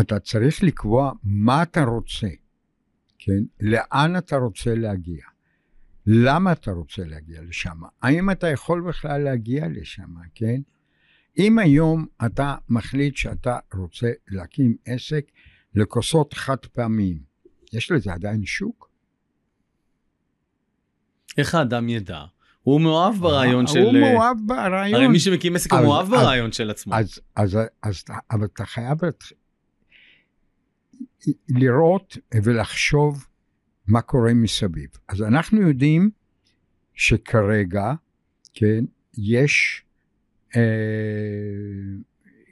אתה 0.00 0.20
צריך 0.20 0.62
לקבוע 0.62 1.12
מה 1.22 1.62
אתה 1.62 1.84
רוצה, 1.84 2.28
כן? 3.18 3.42
לאן 3.60 4.16
אתה 4.18 4.36
רוצה 4.36 4.74
להגיע. 4.74 5.24
למה 6.06 6.52
אתה 6.52 6.70
רוצה 6.70 7.04
להגיע 7.04 7.42
לשם? 7.42 7.80
האם 8.02 8.30
אתה 8.30 8.48
יכול 8.48 8.88
בכלל 8.88 9.22
להגיע 9.22 9.68
לשם, 9.68 10.14
כן? 10.34 10.60
אם 11.38 11.58
היום 11.58 12.06
אתה 12.26 12.56
מחליט 12.68 13.16
שאתה 13.16 13.58
רוצה 13.74 14.10
להקים 14.28 14.76
עסק 14.84 15.24
לכוסות 15.74 16.34
חד 16.34 16.66
פעמיים, 16.72 17.22
יש 17.72 17.90
לזה 17.90 18.12
עדיין 18.12 18.44
שוק? 18.46 18.87
איך 21.38 21.54
האדם 21.54 21.88
ידע? 21.88 22.24
הוא 22.62 22.80
מאוהב 22.80 23.14
ברעיון 23.14 23.66
של... 23.66 23.78
הוא 23.78 23.92
מאוהב 23.92 24.36
ברעיון. 24.46 24.94
הרי 24.94 25.08
מי 25.08 25.20
שמקים 25.20 25.56
עסק 25.56 25.72
הוא 25.72 25.80
מאוהב 25.80 26.06
אז- 26.06 26.10
ברעיון 26.20 26.52
של 26.52 26.70
עצמו. 26.70 26.94
אז, 26.94 27.20
אז, 27.36 27.58
אז, 27.82 28.04
אבל 28.30 28.44
אתה 28.54 28.64
חייב 28.64 28.98
לראות 31.48 32.18
ולחשוב 32.44 33.26
מה 33.86 34.00
קורה 34.00 34.34
מסביב. 34.34 34.88
אז 35.08 35.22
אנחנו 35.22 35.68
יודעים 35.68 36.10
שכרגע, 36.94 37.92
כן, 38.54 38.84
יש 39.18 39.82
אה, 40.56 40.62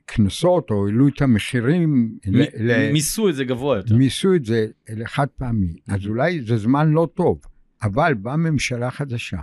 קנסות 0.04 0.70
או 0.70 0.86
העלו 0.86 1.08
את 1.08 1.22
המחירים, 1.22 2.18
ל- 2.26 2.92
מיסו 2.92 3.28
את 3.28 3.34
זה 3.34 3.44
גבוה 3.44 3.76
יותר. 3.76 3.96
מיסו 3.96 4.34
את 4.34 4.44
זה 4.44 4.66
לחד 4.88 5.26
פעמי. 5.36 5.76
אז 5.88 6.06
אולי 6.06 6.40
זה 6.42 6.56
זמן 6.56 6.90
לא 6.90 7.08
טוב, 7.14 7.40
אבל 7.82 8.14
באה 8.14 8.36
ממשלה 8.36 8.90
חדשה, 8.90 9.40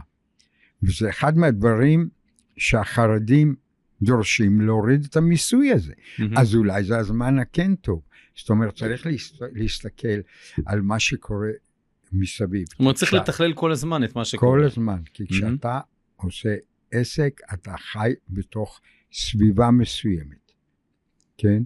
וזה 0.83 1.09
אחד 1.09 1.37
מהדברים 1.37 2.09
שהחרדים 2.57 3.55
דורשים 4.01 4.61
להוריד 4.61 5.05
את 5.09 5.17
המיסוי 5.17 5.71
הזה. 5.71 5.93
מהמם. 6.19 6.37
אז 6.37 6.55
אולי 6.55 6.83
זה 6.83 6.97
הזמן 6.97 7.39
הכן 7.39 7.75
טוב. 7.75 8.01
זאת 8.35 8.49
אומרת, 8.49 8.75
צריך 8.75 9.05
להסת- 9.05 9.41
להסתכל 9.53 10.07
על 10.65 10.81
מה 10.81 10.99
שקורה 10.99 11.49
מסביב. 12.11 12.65
זאת 12.69 12.79
אומרת, 12.79 12.95
צריך 12.95 13.13
לתכלל 13.13 13.53
כל 13.53 13.71
הזמן 13.71 14.03
את 14.03 14.15
מה 14.15 14.25
שקורה. 14.25 14.51
כל 14.59 14.65
הזמן, 14.65 15.01
כי 15.13 15.27
כשאתה 15.27 15.79
עושה 16.15 16.55
עסק, 16.91 17.41
אתה 17.53 17.77
חי 17.77 18.13
בתוך 18.29 18.81
סביבה 19.13 19.71
מסוימת, 19.71 20.51
כן? 21.37 21.63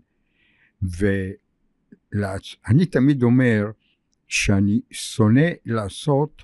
ואני 0.82 2.86
תמיד 2.86 3.24
אומר 3.24 3.66
שאני 4.28 4.82
שונא 4.92 5.48
לעשות 5.66 6.44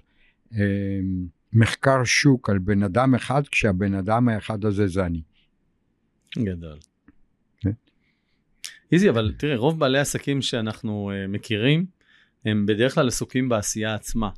מחקר 1.53 2.03
שוק 2.03 2.49
על 2.49 2.59
בן 2.59 2.83
אדם 2.83 3.15
אחד, 3.15 3.47
כשהבן 3.47 3.93
אדם 3.93 4.29
האחד 4.29 4.65
הזה 4.65 4.87
זה 4.87 5.05
אני. 5.05 5.21
גדול. 6.37 6.77
כן. 7.59 7.71
איזי, 8.91 9.09
אבל 9.09 9.33
תראה, 9.37 9.55
רוב 9.55 9.79
בעלי 9.79 9.97
העסקים 9.97 10.41
שאנחנו 10.41 11.11
uh, 11.11 11.27
מכירים, 11.27 11.85
הם 12.45 12.65
בדרך 12.65 12.95
כלל 12.95 13.07
עסוקים 13.07 13.49
בעשייה 13.49 13.95
עצמה. 13.95 14.29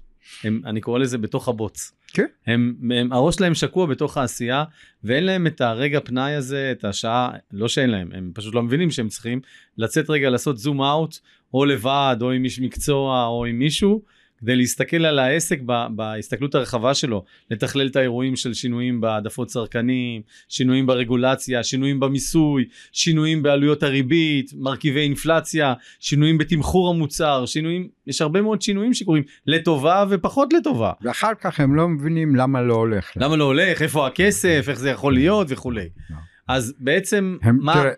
הם, 0.43 0.61
אני 0.65 0.81
קורא 0.81 0.99
לזה 0.99 1.17
בתוך 1.17 1.47
הבוץ. 1.47 1.91
כן. 2.07 2.25
הם, 2.47 2.75
הם, 2.91 3.13
הראש 3.13 3.35
שלהם 3.35 3.53
שקוע 3.53 3.85
בתוך 3.85 4.17
העשייה, 4.17 4.63
ואין 5.03 5.23
להם 5.23 5.47
את 5.47 5.61
הרגע 5.61 5.99
פנאי 5.99 6.33
הזה, 6.33 6.71
את 6.71 6.85
השעה, 6.85 7.31
לא 7.51 7.67
שאין 7.67 7.89
להם, 7.89 8.09
הם 8.13 8.31
פשוט 8.33 8.55
לא 8.55 8.63
מבינים 8.63 8.91
שהם 8.91 9.07
צריכים 9.07 9.41
לצאת 9.77 10.09
רגע 10.09 10.29
לעשות 10.29 10.57
זום 10.57 10.81
אאוט, 10.81 11.17
או 11.53 11.65
לבד, 11.65 12.17
או 12.21 12.31
עם 12.31 12.43
איש 12.43 12.59
מקצוע, 12.59 13.25
או 13.25 13.45
עם 13.45 13.59
מישהו, 13.59 14.01
כדי 14.39 14.55
להסתכל 14.55 15.05
על 15.05 15.19
העסק 15.19 15.59
ב- 15.65 15.87
בהסתכלות 15.95 16.55
הרחבה 16.55 16.93
שלו, 16.93 17.23
לתכלל 17.51 17.87
את 17.87 17.95
האירועים 17.95 18.35
של 18.35 18.53
שינויים 18.53 19.01
בהעדפות 19.01 19.47
צרכנים, 19.47 20.21
שינויים 20.49 20.85
ברגולציה, 20.85 21.63
שינויים 21.63 21.99
במיסוי, 21.99 22.65
שינויים 22.91 23.43
בעלויות 23.43 23.83
הריבית, 23.83 24.51
מרכיבי 24.57 24.99
אינפלציה, 24.99 25.73
שינויים 25.99 26.37
בתמחור 26.37 26.89
המוצר, 26.89 27.45
שינויים, 27.45 27.87
יש 28.07 28.21
הרבה 28.21 28.41
מאוד 28.41 28.61
שינויים 28.61 28.93
שקורים 28.93 29.23
לטובה 29.47 30.05
ופחות 30.09 30.53
לטובה. 30.53 30.91
ואחר 31.01 31.33
כך 31.41 31.59
הם 31.59 31.75
לא 31.75 31.87
מבינים 31.87 32.35
למה 32.35 32.61
לא 32.61 32.73
הולך. 32.73 33.11
להם. 33.15 33.25
למה 33.25 33.35
לא 33.35 33.43
הולך, 33.43 33.81
איפה 33.81 34.07
הכסף, 34.07 34.65
איך 34.69 34.79
זה 34.79 34.89
יכול 34.89 35.13
להיות 35.13 35.47
וכולי. 35.49 35.89
לא. 36.09 36.15
אז 36.47 36.73
בעצם, 36.79 37.37
הם, 37.41 37.57
מה... 37.61 37.73
תראה, 37.73 37.91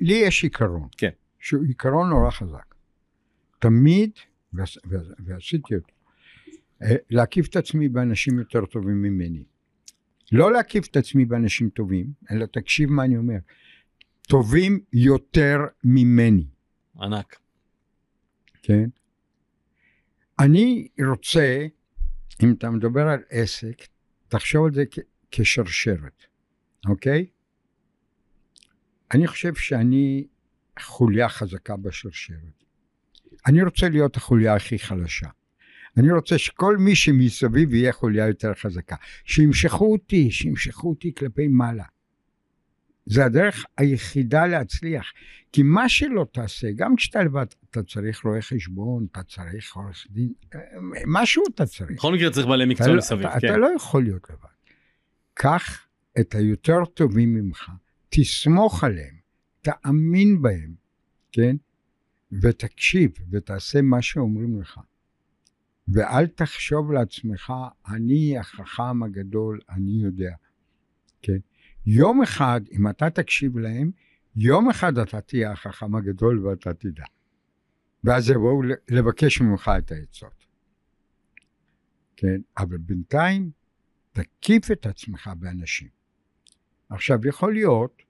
לי 0.00 0.14
יש 0.14 0.42
עיקרון, 0.42 0.88
כן. 0.96 1.08
שהוא 1.40 1.62
עיקרון 1.68 2.08
נורא 2.08 2.30
חזק. 2.30 2.74
תמיד, 3.58 4.10
ועש, 4.52 4.78
ועש, 4.84 5.06
ועשיתי 5.18 5.74
אותו, 5.74 5.92
אה, 6.82 6.96
להקיף 7.10 7.48
את 7.48 7.56
עצמי 7.56 7.88
באנשים 7.88 8.38
יותר 8.38 8.66
טובים 8.66 9.02
ממני. 9.02 9.44
לא 10.32 10.52
להקיף 10.52 10.86
את 10.86 10.96
עצמי 10.96 11.24
באנשים 11.24 11.70
טובים, 11.70 12.12
אלא 12.30 12.46
תקשיב 12.46 12.90
מה 12.90 13.04
אני 13.04 13.16
אומר. 13.16 13.38
טובים 14.28 14.80
יותר 14.92 15.58
ממני, 15.84 16.46
ענק. 17.00 17.36
כן? 18.62 18.88
אני 20.38 20.88
רוצה, 21.08 21.66
אם 22.42 22.52
אתה 22.52 22.70
מדבר 22.70 23.08
על 23.08 23.22
עסק, 23.30 23.82
תחשוב 24.28 24.66
על 24.66 24.74
זה 24.74 24.84
כ- 24.90 24.98
כשרשרת, 25.30 26.22
אוקיי? 26.88 27.26
אני 29.14 29.26
חושב 29.26 29.54
שאני 29.54 30.26
חוליה 30.80 31.28
חזקה 31.28 31.76
בשרשרת. 31.76 32.59
אני 33.46 33.62
רוצה 33.62 33.88
להיות 33.88 34.16
החוליה 34.16 34.54
הכי 34.54 34.78
חלשה. 34.78 35.28
אני 35.96 36.12
רוצה 36.12 36.38
שכל 36.38 36.76
מי 36.76 36.94
שמסביב 36.96 37.74
יהיה 37.74 37.92
חוליה 37.92 38.26
יותר 38.26 38.54
חזקה. 38.54 38.96
שימשכו 39.24 39.92
אותי, 39.92 40.30
שימשכו 40.30 40.88
אותי 40.88 41.14
כלפי 41.14 41.48
מעלה. 41.48 41.84
זה 43.06 43.24
הדרך 43.24 43.64
היחידה 43.78 44.46
להצליח. 44.46 45.12
כי 45.52 45.62
מה 45.62 45.88
שלא 45.88 46.26
תעשה, 46.32 46.68
גם 46.76 46.96
כשאתה 46.96 47.22
לבד, 47.22 47.46
אתה 47.70 47.82
צריך 47.82 48.24
רואה 48.24 48.42
חשבון, 48.42 49.06
אתה 49.12 49.22
צריך 49.22 49.76
עורך 49.76 50.06
דין, 50.10 50.32
משהו 51.06 51.42
אתה 51.54 51.66
צריך. 51.66 51.90
בכל 51.90 52.14
מקרה 52.14 52.30
צריך 52.30 52.46
בעלי 52.46 52.64
מקצוע 52.64 52.88
לא- 52.88 52.96
מסביב, 52.96 53.28
כן. 53.28 53.38
אתה 53.38 53.56
לא 53.56 53.68
יכול 53.76 54.02
להיות 54.02 54.30
לבד. 54.30 54.74
קח 55.34 55.86
את 56.20 56.34
היותר 56.34 56.84
טובים 56.84 57.34
ממך, 57.34 57.70
תסמוך 58.08 58.84
עליהם, 58.84 59.14
תאמין 59.62 60.42
בהם, 60.42 60.74
כן? 61.32 61.56
ותקשיב 62.32 63.10
ותעשה 63.30 63.82
מה 63.82 64.02
שאומרים 64.02 64.60
לך. 64.60 64.80
ואל 65.88 66.26
תחשוב 66.26 66.92
לעצמך, 66.92 67.52
אני 67.88 68.38
החכם 68.38 69.02
הגדול, 69.02 69.60
אני 69.70 70.02
יודע. 70.02 70.34
כן? 71.22 71.38
יום 71.86 72.22
אחד, 72.22 72.60
אם 72.72 72.88
אתה 72.88 73.10
תקשיב 73.10 73.58
להם, 73.58 73.90
יום 74.36 74.70
אחד 74.70 74.98
אתה 74.98 75.20
תהיה 75.20 75.52
החכם 75.52 75.94
הגדול 75.94 76.46
ואתה 76.46 76.74
תדע. 76.74 77.04
ואז 78.04 78.30
יבואו 78.30 78.62
לבקש 78.88 79.40
ממך 79.40 79.70
את 79.78 79.92
העצות. 79.92 80.46
כן? 82.16 82.40
אבל 82.58 82.76
בינתיים, 82.76 83.50
תקיף 84.12 84.70
את 84.70 84.86
עצמך 84.86 85.30
באנשים. 85.38 85.88
עכשיו, 86.88 87.26
יכול 87.26 87.52
להיות 87.52 88.02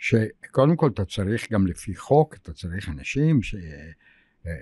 שקודם 0.00 0.76
כל 0.76 0.90
אתה 0.94 1.04
צריך 1.04 1.52
גם 1.52 1.66
לפי 1.66 1.96
חוק, 1.96 2.34
אתה 2.34 2.52
צריך 2.52 2.88
אנשים 2.88 3.42
ש... 3.42 3.54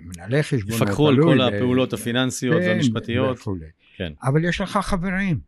מנהלי 0.02 0.42
חשבון, 0.42 0.74
יפקחו 0.74 1.08
על 1.08 1.16
כל 1.22 1.40
הפעולות 1.40 1.92
הפיננסיות 1.92 2.62
כן, 2.62 2.68
והמשפטיות. 2.68 3.38
וכולי. 3.38 3.66
כן. 3.96 4.12
אבל 4.22 4.44
יש 4.44 4.60
לך 4.60 4.76
חברים. 4.76 5.40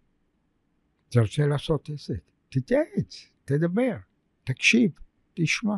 אתה 1.09 1.21
רוצה 1.21 1.47
לעשות 1.47 1.91
עסק, 1.95 2.21
תתייעץ, 2.49 3.31
תדבר, 3.45 3.97
תקשיב, 4.45 4.91
תשמע, 5.35 5.77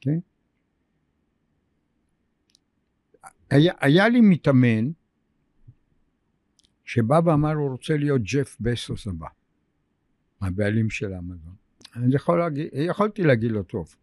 כן? 0.00 0.18
היה, 3.50 3.72
היה 3.80 4.08
לי 4.08 4.20
מתאמן 4.20 4.90
שבא 6.84 7.20
ואמר 7.24 7.52
הוא 7.52 7.70
רוצה 7.70 7.96
להיות 7.96 8.22
ג'ף 8.22 8.56
בסוס 8.60 9.06
הבא, 9.06 9.28
הבעלים 10.40 10.90
של 10.90 11.14
אמזון. 11.14 11.65
אני 11.96 12.14
יכול 12.14 12.38
להגיד, 12.38 12.68
יכולתי 12.72 13.22
להגיד 13.22 13.50
לו 13.50 13.62
טוב, 13.62 13.94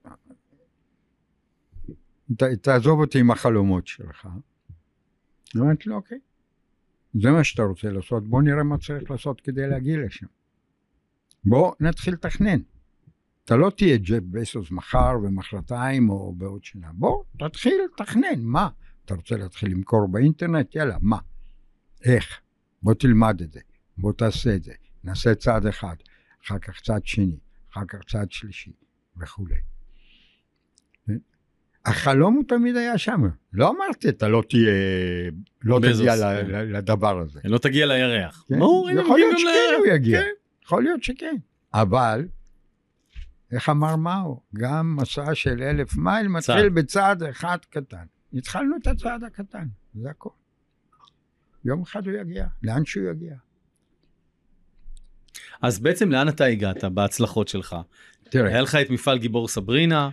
ת, 2.38 2.44
תעזוב 2.44 3.00
אותי 3.00 3.20
עם 3.20 3.32
החלומות 3.32 3.88
שלך. 3.88 4.28
אמרתי 5.58 5.90
לו 5.90 5.96
אוקיי, 5.96 6.20
זה 7.22 7.32
מה 7.32 7.44
שאתה 7.44 7.64
רוצה 7.64 7.90
לעשות, 7.90 8.28
בוא 8.28 8.42
נראה 8.42 8.64
מה 8.64 8.78
צריך 8.78 9.12
לעשות 9.12 9.42
כדי 9.42 9.68
להגיע 9.68 9.98
לשם. 10.06 10.26
בוא 11.46 11.74
נתחיל 11.80 12.14
לתכנן. 12.14 12.60
אתה 13.46 13.56
לא 13.56 13.70
תהיה 13.70 13.98
ג'ף 13.98 14.24
בסוס 14.32 14.72
מחר 14.72 15.14
ומחרתיים 15.24 16.10
או 16.10 16.34
בעוד 16.34 16.64
שנה. 16.64 16.88
בוא, 16.94 17.24
תתחיל 17.40 17.74
לתכנן, 17.86 18.42
מה? 18.42 18.70
אתה 19.06 19.16
רוצה 19.16 19.38
להתחיל 19.38 19.72
למכור 19.72 20.08
באינטרנט? 20.08 20.76
יאללה, 20.76 20.98
מה? 21.02 21.18
איך? 22.06 22.40
בוא 22.82 22.94
תלמד 22.94 23.42
את 23.42 23.52
זה, 23.52 23.60
בוא 23.98 24.14
תעשה 24.14 24.56
את 24.56 24.64
זה. 24.64 24.74
נעשה 25.04 25.36
צעד 25.36 25.66
אחד, 25.66 25.96
אחר 26.46 26.60
כך 26.60 26.82
צעד 26.82 27.06
שני, 27.06 27.38
אחר 27.74 27.86
כך 27.88 28.00
צעד 28.04 28.32
שלישי, 28.32 28.72
וכולי. 29.22 29.56
החלום 31.86 32.34
הוא 32.34 32.44
תמיד 32.48 32.76
היה 32.76 32.98
שם. 32.98 33.22
לא 33.54 33.70
אמרתי, 33.70 34.10
אתה 34.10 34.28
לא 34.28 34.44
תהיה, 34.50 34.72
לא 35.62 35.80
בזוס, 35.80 36.00
תגיע 36.00 36.16
כן. 36.16 36.70
לדבר 36.72 37.20
הזה. 37.20 37.40
לא 37.44 37.58
תגיע 37.58 37.86
לירח. 37.86 38.46
כן? 38.48 38.60
ברור, 38.60 38.92
יכול 38.92 39.20
להיות 39.20 39.40
שכן 39.40 39.50
הוא 39.78 39.86
לירח. 39.86 39.96
יגיע. 39.96 40.22
כן. 40.22 40.28
יכול 40.66 40.84
להיות 40.84 41.04
שכן. 41.04 41.36
אבל, 41.74 42.28
איך 43.52 43.70
אמר 43.70 43.96
מאו? 43.96 44.42
גם 44.56 44.96
מסע 44.96 45.36
של 45.36 45.64
אלף 45.64 45.98
מייל 45.98 46.28
מתחיל 46.28 46.56
צעד. 46.56 46.74
בצעד 46.74 47.24
אחד 47.24 47.58
קטן. 47.70 48.06
התחלנו 48.34 48.76
את 48.82 48.88
הצעד 48.88 49.24
הקטן, 49.24 49.68
זה 49.94 50.10
הכל. 50.10 50.30
יום 51.66 51.82
אחד 51.82 52.08
הוא 52.08 52.16
יגיע, 52.16 52.48
לאן 52.64 52.86
שהוא 52.86 53.10
יגיע. 53.10 53.36
אז 55.62 55.80
בעצם 55.80 56.12
לאן 56.12 56.30
אתה 56.30 56.46
הגעת 56.46 56.84
בהצלחות 56.84 57.48
שלך? 57.48 57.76
תראה, 58.24 58.50
היה 58.50 58.62
לך 58.62 58.76
את 58.76 58.90
מפעל 58.90 59.18
גיבור 59.20 59.48
סברינה, 59.48 60.10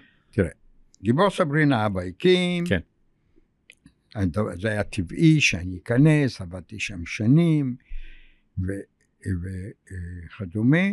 גיבור 1.02 1.30
סברינה 1.30 1.86
אבא 1.86 2.00
הקים. 2.00 2.64
כן. 2.66 2.80
זה 4.54 4.68
היה 4.70 4.82
טבעי 4.82 5.40
שאני 5.40 5.78
אכנס, 5.82 6.40
עבדתי 6.40 6.80
שם 6.80 7.06
שנים, 7.06 7.76
וכדומה. 10.38 10.86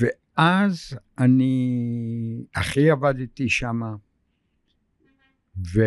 ואז 0.00 0.98
אני, 1.18 2.44
אחי 2.52 2.90
עבד 2.90 3.18
איתי 3.18 3.48
שמה, 3.48 3.94
ו... 5.74 5.80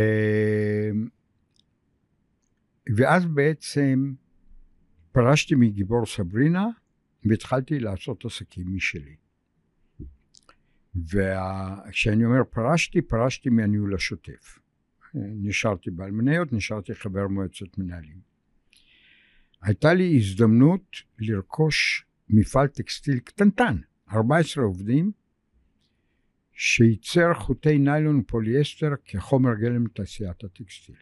ואז 2.96 3.26
בעצם 3.26 4.14
פרשתי 5.12 5.56
מגיבור 5.56 6.06
סברינה 6.06 6.68
והתחלתי 7.26 7.80
לעשות 7.80 8.26
עסקים 8.26 8.76
משלי. 8.76 9.16
וכשאני 10.96 12.26
אומר 12.26 12.44
פרשתי, 12.52 13.02
פרשתי 13.02 13.50
מהניהול 13.50 13.96
השוטף. 13.96 14.60
נשארתי 15.16 15.92
בעל 15.92 16.12
מניות, 16.12 16.54
נשארתי 16.54 16.96
חבר 16.96 17.28
מועצת 17.28 17.78
מנהלים. 17.78 18.22
הייתה 19.62 19.94
לי 19.94 20.18
הזדמנות 20.18 20.96
לרכוש 21.20 22.06
מפעל 22.30 22.68
טקסטיל 22.68 23.20
קטנטן, 23.20 23.78
14 24.12 24.64
עובדים, 24.64 25.12
שייצר 26.54 27.34
חוטי 27.34 27.78
ניילון 27.78 28.20
ופוליאסטר 28.20 28.90
כחומר 29.06 29.56
גלם 29.56 29.86
לתעשיית 29.86 30.44
הטקסטיל. 30.44 30.96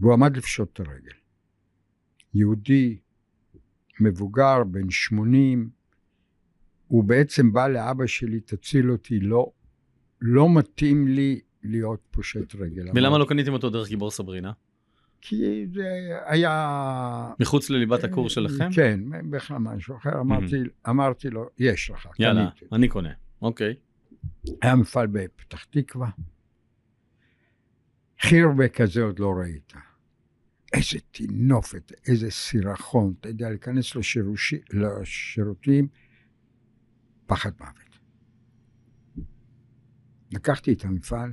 והוא 0.00 0.12
עמד 0.12 0.36
לפשוט 0.36 0.72
את 0.72 0.80
הרגל. 0.80 1.14
יהודי 2.34 2.98
מבוגר, 4.00 4.64
בן 4.64 4.90
80, 4.90 5.70
הוא 6.88 7.04
בעצם 7.04 7.52
בא 7.52 7.68
לאבא 7.68 8.06
שלי, 8.06 8.40
תציל 8.40 8.90
אותי, 8.90 9.20
לא, 9.20 9.52
לא 10.20 10.54
מתאים 10.54 11.08
לי 11.08 11.40
להיות 11.62 12.00
פושט 12.10 12.54
רגל. 12.54 12.88
ולמה 12.94 13.18
לא 13.18 13.24
קניתם 13.24 13.52
אותו 13.52 13.70
דרך 13.70 13.88
גיבור 13.88 14.10
סברינה? 14.10 14.52
כי 15.20 15.66
זה 15.74 16.18
היה... 16.24 17.30
מחוץ 17.40 17.70
לליבת 17.70 18.04
הקורס 18.04 18.32
שלכם? 18.32 18.68
כן, 18.72 19.00
בכלל 19.30 19.58
משהו 19.58 19.96
אחר. 19.96 20.20
אמרתי, 20.20 20.56
אמרתי 20.88 21.30
לו, 21.30 21.48
יש 21.58 21.90
לך, 21.90 22.08
יאללה, 22.18 22.48
אני 22.72 22.88
קונה. 22.88 23.12
אוקיי. 23.42 23.74
היה 24.62 24.76
מפעל 24.76 25.06
בפתח 25.06 25.64
תקווה. 25.64 26.10
חירבה 28.20 28.68
כזה 28.68 29.02
עוד 29.02 29.18
לא 29.18 29.32
ראית. 29.40 29.72
איזה 30.72 30.98
טינופת, 31.10 31.92
איזה 32.06 32.30
סירחון, 32.30 33.14
אתה 33.20 33.28
יודע, 33.28 33.48
להיכנס 33.48 33.96
לשירוש... 33.96 34.54
לשירותים, 34.72 35.88
פחד 37.26 37.50
מוות. 37.60 37.98
לקחתי 40.32 40.72
את 40.72 40.84
המפעל, 40.84 41.32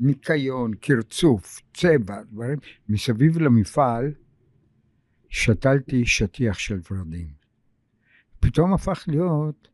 ניקיון, 0.00 0.74
קרצוף, 0.74 1.62
צבע, 1.74 2.22
דברים, 2.22 2.58
מסביב 2.88 3.38
למפעל 3.38 4.14
שתלתי 5.28 6.06
שטיח 6.06 6.58
של 6.58 6.80
ורדים. 6.90 7.28
פתאום 8.40 8.74
הפך 8.74 9.04
להיות 9.08 9.68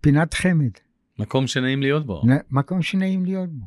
פינת 0.00 0.34
חמד. 0.34 0.70
מקום 1.18 1.46
שנעים 1.46 1.82
להיות 1.82 2.06
בו. 2.06 2.22
מקום 2.50 2.82
שנעים 2.82 3.24
להיות 3.24 3.50
בו. 3.50 3.66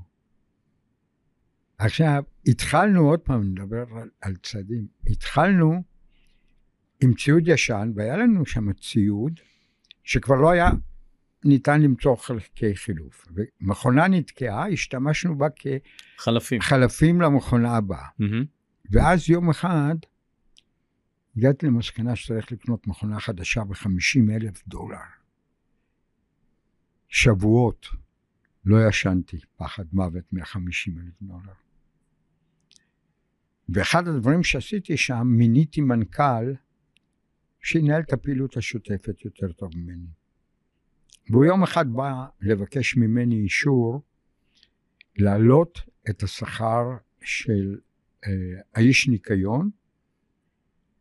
עכשיו, 1.77 2.23
התחלנו, 2.47 3.09
עוד 3.09 3.19
פעם 3.19 3.43
נדבר 3.43 3.85
על, 3.95 4.09
על 4.21 4.35
צעדים, 4.35 4.88
התחלנו 5.07 5.83
עם 7.03 7.13
ציוד 7.13 7.47
ישן, 7.47 7.91
והיה 7.95 8.17
לנו 8.17 8.45
שם 8.45 8.73
ציוד 8.73 9.39
שכבר 10.03 10.35
לא 10.35 10.49
היה 10.49 10.69
ניתן 11.45 11.81
למצוא 11.81 12.15
חלקי 12.15 12.75
חילוף. 12.75 13.27
ומכונה 13.61 14.07
נתקעה, 14.07 14.69
השתמשנו 14.69 15.38
בה 15.38 15.47
כחלפים 15.55 16.61
חלפים 16.61 17.21
למכונה 17.21 17.77
הבאה. 17.77 18.07
Mm-hmm. 18.21 18.45
ואז 18.91 19.29
יום 19.29 19.49
אחד 19.49 19.95
הגעתי 21.38 21.65
למסקנה 21.65 22.15
שצריך 22.15 22.51
לקנות 22.51 22.88
מכונה 22.88 23.19
חדשה 23.19 23.63
ב-50 23.63 24.31
אלף 24.31 24.67
דולר. 24.67 24.97
שבועות 27.07 27.88
לא 28.65 28.88
ישנתי, 28.88 29.38
פחד 29.55 29.85
מוות 29.93 30.33
מ-50 30.33 30.99
אלף 30.99 31.21
דולר. 31.21 31.64
ואחד 33.69 34.08
הדברים 34.08 34.43
שעשיתי 34.43 34.97
שם, 34.97 35.23
מיניתי 35.25 35.82
מנכ"ל 35.82 36.54
שינהל 37.62 38.01
את 38.01 38.13
הפעילות 38.13 38.58
השוטפת 38.58 39.25
יותר 39.25 39.51
טוב 39.51 39.71
ממני. 39.75 40.08
והוא 41.30 41.45
יום 41.45 41.63
אחד 41.63 41.93
בא 41.93 42.25
לבקש 42.41 42.97
ממני 42.97 43.36
אישור 43.36 44.01
להעלות 45.17 45.80
את 46.10 46.23
השכר 46.23 46.84
של 47.21 47.78
אה, 48.25 48.32
האיש 48.75 49.08
ניקיון 49.08 49.69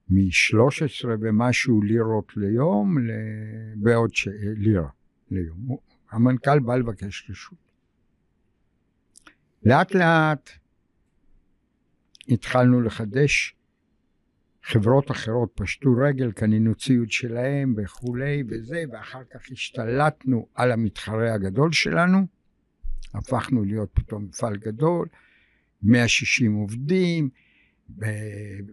מ-13 0.09 1.07
ומשהו 1.21 1.83
לירות 1.83 2.37
ליום 2.37 2.97
בעוד 3.77 4.15
ש... 4.15 4.29
לירה 4.57 4.89
ליום. 5.31 5.77
המנכ"ל 6.11 6.59
בא 6.61 6.77
לבקש 6.77 7.31
רשות. 7.31 7.59
לאט 9.63 9.95
לאט 9.95 10.51
התחלנו 12.29 12.81
לחדש, 12.81 13.57
חברות 14.63 15.11
אחרות 15.11 15.51
פשטו 15.55 15.95
רגל, 16.07 16.33
קנינו 16.33 16.75
ציוד 16.75 17.11
שלהם 17.11 17.75
וכולי 17.77 18.43
וזה, 18.49 18.85
ואחר 18.93 19.25
כך 19.25 19.41
השתלטנו 19.53 20.49
על 20.55 20.73
המתחרה 20.73 21.35
הגדול 21.35 21.73
שלנו, 21.73 22.27
הפכנו 23.15 23.65
להיות 23.65 23.91
פתאום 23.93 24.25
מפעל 24.25 24.57
גדול, 24.57 25.09
160 25.83 26.55
עובדים, 26.55 27.31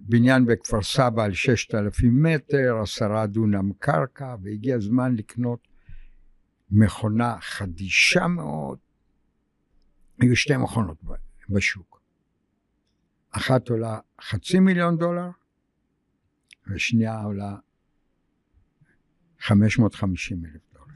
בניין 0.02 0.46
בכפר 0.46 0.82
סבא 0.82 1.24
על 1.24 1.34
6,000 1.34 2.24
מטר, 2.24 2.80
עשרה 2.82 3.28
דונם 3.28 3.72
קרקע, 3.80 4.36
והגיע 4.44 4.76
הזמן 4.76 5.16
לקנות 5.16 5.68
מכונה 6.72 7.38
חדישה 7.42 8.28
מאוד. 8.28 8.78
היו 10.20 10.36
שתי 10.36 10.58
מכונות 10.58 10.98
בשוק. 11.50 12.01
אחת 13.32 13.70
עולה 13.70 14.00
חצי 14.22 14.60
מיליון 14.60 14.98
דולר, 14.98 15.30
והשנייה 16.68 17.22
עולה 17.22 17.56
550 19.40 20.46
אלף 20.46 20.62
דולר. 20.74 20.94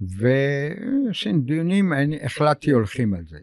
ועשינו 0.00 1.40
דיונים, 1.40 1.92
אני 1.92 2.24
החלטתי 2.24 2.70
הולכים 2.70 3.14
על 3.14 3.26
זה. 3.26 3.38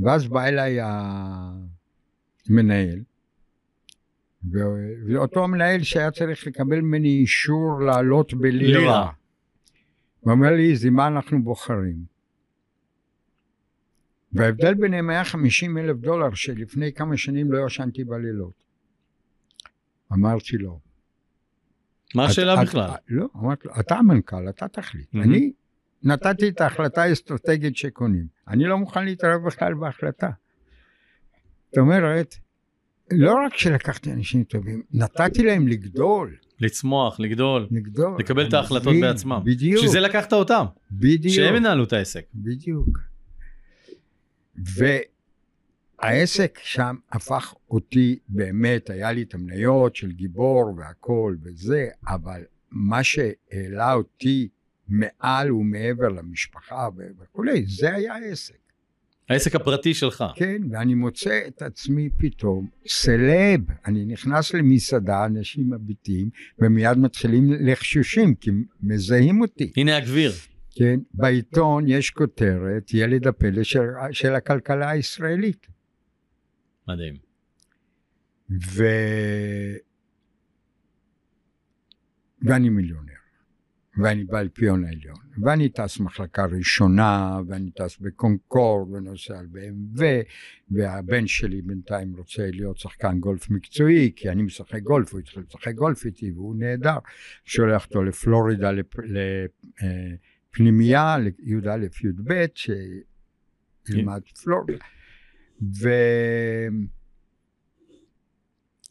ואז 0.00 0.26
בא 0.28 0.44
אליי 0.44 0.78
המנהל, 2.48 3.02
ואותו 5.08 5.44
המנהל 5.44 5.82
שהיה 5.82 6.10
צריך 6.10 6.46
לקבל 6.46 6.80
ממני 6.80 7.08
אישור 7.08 7.80
לעלות 7.86 8.34
בלירה. 8.34 9.10
הוא 10.20 10.32
אומר 10.32 10.50
לי, 10.50 10.76
זה 10.76 10.90
מה 10.90 11.06
אנחנו 11.06 11.42
בוחרים. 11.42 12.11
וההבדל 14.32 14.74
ביניהם 14.74 15.10
היה 15.10 15.24
50 15.24 15.78
אלף 15.78 15.96
דולר 15.96 16.34
שלפני 16.34 16.92
כמה 16.92 17.16
שנים 17.16 17.52
לא 17.52 17.66
ישנתי 17.66 18.04
בלילות. 18.04 18.62
אמרתי 20.12 20.56
לו. 20.56 20.80
מה 22.14 22.24
השאלה 22.24 22.62
בכלל? 22.62 22.90
לא, 23.08 23.28
אמרתי 23.36 23.68
לו, 23.68 23.74
אתה 23.80 23.96
המנכ"ל, 23.96 24.48
אתה 24.48 24.68
תחליט. 24.68 25.14
אני 25.14 25.52
נתתי 26.02 26.48
את 26.48 26.60
ההחלטה 26.60 27.02
האסטרטגית 27.02 27.76
שקונים. 27.76 28.26
אני 28.48 28.64
לא 28.64 28.78
מוכן 28.78 29.04
להתערב 29.04 29.46
בכלל 29.46 29.74
בהחלטה. 29.74 30.30
זאת 31.68 31.78
אומרת, 31.78 32.34
לא 33.12 33.34
רק 33.46 33.56
שלקחתי 33.56 34.12
אנשים 34.12 34.44
טובים, 34.44 34.82
נתתי 34.92 35.42
להם 35.42 35.68
לגדול. 35.68 36.36
לצמוח, 36.60 37.20
לגדול. 37.20 37.68
לגדול. 37.70 38.16
לקבל 38.18 38.48
את 38.48 38.54
ההחלטות 38.54 38.94
בעצמם. 39.00 39.40
בדיוק. 39.44 39.82
שזה 39.82 40.00
לקחת 40.00 40.32
אותם. 40.32 40.64
בדיוק. 40.90 41.34
שהם 41.34 41.56
ינהלו 41.56 41.84
את 41.84 41.92
העסק. 41.92 42.24
בדיוק. 42.34 43.11
והעסק 44.76 46.58
שם 46.62 46.96
הפך 47.12 47.54
אותי 47.70 48.18
באמת, 48.28 48.90
היה 48.90 49.12
לי 49.12 49.22
את 49.22 49.34
המניות 49.34 49.96
של 49.96 50.12
גיבור 50.12 50.74
והכל 50.76 51.36
וזה, 51.42 51.88
אבל 52.08 52.42
מה 52.70 53.04
שהעלה 53.04 53.92
אותי 53.94 54.48
מעל 54.88 55.52
ומעבר 55.52 56.08
למשפחה 56.08 56.88
וכולי, 57.20 57.64
זה 57.66 57.94
היה 57.94 58.14
העסק. 58.14 58.62
העסק 59.28 59.54
הפרטי 59.54 59.94
שלך. 59.94 60.24
כן, 60.36 60.62
ואני 60.70 60.94
מוצא 60.94 61.40
את 61.48 61.62
עצמי 61.62 62.08
פתאום 62.16 62.68
סלב. 62.86 63.60
אני 63.86 64.04
נכנס 64.04 64.54
למסעדה, 64.54 65.24
אנשים 65.24 65.70
מביטים, 65.70 66.30
ומיד 66.58 66.98
מתחילים 66.98 67.52
לחשושים, 67.52 68.34
כי 68.34 68.50
מזהים 68.82 69.40
אותי. 69.40 69.72
הנה 69.76 69.96
הגביר. 69.96 70.32
כן, 70.74 71.00
בעיתון 71.14 71.88
יש 71.88 72.10
כותרת, 72.10 72.94
ילד 72.94 73.26
הפלא 73.26 73.62
של, 73.62 73.80
של 74.12 74.34
הכלכלה 74.34 74.90
הישראלית. 74.90 75.66
מדהים. 76.88 77.16
ו... 78.50 78.84
ואני 82.42 82.68
מיליונר. 82.68 83.12
ואני 83.96 84.24
באלפיון 84.24 84.84
העליון. 84.84 85.16
ואני 85.42 85.68
טס 85.68 86.00
מחלקה 86.00 86.44
ראשונה, 86.44 87.40
ואני 87.46 87.70
טס 87.70 87.98
בקונקורד, 88.00 88.92
ונוסע 88.92 89.38
על 89.38 89.46
ב-MV, 89.46 90.02
והבן 90.70 91.26
שלי 91.26 91.62
בינתיים 91.62 92.16
רוצה 92.16 92.50
להיות 92.52 92.78
שחקן 92.78 93.18
גולף 93.20 93.50
מקצועי, 93.50 94.12
כי 94.16 94.28
אני 94.28 94.42
משחק 94.42 94.82
גולף, 94.82 95.12
הוא 95.12 95.20
התחיל 95.20 95.42
לשחק 95.48 95.74
גולף 95.74 96.06
איתי, 96.06 96.32
והוא 96.32 96.56
נהדר. 96.56 96.98
שולח 97.44 97.86
אותו 97.86 98.02
לפלורידה 98.02 98.70
לפנימייה, 100.52 101.18
לי"א 101.18 101.76
י"ב, 102.02 102.46
שילמד 102.54 104.22
פלורידה. 104.42 104.84
ו... 105.62 105.88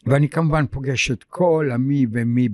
ואני 0.05 0.29
כמובן 0.29 0.67
פוגש 0.67 1.11
את 1.11 1.23
כל 1.23 1.69
המי 1.73 2.05
ומי 2.11 2.49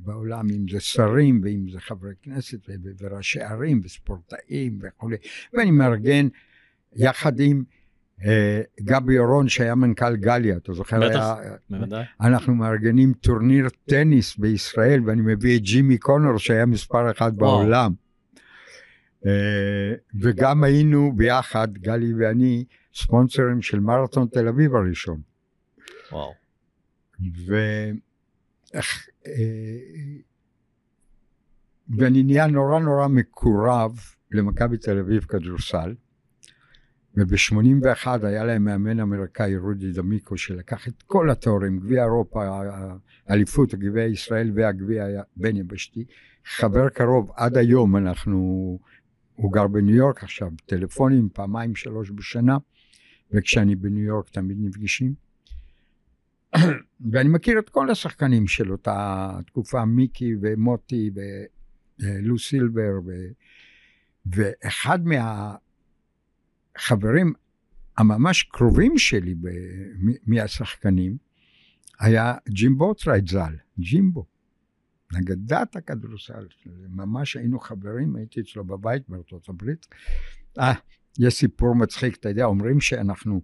בעולם, 0.00 0.50
אם 0.50 0.68
זה 0.70 0.80
שרים 0.80 1.40
ואם 1.44 1.70
זה 1.72 1.80
חברי 1.80 2.14
כנסת 2.22 2.58
וראשי 2.98 3.40
ערים 3.40 3.80
וספורטאים 3.84 4.78
וכולי, 4.82 5.16
ואני 5.52 5.70
מארגן 5.70 6.28
יחד 6.96 7.40
עם 7.40 7.64
גבי 8.80 9.18
אורון 9.18 9.48
שהיה 9.48 9.74
מנכ"ל 9.74 10.16
גליה, 10.16 10.56
אתה 10.56 10.72
זוכר? 10.72 11.08
בטח, 11.08 11.34
בוודאי. 11.70 12.04
אנחנו 12.20 12.54
מארגנים 12.54 13.12
טורניר 13.12 13.68
טניס 13.88 14.36
בישראל 14.36 15.02
ואני 15.06 15.22
מביא 15.24 15.56
את 15.56 15.62
ג'ימי 15.62 15.98
קונור 15.98 16.38
שהיה 16.38 16.66
מספר 16.66 17.10
אחד 17.10 17.36
בעולם. 17.36 17.92
אה, 19.26 19.94
וגם 20.20 20.64
היינו 20.64 21.12
ביחד, 21.16 21.68
גלי 21.72 22.14
ואני, 22.14 22.64
ספונסרים 22.94 23.62
של 23.62 23.80
מרתון 23.80 24.26
תל 24.26 24.48
אביב 24.48 24.74
הראשון. 24.74 25.20
וואו. 26.12 26.32
ו... 27.46 27.56
אה, 28.74 28.80
ואני 31.98 32.22
נהיה 32.22 32.46
נורא 32.46 32.78
נורא 32.78 33.08
מקורב 33.08 34.00
למכבי 34.30 34.78
תל 34.78 34.98
אביב 34.98 35.24
כדורסל 35.24 35.94
וב-81 37.16 38.08
היה 38.22 38.44
להם 38.44 38.64
מאמן 38.64 39.00
אמריקאי 39.00 39.56
רודי 39.56 39.92
דמיקו 39.92 40.36
שלקח 40.36 40.88
את 40.88 41.02
כל 41.02 41.30
התוארים, 41.30 41.78
גביע 41.78 42.04
אירופה, 42.04 42.62
אליפות, 43.30 43.74
גביע 43.74 44.04
ישראל 44.04 44.52
והגביע 44.54 45.22
בין 45.36 45.56
יבשתי, 45.56 46.04
חבר 46.44 46.88
קרוב 46.88 47.30
עד 47.36 47.56
היום 47.56 47.96
אנחנו, 47.96 48.38
הוא 49.34 49.52
גר 49.52 49.66
בניו 49.66 49.96
יורק 49.96 50.22
עכשיו, 50.22 50.50
טלפונים 50.66 51.28
פעמיים 51.32 51.74
שלוש 51.74 52.10
בשנה 52.10 52.56
וכשאני 53.30 53.76
בניו 53.76 54.04
יורק 54.04 54.28
תמיד 54.28 54.56
נפגשים. 54.60 55.14
ואני 57.12 57.28
מכיר 57.28 57.58
את 57.58 57.68
כל 57.68 57.90
השחקנים 57.90 58.46
של 58.46 58.72
אותה 58.72 59.30
תקופה, 59.46 59.84
מיקי 59.84 60.34
ומוטי 60.40 61.10
ולו 61.98 62.38
סילבר, 62.38 62.92
ו... 63.06 63.10
ואחד 64.26 64.98
מהחברים 66.76 67.32
הממש 67.98 68.42
קרובים 68.42 68.98
שלי 68.98 69.34
ב... 69.34 69.48
מהשחקנים 70.26 71.16
היה 72.00 72.34
ג'ים 72.48 72.94
בוטרייט 72.94 73.28
ז"ל, 73.28 73.56
ג'ימבו, 73.78 74.26
אגדת 75.12 75.76
הכדורסל, 75.76 76.46
ממש 76.88 77.36
היינו 77.36 77.60
חברים, 77.60 78.16
הייתי 78.16 78.40
אצלו 78.40 78.64
בבית 78.64 79.02
בארצות 79.08 79.48
הברית. 79.48 79.86
אה, 80.58 80.72
יש 81.18 81.34
סיפור 81.34 81.74
מצחיק, 81.74 82.16
אתה 82.16 82.28
יודע, 82.28 82.44
אומרים 82.44 82.80
שאנחנו 82.80 83.40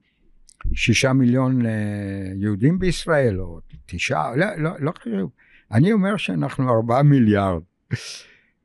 שישה 0.74 1.12
מיליון 1.12 1.66
אה, 1.66 2.32
יהודים 2.36 2.78
בישראל, 2.78 3.40
או 3.40 3.60
תשעה, 3.86 4.36
לא, 4.36 4.46
לא, 4.56 4.70
לא 4.80 4.92
חשוב. 4.98 5.30
אני 5.72 5.92
אומר 5.92 6.16
שאנחנו 6.16 6.76
ארבעה 6.76 7.02
מיליארד. 7.02 7.62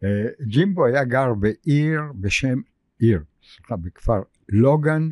אה, 0.04 0.26
ג'ימבו 0.48 0.86
היה 0.86 1.04
גר 1.04 1.34
בעיר 1.34 2.02
בשם, 2.16 2.62
עיר, 3.00 3.24
סליחה, 3.44 3.76
בכפר 3.76 4.22
לוגן, 4.54 5.10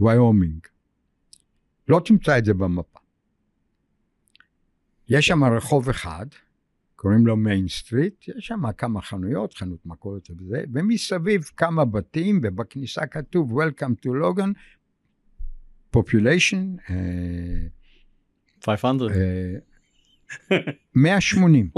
ויומינג. 0.00 0.66
לא 1.88 2.00
תמצא 2.04 2.38
את 2.38 2.44
זה 2.44 2.54
במפה. 2.54 2.98
יש 5.08 5.26
שם 5.26 5.44
רחוב 5.44 5.88
אחד, 5.88 6.26
קוראים 6.96 7.26
לו 7.26 7.36
Main 7.36 7.68
Street, 7.68 8.28
יש 8.28 8.46
שם 8.46 8.72
כמה 8.72 9.02
חנויות, 9.02 9.54
חנות 9.54 9.86
מכולת 9.86 10.30
וזה, 10.30 10.64
ומסביב 10.72 11.42
כמה 11.56 11.84
בתים, 11.84 12.40
ובכניסה 12.42 13.06
כתוב 13.06 13.62
Welcome 13.62 14.06
to 14.06 14.08
Logan, 14.08 14.52
population, 15.96 16.92
500. 18.64 19.12
180. 20.94 21.70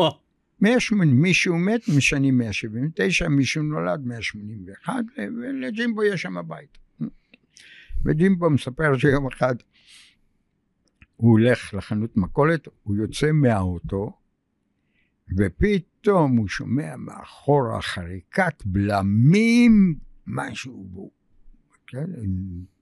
180, 0.63 1.23
מישהו 1.23 1.59
מת, 1.59 1.81
משנים 1.97 2.39
179, 2.39 3.29
מישהו 3.29 3.63
נולד 3.63 4.07
181, 4.07 4.93
ולג'ימבו 5.19 6.05
יש 6.05 6.23
שם 6.23 6.35
בית. 6.49 6.79
וג'ימבו 8.05 8.51
מספר 8.51 8.99
שיום 8.99 9.27
אחד 9.27 9.55
הוא 11.17 11.31
הולך 11.31 11.75
לחנות 11.75 12.17
מכולת, 12.17 12.69
הוא 12.83 12.97
יוצא 12.97 13.33
מהאוטו, 13.33 14.13
ופתאום 15.37 16.37
הוא 16.37 16.49
שומע 16.49 16.97
מאחורה 16.97 17.83
חריקת 17.83 18.63
בלמים, 18.65 19.95
משהו, 20.27 21.11
כן? 21.87 22.07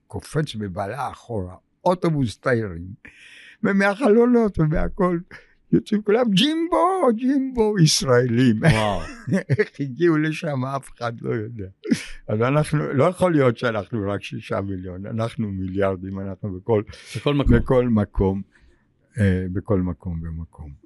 קופץ 0.07 0.55
בבעלה 0.55 1.11
אחורה, 1.11 1.55
אוטובוס 1.85 2.39
תיירים, 2.39 2.93
ומהחלונות 3.63 4.59
ומהכל 4.59 5.19
יוצאים 5.71 6.01
כולם 6.01 6.31
ג'ימבו, 6.31 7.07
ג'ימבו, 7.15 7.79
ישראלים. 7.79 8.59
וואו. 8.61 9.01
איך 9.59 9.69
הגיעו 9.79 10.17
לשם 10.17 10.65
אף 10.65 10.89
אחד 10.97 11.21
לא 11.21 11.29
יודע. 11.29 11.67
אז 12.27 12.41
אנחנו, 12.41 12.93
לא 12.93 13.03
יכול 13.03 13.31
להיות 13.31 13.57
שאנחנו 13.57 14.09
רק 14.09 14.23
שישה 14.23 14.61
מיליון, 14.61 15.05
אנחנו 15.05 15.51
מיליארדים, 15.51 16.19
אנחנו 16.19 16.59
בכל, 16.59 16.83
בכל 17.15 17.33
מקום. 17.33 17.57
בכל 17.57 17.89
מקום, 17.89 18.41
אה, 19.19 19.45
בכל 19.53 19.81
מקום 19.81 20.21
ומקום. 20.23 20.81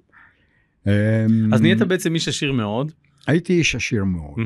אז 1.54 1.62
נהיית 1.62 1.82
בעצם 1.82 2.16
איש 2.16 2.28
עשיר 2.28 2.52
מאוד. 2.52 2.92
הייתי 3.28 3.54
איש 3.54 3.76
עשיר 3.76 4.04
מאוד. 4.04 4.40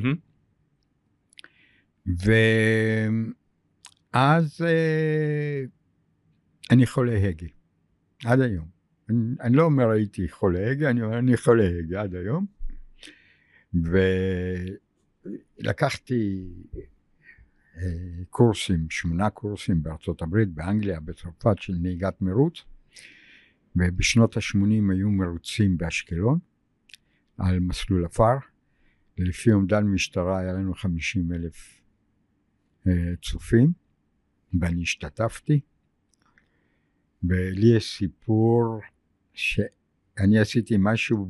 ואז 4.14 4.62
אה, 4.62 5.64
אני 6.72 6.86
חולה 6.86 7.28
הגה, 7.28 7.48
עד 8.26 8.42
היום. 8.42 8.79
אני, 9.10 9.36
אני 9.41 9.55
לא 9.55 9.64
אומר 9.64 9.89
הייתי 9.89 10.30
חולה 10.30 10.72
הגה, 10.72 10.89
אני 10.89 11.01
אומר 11.01 11.20
אני 11.20 11.38
חולה 11.38 11.70
הגה 11.80 12.01
עד 12.01 12.16
היום. 12.16 12.45
ולקחתי 15.64 16.47
אה, 17.78 18.24
קורסים, 18.30 18.89
שמונה 18.89 19.30
קורסים 19.30 19.84
בארצות 19.84 20.22
הברית, 20.22 20.49
באנגליה, 20.49 20.99
בצרפת 20.99 21.57
של 21.57 21.74
נהיגת 21.74 22.22
מרוץ. 22.22 22.64
ובשנות 23.76 24.38
ה-80 24.38 24.91
היו 24.91 25.10
מרוצים 25.10 25.78
באשקלון 25.78 26.39
על 27.38 27.60
מסלול 27.60 28.05
עפר. 28.05 28.38
לפי 29.18 29.51
אומדן 29.51 29.84
משטרה 29.84 30.39
היה 30.39 30.53
לנו 30.53 30.74
50 30.74 31.34
אלף 31.34 31.82
אה, 32.88 33.14
צופים, 33.22 33.72
ואני 34.60 34.82
השתתפתי. 34.82 35.60
ולי 37.24 37.76
יש 37.76 37.97
סיפור 37.97 38.80
שאני 39.40 40.40
עשיתי 40.40 40.76
משהו 40.80 41.28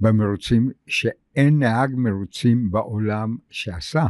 במרוצים 0.00 0.70
שאין 0.86 1.58
נהג 1.58 1.90
מרוצים 1.94 2.70
בעולם 2.70 3.36
שעשה. 3.50 4.06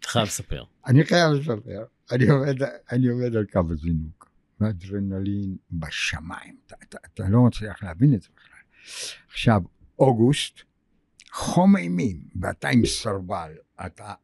אתה 0.00 0.08
חייב 0.08 0.26
לספר. 0.26 0.64
אני 0.86 1.04
חייב 1.04 1.32
לספר, 1.32 1.84
אני 2.12 2.28
עובד, 2.28 2.54
אני 2.92 3.08
עובד 3.08 3.36
על 3.36 3.44
קו 3.52 3.60
הזינוק, 3.70 4.30
ואדרנלין 4.60 5.56
בשמיים, 5.70 6.56
אתה, 6.66 6.76
אתה, 6.82 6.98
אתה 7.06 7.28
לא 7.28 7.42
מצליח 7.42 7.82
להבין 7.82 8.14
את 8.14 8.22
זה 8.22 8.28
בכלל. 8.36 8.60
עכשיו, 9.28 9.62
אוגוסט, 9.98 10.60
חום 11.32 11.76
אימים, 11.76 12.20
ואתה 12.40 12.68
עם 12.68 12.86
סרבל, 12.86 13.52
אתה... 13.86 14.14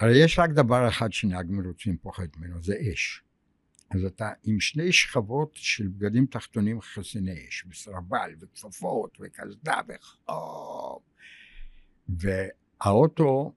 הרי 0.00 0.24
יש 0.24 0.38
רק 0.38 0.50
דבר 0.50 0.88
אחד 0.88 1.12
שנהג 1.12 1.46
מרוצים 1.50 1.96
פוחד 1.96 2.26
ממנו, 2.36 2.62
זה 2.62 2.74
אש. 2.92 3.22
אז 3.90 4.04
אתה 4.04 4.30
עם 4.44 4.60
שני 4.60 4.92
שכבות 4.92 5.50
של 5.54 5.88
בגדים 5.88 6.26
תחתונים 6.26 6.80
חסיני 6.80 7.48
אש, 7.48 7.64
וסרבל, 7.70 8.34
וכפפות, 8.40 9.18
וקסדה, 9.20 9.80
וחום. 9.88 11.02
והאוטו 12.08 13.52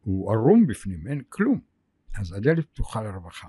הוא 0.00 0.32
ערום 0.32 0.66
בפנים, 0.66 1.06
אין 1.06 1.22
כלום. 1.28 1.60
אז 2.14 2.32
הדלת 2.32 2.66
פתוחה 2.70 3.02
לרווחה. 3.02 3.48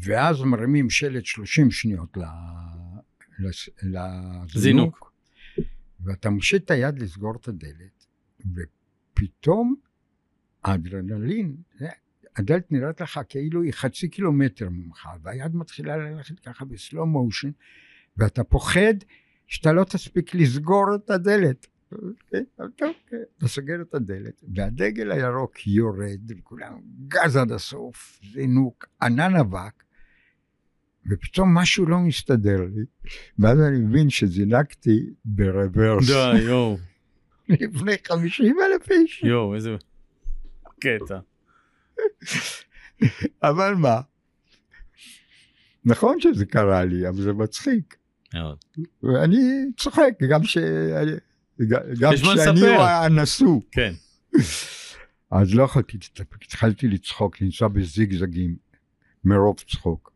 ואז 0.00 0.40
מרימים 0.42 0.90
שלט 0.90 1.24
30 1.24 1.70
שניות 1.70 2.16
לזינוק, 3.38 4.54
זינוק. 4.54 5.12
ואתה 6.00 6.30
מושיט 6.30 6.64
את 6.64 6.70
היד 6.70 6.98
לסגור 6.98 7.36
את 7.36 7.48
הדלת, 7.48 8.06
ופתאום 8.40 9.74
האדרנלין, 10.64 11.56
הדלת 12.36 12.72
נראית 12.72 13.00
לך 13.00 13.20
כאילו 13.28 13.62
היא 13.62 13.72
חצי 13.72 14.08
קילומטר 14.08 14.68
ממך, 14.68 15.08
והיד 15.22 15.54
מתחילה 15.56 15.96
ללכת 15.96 16.40
ככה 16.40 16.64
בסלואו 16.64 17.06
מושן, 17.06 17.50
ואתה 18.16 18.44
פוחד 18.44 18.94
שאתה 19.46 19.72
לא 19.72 19.84
תספיק 19.84 20.34
לסגור 20.34 20.84
את 20.94 21.10
הדלת. 21.10 21.66
אוקיי, 21.92 22.40
אוקיי. 22.58 23.18
אתה 23.38 23.48
סוגר 23.48 23.82
את 23.82 23.94
הדלת, 23.94 24.42
והדגל 24.54 25.12
הירוק 25.12 25.66
יורד, 25.66 26.20
וכולם 26.28 26.80
גז 27.08 27.36
עד 27.36 27.52
הסוף, 27.52 28.20
זינוק, 28.32 28.86
ענן 29.02 29.36
אבק, 29.36 29.82
ופתאום 31.10 31.54
משהו 31.54 31.86
לא 31.86 31.98
מסתדר 31.98 32.60
לי, 32.74 32.84
ואז 33.38 33.60
אני 33.60 33.78
מבין 33.78 34.10
שזינקתי 34.10 35.00
ברוורס. 35.24 36.06
די, 36.06 36.38
יואו. 36.38 36.76
לפני 37.48 37.92
50 38.04 38.56
אלף 38.60 38.90
איש. 38.90 39.22
יואו, 39.24 39.54
איזה 39.54 39.76
קטע. 40.80 41.18
אבל 43.42 43.74
מה? 43.74 44.00
נכון 45.84 46.20
שזה 46.20 46.46
קרה 46.46 46.84
לי, 46.84 47.08
אבל 47.08 47.22
זה 47.22 47.32
מצחיק. 47.32 47.96
מאוד. 48.34 48.58
ואני 49.02 49.38
צוחק, 49.76 50.12
גם 50.30 50.44
ש... 50.44 50.58
גם 52.00 52.12
כשאני 52.14 52.66
הנשוא. 52.78 53.60
כן. 53.72 53.92
אז 55.30 55.54
לא 55.54 55.62
יכולתי 55.62 55.98
להתאפק, 56.02 56.42
התחלתי 56.42 56.88
לצחוק, 56.88 57.40
לנסוע 57.40 57.68
בזיגזגים, 57.68 58.56
מרוב 59.24 59.56
צחוק. 59.70 60.12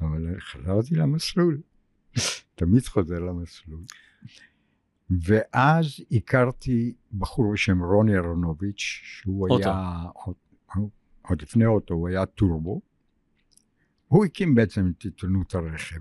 אבל 0.00 0.40
חזרתי 0.40 0.94
למסלול, 0.94 1.60
תמיד 2.54 2.86
חוזר 2.86 3.18
למסלול. 3.18 3.80
ואז 5.10 5.86
הכרתי 6.12 6.94
בחור 7.18 7.52
בשם 7.52 7.82
רוני 7.82 8.14
אהרונוביץ', 8.14 9.00
שהוא. 9.02 9.58
היה, 9.58 10.02
עוד, 11.28 11.42
לפני 11.42 11.66
אוטו, 11.66 11.94
הוא 11.94 12.08
היה 12.08 12.26
טורבו. 12.26 12.80
הוא 14.08 14.24
הקים 14.24 14.54
בעצם 14.54 14.92
את 14.98 15.02
עיתונות 15.02 15.54
הרכב. 15.54 16.00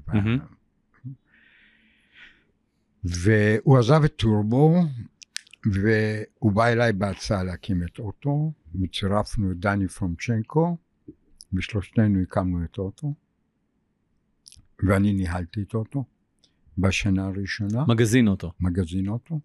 והוא 3.03 3.77
עזב 3.77 4.03
את 4.03 4.15
טורבו, 4.15 4.81
והוא 5.65 6.51
בא 6.51 6.67
אליי 6.67 6.93
בהצעה 6.93 7.43
להקים 7.43 7.83
את 7.83 7.99
אוטו, 7.99 8.51
וצירפנו 8.81 9.51
את 9.51 9.57
דני 9.57 9.87
פרומצ'נקו, 9.87 10.77
ושלושתנו 11.53 12.21
הקמנו 12.21 12.63
את 12.63 12.77
אוטו, 12.77 13.13
ואני 14.87 15.13
ניהלתי 15.13 15.61
את 15.61 15.73
אוטו 15.73 16.03
בשנה 16.77 17.25
הראשונה, 17.25 17.85
מגזין 17.87 18.27
אותו. 18.27 18.51
מגזין 18.59 19.07
אוטו. 19.07 19.39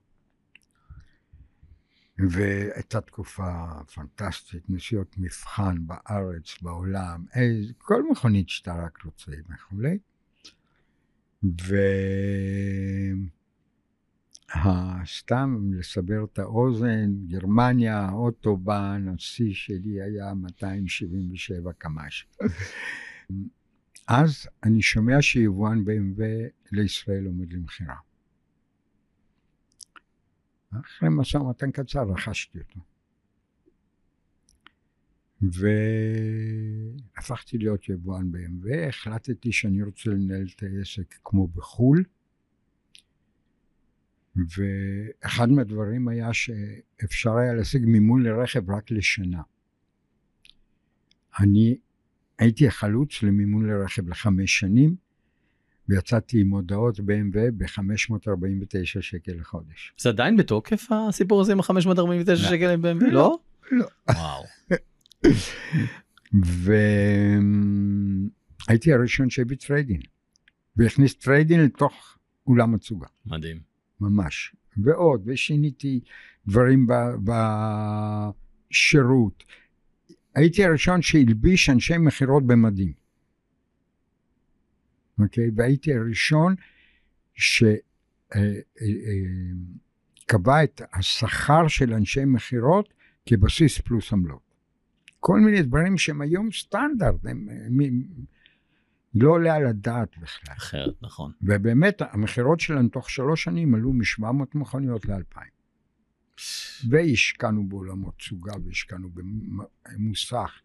והייתה 2.28 3.00
תקופה 3.00 3.68
פנטסטית, 3.94 4.62
נסיעות 4.68 5.14
מבחן 5.18 5.76
בארץ, 5.86 6.62
בעולם, 6.62 7.24
איזה, 7.34 7.72
כל 7.78 8.02
מכונית 8.10 8.48
שאתה 8.48 8.84
רק 8.84 8.98
רוצה 9.04 9.32
וכולי. 9.54 9.98
וסתם 15.04 15.70
לסבר 15.72 16.24
את 16.24 16.38
האוזן, 16.38 17.10
גרמניה, 17.26 18.10
אוטובן, 18.12 19.06
השיא 19.14 19.52
שלי 19.54 20.02
היה 20.02 20.34
277 20.34 21.72
קמ"ש. 21.72 22.26
אז 24.08 24.46
אני 24.64 24.82
שומע 24.82 25.22
שיבואן 25.22 25.84
BMW 25.84 26.22
לישראל 26.72 27.26
עומד 27.26 27.52
למכירה. 27.52 27.96
אחרי 30.72 31.08
משא 31.12 31.36
ומתן 31.36 31.70
קצר 31.70 32.02
רכשתי 32.02 32.58
אותו. 32.58 32.80
והפכתי 37.16 37.58
להיות 37.58 37.88
יבואן 37.88 38.30
BMW, 38.34 38.88
החלטתי 38.88 39.52
שאני 39.52 39.82
רוצה 39.82 40.10
לנהל 40.10 40.46
את 40.56 40.62
העסק 40.62 41.14
כמו 41.24 41.48
בחו"ל, 41.48 42.04
ואחד 44.36 45.48
מהדברים 45.48 46.08
היה 46.08 46.32
שאפשר 46.32 47.36
היה 47.36 47.54
להשיג 47.54 47.84
מימון 47.86 48.22
לרכב 48.22 48.70
רק 48.70 48.90
לשנה. 48.90 49.42
אני 51.40 51.78
הייתי 52.38 52.66
החלוץ 52.68 53.22
למימון 53.22 53.66
לרכב 53.66 54.08
לחמש 54.08 54.58
שנים, 54.58 54.96
ויצאתי 55.90 56.40
עם 56.40 56.50
מודעות 56.50 56.98
BMW 56.98 57.50
ב-549 57.56 59.00
שקל 59.00 59.32
לחודש. 59.40 59.94
זה 59.98 60.08
עדיין 60.08 60.36
בתוקף 60.36 60.86
הסיפור 60.90 61.40
הזה 61.40 61.52
עם 61.52 61.60
ה-549 61.60 62.30
לא. 62.30 62.36
שקל 62.36 62.70
עם 62.70 62.84
BMW? 62.84 63.04
לא. 63.04 63.10
לא? 63.12 63.38
לא. 63.72 63.86
וואו. 64.14 64.44
והייתי 68.66 68.92
הראשון 68.92 69.30
שהביא 69.30 69.56
trade-in, 69.56 70.00
והכניס 70.76 71.14
trade-in 71.14 71.64
לתוך 71.64 72.18
אולם 72.46 72.74
התצוגה, 72.74 73.06
מדהים. 73.26 73.60
ממש. 74.00 74.54
ועוד, 74.76 75.22
ושיניתי 75.26 76.00
דברים 76.48 76.86
בשירות. 78.70 79.44
הייתי 80.34 80.64
הראשון 80.64 81.02
שהלביש 81.02 81.70
אנשי 81.70 81.98
מכירות 81.98 82.46
במדים. 82.46 82.92
אוקיי? 85.22 85.50
והייתי 85.56 85.94
הראשון 85.94 86.54
שקבע 87.34 88.34
את 90.64 90.82
השכר 90.92 91.68
של 91.68 91.94
אנשי 91.94 92.24
מכירות 92.24 92.94
כבסיס 93.26 93.78
פלוס 93.78 94.12
עמלות. 94.12 94.50
כל 95.20 95.40
מיני 95.40 95.62
דברים 95.62 95.98
שהם 95.98 96.20
היום 96.20 96.52
סטנדרט, 96.52 97.24
הם, 97.24 97.48
הם, 97.66 97.80
הם 97.80 98.02
לא 99.14 99.30
עולה 99.30 99.54
על 99.54 99.66
הדעת 99.66 100.18
בכלל. 100.18 100.54
אחרת, 100.56 100.94
נכון. 101.02 101.32
ובאמת 101.42 102.00
המכירות 102.00 102.60
שלנו 102.60 102.88
תוך 102.88 103.10
שלוש 103.10 103.44
שנים 103.44 103.74
עלו 103.74 103.92
מ-700 103.92 104.44
מכוניות 104.54 105.06
ל-2,000. 105.06 105.60
והשקענו 106.88 107.68
בעולמות 107.68 108.14
סוגה 108.22 108.52
והשקענו 108.64 109.10
במוסך 109.10 110.60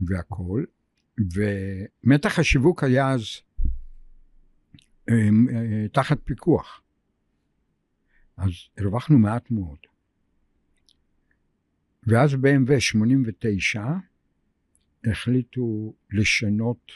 והכול, 0.00 0.66
ומתח 1.18 2.38
השיווק 2.38 2.84
היה 2.84 3.10
אז 3.10 3.20
אה, 3.20 3.20
אה, 3.20 3.42
תחת 5.92 6.18
פיקוח. 6.24 6.82
אז 8.36 8.50
הרווחנו 8.78 9.18
מעט 9.18 9.50
מאוד. 9.50 9.78
ואז 12.06 12.34
ב-MV 12.34 12.80
89 12.80 13.84
החליטו 15.04 15.94
לשנות 16.10 16.92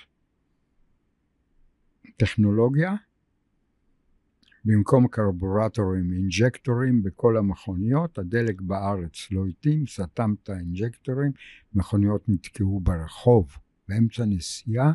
טכנולוגיה, 2.16 2.94
במקום 4.64 5.08
קרבורטורים, 5.08 6.12
אינג'קטורים 6.12 7.02
בכל 7.02 7.36
המכוניות, 7.36 8.18
הדלק 8.18 8.60
בארץ 8.60 9.30
לא 9.30 9.46
התאים, 9.46 9.86
סתם 9.86 10.34
את 10.42 10.48
האינג'קטורים, 10.48 11.32
מכוניות 11.74 12.28
נתקעו 12.28 12.80
ברחוב 12.80 13.56
באמצע 13.88 14.24
נסיעה, 14.26 14.92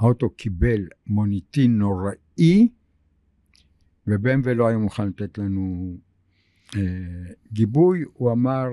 האוטו 0.00 0.30
קיבל 0.30 0.86
מוניטין 1.06 1.78
נוראי, 1.78 2.68
ובמבה 4.06 4.54
לא 4.54 4.68
היה 4.68 4.78
מוכן 4.78 5.08
לתת 5.08 5.38
לנו 5.38 5.96
אה, 6.76 6.80
גיבוי, 7.52 8.04
הוא 8.12 8.32
אמר, 8.32 8.68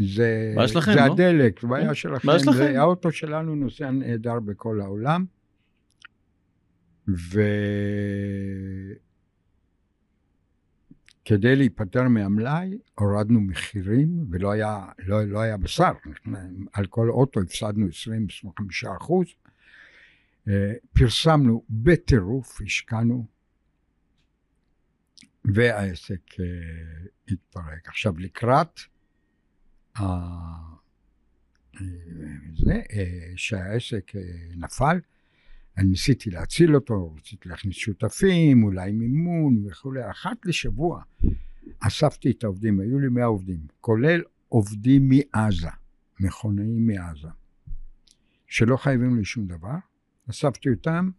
זה, 0.00 0.54
שלכם, 0.66 0.92
זה 0.92 0.98
לא? 0.98 1.12
הדלק, 1.12 1.64
בעיה 1.64 1.94
שלכם, 1.94 2.26
בעיה 2.26 2.38
שלכם. 2.38 2.56
זה, 2.56 2.80
האוטו 2.80 3.12
שלנו 3.12 3.54
נוסע 3.54 3.90
נהדר 3.90 4.40
בכל 4.40 4.80
העולם. 4.80 5.24
וכדי 11.26 11.56
להיפטר 11.56 12.08
מהמלאי 12.08 12.78
הורדנו 12.94 13.40
מחירים 13.40 14.26
ולא 14.30 14.50
היה, 14.50 14.84
לא, 14.98 15.24
לא 15.24 15.40
היה 15.40 15.56
בשר, 15.56 15.92
על 16.72 16.86
כל 16.86 17.10
אוטו 17.10 17.40
הפסדנו 17.40 17.86
20-25 18.46 18.50
אחוז, 18.96 19.26
פרסמנו 20.92 21.64
בטירוף, 21.70 22.60
השקענו 22.60 23.26
והעסק 25.44 26.40
אה, 26.40 26.44
התפרק. 27.28 27.88
עכשיו 27.88 28.18
לקראת. 28.18 28.80
אה, 30.00 30.68
זה, 32.56 32.82
אה, 32.92 33.32
שהעסק 33.36 34.16
אה, 34.16 34.20
נפל, 34.56 35.00
אני 35.78 35.88
ניסיתי 35.88 36.30
להציל 36.30 36.74
אותו, 36.74 37.14
רציתי 37.14 37.48
להכניס 37.48 37.76
שותפים, 37.76 38.62
אולי 38.62 38.92
מימון 38.92 39.66
וכולי. 39.66 40.10
אחת 40.10 40.36
לשבוע 40.44 41.02
אספתי 41.80 42.30
את 42.30 42.44
העובדים, 42.44 42.80
היו 42.80 42.98
לי 42.98 43.08
100 43.08 43.24
עובדים, 43.24 43.60
כולל 43.80 44.22
עובדים 44.48 45.08
מעזה, 45.08 45.68
מכונאים 46.20 46.86
מעזה, 46.86 47.28
שלא 48.46 48.76
חייבים 48.76 49.16
לי 49.16 49.24
שום 49.24 49.46
דבר. 49.46 49.74
אספתי 50.30 50.68
אותם 50.70 51.10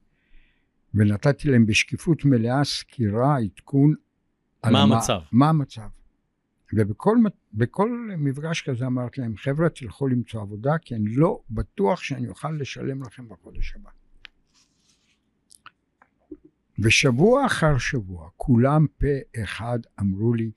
ונתתי 0.94 1.48
להם 1.50 1.66
בשקיפות 1.66 2.26
מלאה 2.26 2.64
סקירה, 2.64 3.38
עדכון. 3.38 3.94
על 4.62 4.74
מה 4.74 4.84
המ- 4.84 4.92
המצב? 4.92 5.20
מה 5.32 5.50
המצב. 5.50 5.88
ובכל 6.74 7.18
בכל 7.54 7.90
מפגש 8.18 8.62
כזה 8.70 8.86
אמרתי 8.88 9.22
להם, 9.22 9.38
חבר'ה, 9.38 9.70
תלכו 9.70 10.08
למצוא 10.08 10.42
עבודה, 10.42 10.78
כי 10.78 10.96
אני 10.96 11.16
לא 11.16 11.40
בטוח 11.50 12.00
שאני 12.04 12.28
אוכל 12.28 12.52
לשלם 12.52 13.04
לכם 13.04 13.28
בחודש 13.30 13.76
הבא. 13.76 13.90
ושבוע 16.80 17.46
אחר 17.46 17.78
שבוע, 17.78 18.30
כולם 18.38 18.86
פה 19.00 19.42
אחד 19.44 19.80
אמרו 20.00 20.34
לי, 20.34 20.52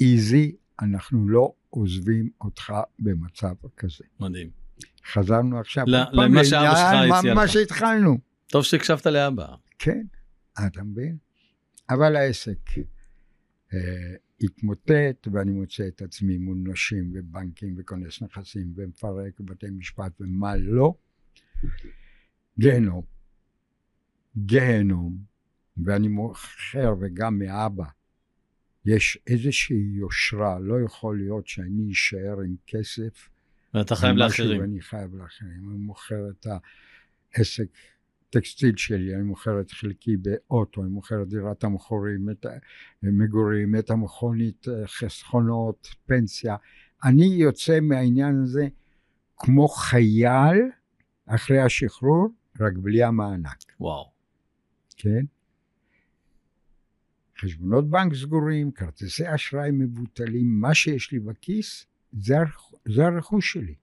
איזי, 0.00 0.56
אנחנו 0.80 1.28
לא 1.28 1.52
עוזבים 1.70 2.30
אותך 2.40 2.72
במצב 2.98 3.54
כזה. 3.76 4.04
מדהים. 4.20 4.61
חזרנו 5.06 5.60
עכשיו, 5.60 5.84
למה 6.12 6.44
שאבא 6.44 6.74
שלך 6.74 7.16
הציע 7.18 7.34
מה 7.34 7.44
לך. 7.44 7.50
שהתחלנו. 7.50 8.18
טוב 8.46 8.64
שהקשבת 8.64 9.06
לאבא. 9.06 9.46
כן, 9.78 10.02
אתה 10.66 10.82
מבין? 10.82 11.16
אבל 11.90 12.16
העסק 12.16 12.58
אה, 13.74 14.14
התמוטט, 14.40 15.28
ואני 15.32 15.52
מוצא 15.52 15.88
את 15.88 16.02
עצמי 16.02 16.38
מול 16.38 16.58
נשים 16.72 17.12
ובנקים 17.14 17.74
וכונס 17.78 18.22
נכסים 18.22 18.72
ומפרק 18.76 19.40
בתי 19.40 19.66
משפט 19.70 20.12
ומה 20.20 20.56
לא. 20.56 20.94
גיהנום. 22.58 23.02
גיהנום. 24.36 25.32
ואני 25.84 26.08
מוכר, 26.08 26.94
וגם 27.00 27.38
מאבא, 27.38 27.84
יש 28.84 29.18
איזושהי 29.26 29.82
יושרה, 29.94 30.58
לא 30.58 30.80
יכול 30.80 31.18
להיות 31.18 31.46
שאני 31.46 31.92
אשאר 31.92 32.40
עם 32.40 32.54
כסף. 32.66 33.28
ואתה 33.74 33.96
חייב 33.96 34.16
לאחרים. 34.16 34.60
ואני 34.60 34.80
חייב 34.80 35.14
לאחרים. 35.14 35.70
אני 35.70 35.78
מוכר 35.78 36.30
את 36.30 36.46
העסק 37.36 37.68
טקסטיל 38.30 38.76
שלי, 38.76 39.14
אני 39.14 39.22
מוכר 39.22 39.60
את 39.60 39.70
חלקי 39.70 40.16
באוטו, 40.16 40.82
אני 40.82 40.90
מוכר 40.90 41.22
את 41.22 41.28
דירת 41.28 41.64
המכורים, 41.64 42.30
את 42.30 42.46
המגורים, 43.02 43.76
את 43.78 43.90
המכונית, 43.90 44.68
אה, 44.68 44.86
חסכונות, 44.86 45.88
פנסיה. 46.06 46.56
אני 47.04 47.24
יוצא 47.24 47.80
מהעניין 47.80 48.42
הזה 48.42 48.68
כמו 49.36 49.68
חייל 49.68 50.58
אחרי 51.26 51.60
השחרור, 51.60 52.28
רק 52.60 52.72
בלי 52.76 53.02
המענק, 53.02 53.64
וואו. 53.80 54.12
כן? 54.96 55.24
חשבונות 57.40 57.90
בנק 57.90 58.14
סגורים, 58.14 58.70
כרטיסי 58.70 59.34
אשראי 59.34 59.70
מבוטלים, 59.72 60.60
מה 60.60 60.74
שיש 60.74 61.12
לי 61.12 61.18
בכיס, 61.18 61.86
זה, 62.12 62.34
זה 62.88 63.06
הרכוש 63.06 63.52
שלי. 63.52 63.74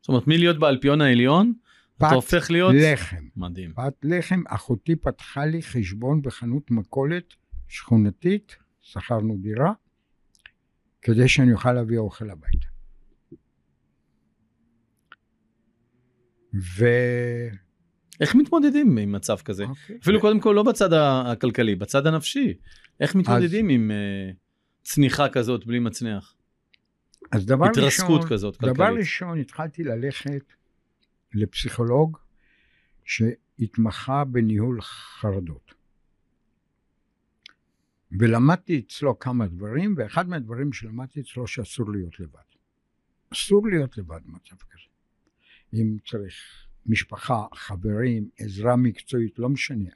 זאת 0.00 0.08
אומרת, 0.08 0.26
מלהיות 0.26 0.58
באלפיון 0.58 1.00
העליון, 1.00 1.52
אתה 1.96 2.06
פת 2.06 2.12
הופך 2.14 2.50
להיות... 2.50 2.74
לחם. 2.78 3.28
מדהים. 3.36 3.72
פת 3.72 3.94
לחם, 4.02 4.42
אחותי 4.48 4.96
פתחה 4.96 5.44
לי 5.46 5.62
חשבון 5.62 6.22
בחנות 6.22 6.70
מכולת 6.70 7.34
שכונתית, 7.68 8.56
שכרנו 8.80 9.36
דירה, 9.36 9.72
כדי 11.02 11.28
שאני 11.28 11.52
אוכל 11.52 11.72
להביא 11.72 11.98
אוכל 11.98 12.30
הביתה. 12.30 12.66
ו... 16.54 16.84
איך 18.20 18.34
מתמודדים 18.34 18.98
עם 18.98 19.12
מצב 19.12 19.36
כזה? 19.36 19.64
אוקיי. 19.64 19.98
אפילו 20.02 20.20
קודם 20.20 20.40
כל 20.40 20.52
לא 20.56 20.62
בצד 20.62 20.92
הכלכלי, 20.92 21.74
בצד 21.74 22.06
הנפשי. 22.06 22.54
איך 23.00 23.14
מתמודדים 23.14 23.68
עם 23.68 23.90
אה, 23.90 24.30
צניחה 24.82 25.28
כזאת 25.28 25.66
בלי 25.66 25.78
מצנח? 25.78 26.34
אז 27.32 27.46
דבר 27.46 27.66
התרסקות 27.66 28.20
ראשון, 28.22 28.28
כזאת 28.28 28.56
דבר 28.62 28.74
כלכלית. 28.74 28.98
ראשון 28.98 29.38
התחלתי 29.38 29.84
ללכת 29.84 30.52
לפסיכולוג 31.34 32.18
שהתמחה 33.04 34.24
בניהול 34.24 34.80
חרדות. 34.80 35.74
ולמדתי 38.18 38.82
אצלו 38.86 39.18
כמה 39.18 39.46
דברים, 39.46 39.94
ואחד 39.96 40.28
מהדברים 40.28 40.72
שלמדתי 40.72 41.20
אצלו 41.20 41.46
שאסור 41.46 41.90
להיות 41.90 42.20
לבד. 42.20 42.40
אסור 43.32 43.68
להיות 43.68 43.98
לבד 43.98 44.20
במצב 44.26 44.56
כזה. 44.56 44.90
אם 45.74 45.96
צריך 46.06 46.34
משפחה, 46.86 47.46
חברים, 47.54 48.28
עזרה 48.38 48.76
מקצועית, 48.76 49.38
לא 49.38 49.48
משנה. 49.48 49.90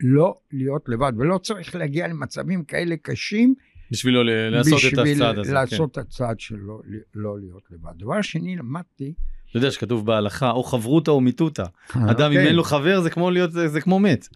לא 0.00 0.40
להיות 0.52 0.88
לבד, 0.88 1.12
ולא 1.16 1.38
צריך 1.38 1.74
להגיע 1.74 2.08
למצבים 2.08 2.64
כאלה 2.64 2.96
קשים 2.96 3.54
בשביל 3.90 4.14
לא 4.14 4.48
לעשות 4.50 4.72
את 4.72 4.98
בשביל 4.98 5.22
הצעד 5.22 5.38
הזה. 5.38 5.48
כן. 5.48 5.54
לעשות 5.54 5.92
את 5.92 5.98
הצעד 5.98 6.40
של 6.40 6.56
לא, 6.56 6.80
לא 7.14 7.38
להיות 7.38 7.62
לבד. 7.70 7.92
דבר 7.98 8.22
שני, 8.22 8.56
למדתי... 8.56 9.14
אתה 9.50 9.56
יודע 9.56 9.70
שכתוב 9.70 10.06
בהלכה, 10.06 10.50
או 10.50 10.62
חברותא 10.62 11.10
או 11.10 11.20
מיתותא. 11.20 11.64
אדם 11.90 12.00
אם 12.00 12.26
אוקיי. 12.26 12.46
אין 12.46 12.54
לו 12.54 12.64
חבר 12.64 13.00
זה 13.00 13.10
כמו 13.10 13.30
להיות, 13.30 13.50
זה 13.52 13.80
כמו 13.80 14.00
מת. 14.00 14.28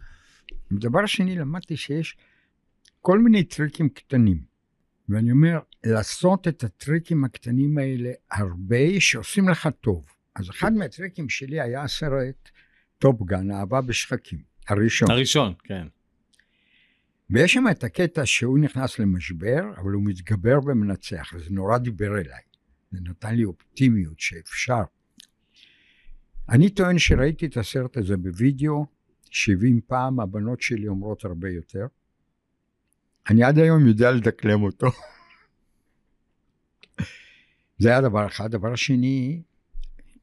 דבר 0.73 1.07
שני, 1.07 1.37
למדתי 1.37 1.77
שיש 1.77 2.17
כל 3.01 3.19
מיני 3.19 3.45
טריקים 3.45 3.89
קטנים. 3.89 4.53
ואני 5.09 5.31
אומר, 5.33 5.59
לעשות 5.85 6.49
את 6.49 6.65
הטריקים 6.65 7.25
הקטנים 7.25 7.79
האלה 7.79 8.11
הרבה, 8.31 9.01
שעושים 9.01 9.49
לך 9.49 9.69
טוב. 9.81 10.07
אז 10.35 10.51
אחד 10.51 10.73
מהטריקים 10.73 11.29
שלי 11.29 11.61
היה 11.61 11.83
הסרט 11.83 12.51
טופגן, 12.99 13.51
אהבה 13.51 13.81
בשחקים, 13.81 14.39
הראשון. 14.69 15.11
הראשון, 15.11 15.53
כן. 15.65 15.87
ויש 17.33 17.53
שם 17.53 17.65
את 17.71 17.85
הקטע 17.85 18.27
שהוא 18.27 18.59
נכנס 18.59 18.99
למשבר, 18.99 19.61
אבל 19.77 19.93
הוא 19.93 20.03
מתגבר 20.05 20.59
ומנצח, 20.67 21.33
וזה 21.35 21.51
נורא 21.51 21.79
דיבר 21.79 22.19
אליי. 22.19 22.43
זה 22.91 22.99
נתן 23.01 23.35
לי 23.35 23.45
אופטימיות 23.45 24.21
שאפשר. 24.21 24.83
אני 26.49 26.71
טוען 26.71 26.99
שראיתי 26.99 27.47
את 27.47 27.57
הסרט 27.57 27.97
הזה 27.97 28.17
בווידאו 28.17 28.87
70 29.31 29.81
פעם, 29.87 30.21
הבנות 30.21 30.61
שלי 30.61 30.89
אומרות 30.89 31.25
הרבה 31.25 31.51
יותר. 31.51 31.87
אני 33.31 33.45
עד 33.45 33.59
היום 33.59 33.87
יודע 33.87 34.11
לדקלם 34.11 34.63
אותו. 34.63 34.87
זה 37.79 37.89
היה 37.89 38.01
דבר 38.01 38.27
אחד. 38.27 38.51
דבר 38.51 38.75
שני, 38.75 39.43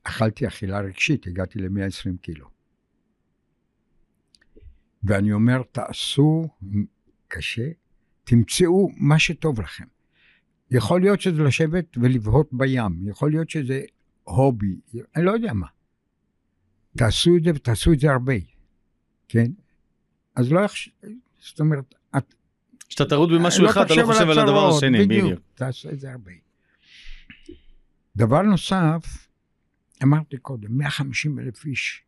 אכלתי 0.03 0.47
אכילה 0.47 0.79
רגשית, 0.79 1.27
הגעתי 1.27 1.59
ל-120 1.59 2.17
קילו. 2.21 2.49
ואני 5.03 5.33
אומר, 5.33 5.61
תעשו 5.71 6.47
קשה, 7.29 7.69
תמצאו 8.23 8.89
מה 8.97 9.19
שטוב 9.19 9.61
לכם. 9.61 9.85
יכול 10.71 11.01
להיות 11.01 11.21
שזה 11.21 11.43
לשבת 11.43 11.97
ולבהות 11.97 12.49
בים, 12.51 13.07
יכול 13.07 13.31
להיות 13.31 13.49
שזה 13.49 13.81
הובי, 14.23 14.75
אני 15.15 15.25
לא 15.25 15.31
יודע 15.31 15.53
מה. 15.53 15.67
תעשו 16.97 17.37
את 17.37 17.43
זה 17.43 17.51
ותעשו 17.55 17.93
את 17.93 17.99
זה 17.99 18.11
הרבה, 18.11 18.33
כן? 19.27 19.51
אז 20.35 20.51
לא 20.51 20.59
יחש... 20.59 20.89
זאת 21.39 21.59
אומרת, 21.59 21.95
את... 22.17 22.33
כשאתה 22.87 23.05
טרוד 23.05 23.29
במשהו 23.31 23.69
אחד 23.69 23.85
אתה 23.85 23.95
לא 23.95 24.05
חושב 24.05 24.29
על 24.29 24.39
הדבר 24.39 24.77
השני, 24.77 25.07
בדיוק. 25.07 25.39
תעשה 25.55 25.91
את 25.91 25.99
זה 25.99 26.11
הרבה. 26.11 26.31
דבר 28.15 28.41
נוסף, 28.41 29.27
אמרתי 30.03 30.37
קודם, 30.37 30.77
150 30.77 31.39
אלף 31.39 31.65
איש 31.65 32.03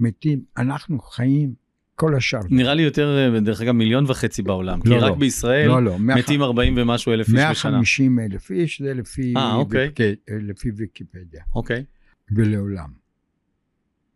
מתים, 0.00 0.44
אנחנו 0.56 0.98
חיים 0.98 1.54
כל 2.00 2.16
השאר. 2.16 2.40
נראה 2.50 2.74
לי 2.74 2.82
יותר, 2.82 3.32
אה, 3.34 3.40
דרך 3.40 3.60
אגב, 3.60 3.72
מיליון 3.72 4.04
וחצי 4.08 4.42
בעולם. 4.42 4.80
כי 4.80 4.88
לא, 4.88 4.96
רק 4.96 5.02
לא. 5.02 5.14
בישראל 5.14 5.68
לא, 5.68 5.82
לא, 5.82 5.98
100 5.98 6.16
מתים 6.16 6.42
40 6.42 6.74
ומשהו 6.76 7.12
אלף 7.12 7.26
איש 7.28 7.34
בשנה. 7.34 7.70
150 7.70 8.18
אלף 8.18 8.50
איש, 8.50 8.82
זה 8.82 8.94
לפי, 8.94 9.34
אה, 9.36 9.54
אוקיי. 9.54 9.88
ויקיפ- 9.88 10.32
לפי 10.48 10.70
ויקיפדיה. 10.76 11.42
אוקיי. 11.54 11.84
ולעולם. 12.36 12.90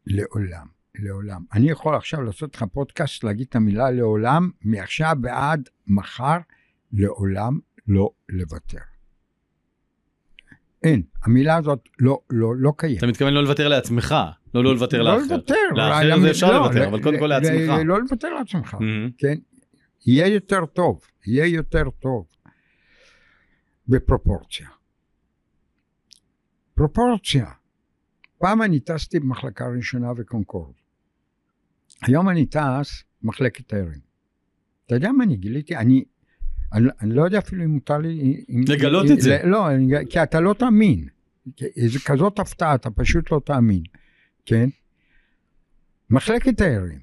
לעולם. 0.07 0.67
לעולם. 0.99 1.43
אני 1.53 1.71
יכול 1.71 1.95
עכשיו 1.95 2.23
לעשות 2.23 2.57
לך 2.57 2.65
פודקאסט, 2.73 3.25
להגיד 3.25 3.47
את 3.51 3.57
המילה 3.57 3.91
לעולם, 3.91 4.51
מעכשיו 4.63 5.17
ועד 5.23 5.69
מחר, 5.87 6.39
לעולם 6.93 7.59
לא 7.89 8.11
לוותר. 8.29 8.79
אין, 10.83 11.03
המילה 11.23 11.57
הזאת 11.57 11.89
לא, 12.01 12.19
לא, 12.31 12.57
לא 12.57 12.73
קיימת. 12.77 12.99
אתה 12.99 13.07
מתכוון 13.07 13.35
לא 13.35 13.43
לוותר 13.43 13.69
לעצמך, 13.69 14.15
לא 14.55 14.65
לא 14.65 14.75
לוותר 14.75 15.03
לא 15.03 15.05
לאחר. 15.15 15.35
לוותר. 15.35 15.55
לאחר 15.77 16.21
זה 16.21 16.31
אפשר 16.31 16.53
לא, 16.53 16.59
לוותר, 16.67 16.89
אבל 16.89 17.03
קודם 17.03 17.19
כל 17.19 17.25
ל- 17.27 17.29
לעצמך. 17.29 17.73
לא 17.85 18.01
לוותר 18.01 18.35
לעצמך. 18.35 18.77
כן? 19.19 19.35
יהיה 20.07 20.27
יותר 20.27 20.67
טוב, 20.67 21.01
יהיה 21.27 21.47
יותר 21.47 21.85
טוב. 22.01 22.27
בפרופורציה. 23.89 24.69
פרופורציה. 26.75 27.47
פעם 28.39 28.63
אני 28.63 28.81
טסתי 28.81 29.21
במחלקה 29.21 29.65
ראשונה 29.77 30.09
וקונקורד. 30.17 30.73
היום 32.03 32.29
אני 32.29 32.47
טס 32.47 33.03
מחלקת 33.23 33.69
תיירים. 33.69 34.01
אתה 34.87 34.95
יודע 34.95 35.13
מה 35.13 35.25
אני 35.25 35.37
גיליתי? 35.37 35.77
אני, 35.77 36.05
אני, 36.73 36.89
אני 37.01 37.15
לא 37.15 37.23
יודע 37.25 37.39
אפילו 37.39 37.65
אם 37.65 37.71
מותר 37.71 37.99
לי... 37.99 38.45
אם, 38.49 38.65
לגלות 38.69 39.07
אם, 39.07 39.13
את 39.13 39.21
זה. 39.21 39.39
לא, 39.45 39.71
אני, 39.71 39.93
כי 40.11 40.23
אתה 40.23 40.41
לא 40.41 40.55
תאמין. 40.59 41.09
זה 41.87 41.99
כזאת 42.07 42.39
הפתעה, 42.39 42.75
אתה 42.75 42.91
פשוט 42.91 43.33
לא 43.33 43.41
תאמין, 43.45 43.83
כן? 44.47 44.69
מחלקת 46.11 46.57
תיירים 46.57 47.01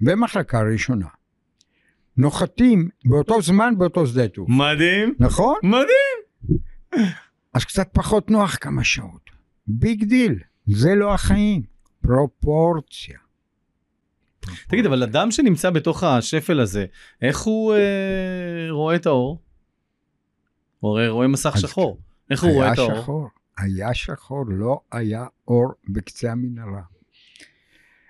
ומחלקה 0.00 0.62
ראשונה 0.72 1.06
נוחתים 2.16 2.88
באותו 3.04 3.42
זמן 3.42 3.74
באותו 3.78 4.06
שדה 4.06 4.28
תעופה, 4.28 4.52
מדהים, 4.52 5.14
נכון? 5.18 5.56
מדהים. 5.62 7.06
אז 7.54 7.64
קצת 7.64 7.88
פחות 7.92 8.30
נוח 8.30 8.56
כמה 8.60 8.84
שעות. 8.84 9.30
big 9.66 10.04
deal, 10.04 10.38
זה 10.66 10.94
לא 10.94 11.14
החיים. 11.14 11.74
פרופורציה. 12.06 13.18
תגיד, 14.68 14.86
אבל 14.86 15.02
אדם 15.02 15.30
שנמצא 15.30 15.70
בתוך 15.70 16.02
השפל 16.02 16.60
הזה, 16.60 16.86
איך 17.22 17.40
הוא 17.40 17.74
אה, 17.74 18.66
רואה 18.70 18.96
את 18.96 19.06
האור? 19.06 19.42
הוא 20.80 20.90
הרי 20.90 21.08
רואה 21.08 21.28
מסך 21.28 21.52
אז 21.54 21.60
שחור. 21.60 21.98
איך 22.30 22.42
הוא 22.42 22.52
רואה 22.52 22.64
היה 22.64 22.72
את 22.72 22.78
האור? 22.78 23.02
שחור, 23.02 23.28
היה 23.58 23.94
שחור, 23.94 24.44
לא 24.48 24.80
היה 24.92 25.26
אור 25.48 25.72
בקצה 25.88 26.32
המנהרה. 26.32 26.82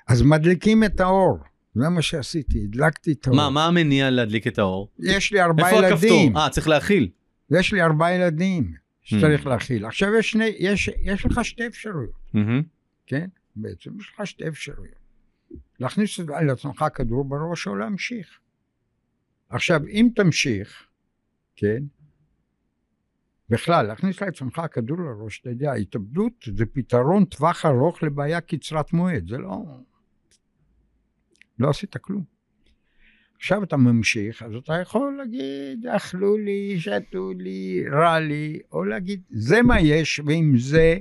אז 0.08 0.22
מדליקים 0.22 0.84
את 0.84 1.00
האור, 1.00 1.38
זה 1.74 1.88
מה 1.88 2.02
שעשיתי, 2.02 2.64
הדלקתי 2.64 3.12
את 3.12 3.26
האור. 3.26 3.36
מה, 3.36 3.50
מה 3.50 3.66
המניע 3.66 4.10
להדליק 4.10 4.46
את 4.46 4.58
האור? 4.58 4.88
יש 4.98 5.32
לי 5.32 5.40
ארבעה 5.42 5.70
איפה 5.70 5.86
ילדים. 5.86 6.28
הכפתור? 6.28 6.42
אה, 6.42 6.50
צריך 6.50 6.68
להכיל. 6.68 7.10
יש 7.50 7.72
לי 7.72 7.82
ארבעה 7.82 8.14
ילדים 8.14 8.72
שצריך 9.02 9.46
Hmm. 9.46 9.48
להכיל. 9.48 9.86
עכשיו 9.86 10.14
יש, 10.14 10.30
שני, 10.30 10.52
יש, 10.58 10.90
יש 11.02 11.26
לך 11.26 11.44
שתי 11.44 11.66
אפשרויות, 11.66 12.10
מהמם. 12.34 12.62
כן? 13.06 13.26
בעצם 13.56 13.90
יש 14.00 14.12
לך 14.14 14.26
שתי 14.26 14.48
אפשרויות. 14.48 14.94
להכניס 15.80 16.20
לעצמך 16.46 16.84
כדור 16.94 17.24
בראש 17.24 17.66
או 17.66 17.74
להמשיך. 17.76 18.38
עכשיו, 19.48 19.80
אם 19.86 20.08
תמשיך, 20.16 20.86
כן? 21.56 21.82
בכלל, 23.48 23.86
להכניס 23.86 24.20
לעצמך 24.20 24.62
כדור 24.72 24.98
לראש, 24.98 25.40
אתה 25.40 25.50
יודע, 25.50 25.72
התאבדות 25.72 26.32
זה 26.56 26.66
פתרון 26.66 27.24
טווח 27.24 27.66
ארוך 27.66 28.02
לבעיה 28.02 28.40
קצרת 28.40 28.92
מועד, 28.92 29.28
זה 29.28 29.38
לא... 29.38 29.64
לא 31.58 31.70
עשית 31.70 31.96
כלום. 31.96 32.24
עכשיו 33.36 33.62
אתה 33.64 33.76
ממשיך, 33.76 34.42
אז 34.42 34.54
אתה 34.54 34.74
יכול 34.82 35.16
להגיד, 35.18 35.86
אכלו 35.86 36.36
לי, 36.36 36.80
שתו 36.80 37.32
לי, 37.32 37.84
רע 37.92 38.20
לי, 38.20 38.60
או 38.72 38.84
להגיד, 38.84 39.22
זה 39.30 39.62
מה 39.62 39.80
יש, 39.80 40.20
ועם 40.26 40.58
זה, 40.58 40.98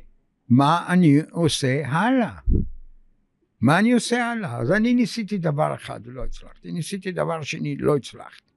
מה 0.49 0.85
אני 0.89 1.21
עושה 1.31 1.87
הלאה? 1.87 2.39
מה 3.61 3.79
אני 3.79 3.93
עושה 3.93 4.31
הלאה? 4.31 4.57
אז 4.57 4.71
אני 4.71 4.93
ניסיתי 4.93 5.37
דבר 5.37 5.75
אחד 5.75 5.99
ולא 6.03 6.23
הצלחתי, 6.23 6.71
ניסיתי 6.71 7.11
דבר 7.11 7.41
שני, 7.41 7.75
לא 7.75 7.95
הצלחתי, 7.95 8.52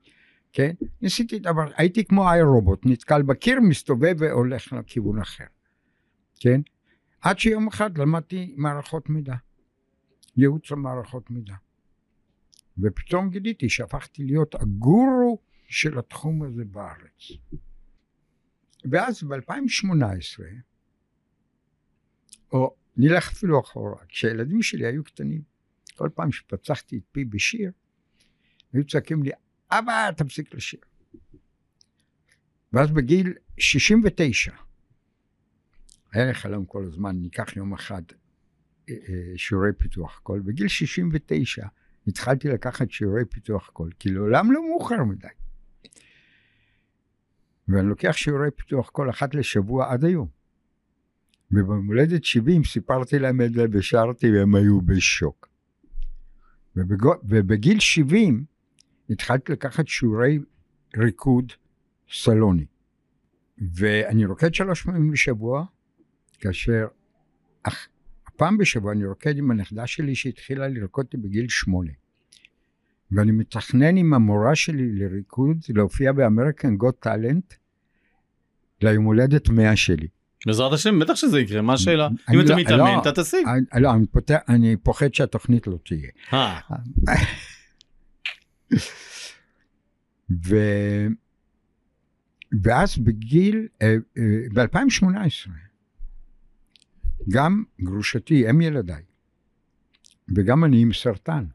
כן? 0.57 0.75
ניסיתי 1.03 1.39
דבר, 1.39 1.65
הייתי 1.77 2.05
כמו 2.05 2.31
איי 2.31 2.43
רובוט, 2.43 2.81
נתקל 2.87 3.23
בקיר, 3.23 3.61
מסתובב 3.69 4.15
והולך 4.19 4.73
לכיוון 4.73 5.19
אחר, 5.19 5.45
כן? 6.41 6.61
עד 7.21 7.39
שיום 7.39 7.69
אחד 7.69 7.99
למדתי 7.99 8.55
מערכות 8.57 9.09
מידע, 9.09 9.35
ייעוץ 10.37 10.71
למערכות 10.71 11.31
מידע. 11.31 11.55
ופתאום 12.79 13.31
גיליתי 13.31 13.69
שהפכתי 13.69 14.25
להיות 14.25 14.55
הגורו 14.55 15.39
של 15.69 15.99
התחום 15.99 16.43
הזה 16.43 16.65
בארץ. 16.65 17.31
ואז 18.91 19.23
ב-2018, 19.23 20.43
או 22.53 22.75
נלך 22.97 23.29
אפילו 23.29 23.61
אחורה, 23.61 24.05
כשהילדים 24.09 24.63
שלי 24.63 24.87
היו 24.87 25.05
קטנים, 25.05 25.43
כל 25.95 26.09
פעם 26.15 26.33
שפצחתי 26.33 26.97
את 26.97 27.03
פי 27.13 27.25
בשיר, 27.25 27.73
היו 28.73 28.87
צועקים 28.87 29.23
לי, 29.23 29.31
אבא, 29.71 30.11
תפסיק 30.17 30.55
לשיר. 30.55 30.81
ואז 32.73 32.91
בגיל 32.91 33.35
69, 33.59 34.53
היה 36.13 36.27
לי 36.27 36.35
חלום 36.35 36.65
כל 36.65 36.85
הזמן, 36.85 37.17
ניקח 37.17 37.57
יום 37.57 37.73
אחד 37.73 38.03
אה, 38.89 38.95
אה, 39.09 39.33
שיעורי 39.37 39.73
פיתוח 39.79 40.21
קול, 40.23 40.41
בגיל 40.41 40.69
69 40.69 41.67
התחלתי 42.07 42.49
לקחת 42.49 42.91
שיעורי 42.91 43.25
פיתוח 43.25 43.69
קול, 43.69 43.91
כי 43.99 44.09
לעולם 44.09 44.53
לא 44.53 44.63
מאוחר 44.69 45.05
מדי. 45.05 45.29
ואני 47.69 47.89
לוקח 47.89 48.13
שיעורי 48.13 48.51
פיתוח 48.51 48.89
קול 48.89 49.11
אחת 49.11 49.35
לשבוע 49.35 49.93
עד 49.93 50.05
היום. 50.05 50.29
וביום 51.51 51.88
הולדת 51.88 52.25
70 52.25 52.65
סיפרתי 52.65 53.19
להם 53.19 53.41
את 53.41 53.53
זה 53.53 53.65
ושרתי 53.73 54.31
והם 54.33 54.55
היו 54.55 54.81
בשוק. 54.81 55.49
ובגיל 57.25 57.81
70 57.81 58.45
התחלתי 59.11 59.53
לקחת 59.53 59.89
שיעורי 59.89 60.39
ריקוד 60.97 61.53
סלוני. 62.13 62.65
ואני 63.75 64.25
רוקד 64.25 64.55
שלוש 64.55 64.83
פעמים 64.83 65.11
בשבוע, 65.11 65.65
כאשר 66.41 66.87
אך, 67.63 67.89
פעם 68.37 68.59
בשבוע 68.59 68.93
אני 68.93 69.07
רוקד 69.07 69.39
עם 69.39 69.51
הנכדה 69.51 69.87
שלי 69.87 70.15
שהתחילה 70.15 70.69
לרקוד 70.69 71.07
בגיל 71.15 71.49
שמונה. 71.49 71.91
ואני 73.13 73.33
מתכנן 73.33 73.97
עם 73.97 74.15
המורה 74.15 74.55
שלי 74.55 74.93
לריקוד 74.93 75.57
להופיע 75.69 76.13
באמריקן 76.13 76.77
גוט 76.77 77.01
טאלנט 77.01 77.55
ליום 78.83 79.05
הולדת 79.05 79.49
100 79.49 79.77
שלי. 79.77 80.07
בעזרת 80.47 80.73
השם, 80.73 80.99
בטח 80.99 81.15
שזה 81.15 81.41
יקרה, 81.41 81.63
מה 81.63 81.73
השאלה? 81.73 82.09
אם 82.35 82.41
אתה 82.41 82.51
לא- 82.51 82.57
מתאמן, 82.57 82.79
לא. 82.79 83.01
אתה 83.01 83.23
תשיג. 83.23 83.47
לא, 83.77 83.91
אני, 84.49 84.77
פוחד 84.77 85.15
שהתוכנית 85.15 85.67
לא 85.67 85.79
תהיה. 85.85 86.11
אה, 88.73 88.79
ו... 90.47 90.57
ואז 92.63 92.99
בגיל, 92.99 93.69
אה, 93.83 93.97
ב-2018, 94.55 95.51
גם 97.31 97.65
גרושתי, 97.81 98.51
אם 98.51 98.61
ילדיי, 98.61 99.03
וגם 100.37 100.65
אני 100.65 100.83
עם 100.83 100.93
סרטן. 100.93 101.47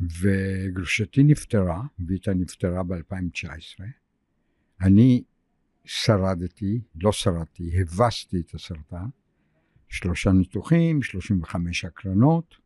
וגרושתי 0.00 1.22
נפטרה, 1.22 1.82
ויטה 1.98 2.34
נפטרה 2.34 2.82
ב-2019. 2.82 3.82
אני 4.80 5.24
שרדתי, 5.84 6.80
לא 6.94 7.12
שרדתי, 7.12 7.80
הבסתי 7.80 8.40
את 8.40 8.54
הסרטן. 8.54 9.06
שלושה 9.88 10.32
ניתוחים, 10.32 11.02
35 11.02 11.84
הקרנות. 11.84 12.65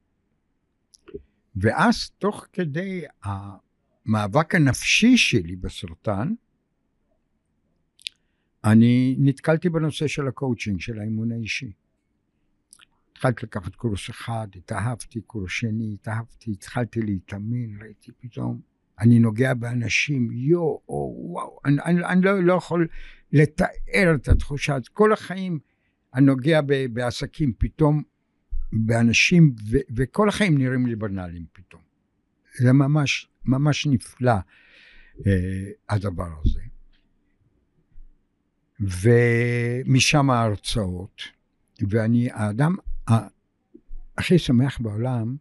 ואז 1.57 2.11
תוך 2.11 2.47
כדי 2.53 3.05
המאבק 3.23 4.55
הנפשי 4.55 5.17
שלי 5.17 5.57
בסרטן, 5.57 6.35
אני 8.65 9.17
נתקלתי 9.19 9.69
בנושא 9.69 10.07
של 10.07 10.29
הקואוצ'ינג, 10.29 10.81
של 10.81 10.99
האימון 10.99 11.33
האישי. 11.33 11.73
התחלתי 13.13 13.47
לקחת 13.47 13.75
קורס 13.75 14.11
אחד, 14.11 14.49
התאהבתי, 14.57 15.21
קורס 15.21 15.51
שני, 15.53 15.95
התאהבתי, 15.95 16.51
התחלתי 16.51 17.03
להתאמן, 17.03 17.83
ראיתי 17.83 18.13
פתאום, 18.21 18.61
אני 19.01 19.19
נוגע 19.19 19.55
באנשים, 19.55 20.31
יו, 20.33 20.61
או 20.61 21.17
וואו, 21.19 21.59
אני, 21.65 21.83
אני, 21.85 22.05
אני 22.05 22.23
לא, 22.23 22.43
לא 22.43 22.53
יכול 22.55 22.89
לתאר 23.33 24.15
את 24.15 24.29
התחושה. 24.29 24.77
כל 24.93 25.13
החיים 25.13 25.59
אני 26.15 26.27
נוגע 26.27 26.61
בעסקים, 26.93 27.53
פתאום 27.59 28.03
באנשים, 28.73 29.55
ו, 29.71 29.77
וכל 29.97 30.29
החיים 30.29 30.59
נראים 30.59 30.87
לי 30.87 30.97
בנאליים 30.97 31.47
פתאום. 31.53 31.83
זה 32.59 32.73
ממש, 32.73 33.29
ממש 33.45 33.87
נפלא, 33.87 34.35
אה, 35.27 35.71
הדבר 35.89 36.41
הזה. 36.45 36.61
ומשם 38.81 40.31
ההרצאות, 40.31 41.23
ואני 41.89 42.29
האדם 42.33 42.77
הכי 44.19 44.39
שמח 44.39 44.81
בעולם, 44.81 45.37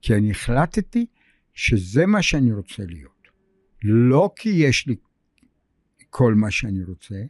כי 0.00 0.14
אני 0.14 0.30
החלטתי 0.30 1.06
שזה 1.54 2.06
מה 2.06 2.22
שאני 2.22 2.52
רוצה 2.52 2.84
להיות. 2.86 3.28
לא 3.82 4.30
כי 4.36 4.48
יש 4.48 4.86
לי 4.86 4.96
כל 6.10 6.34
מה 6.34 6.50
שאני 6.50 6.84
רוצה, 6.84 7.22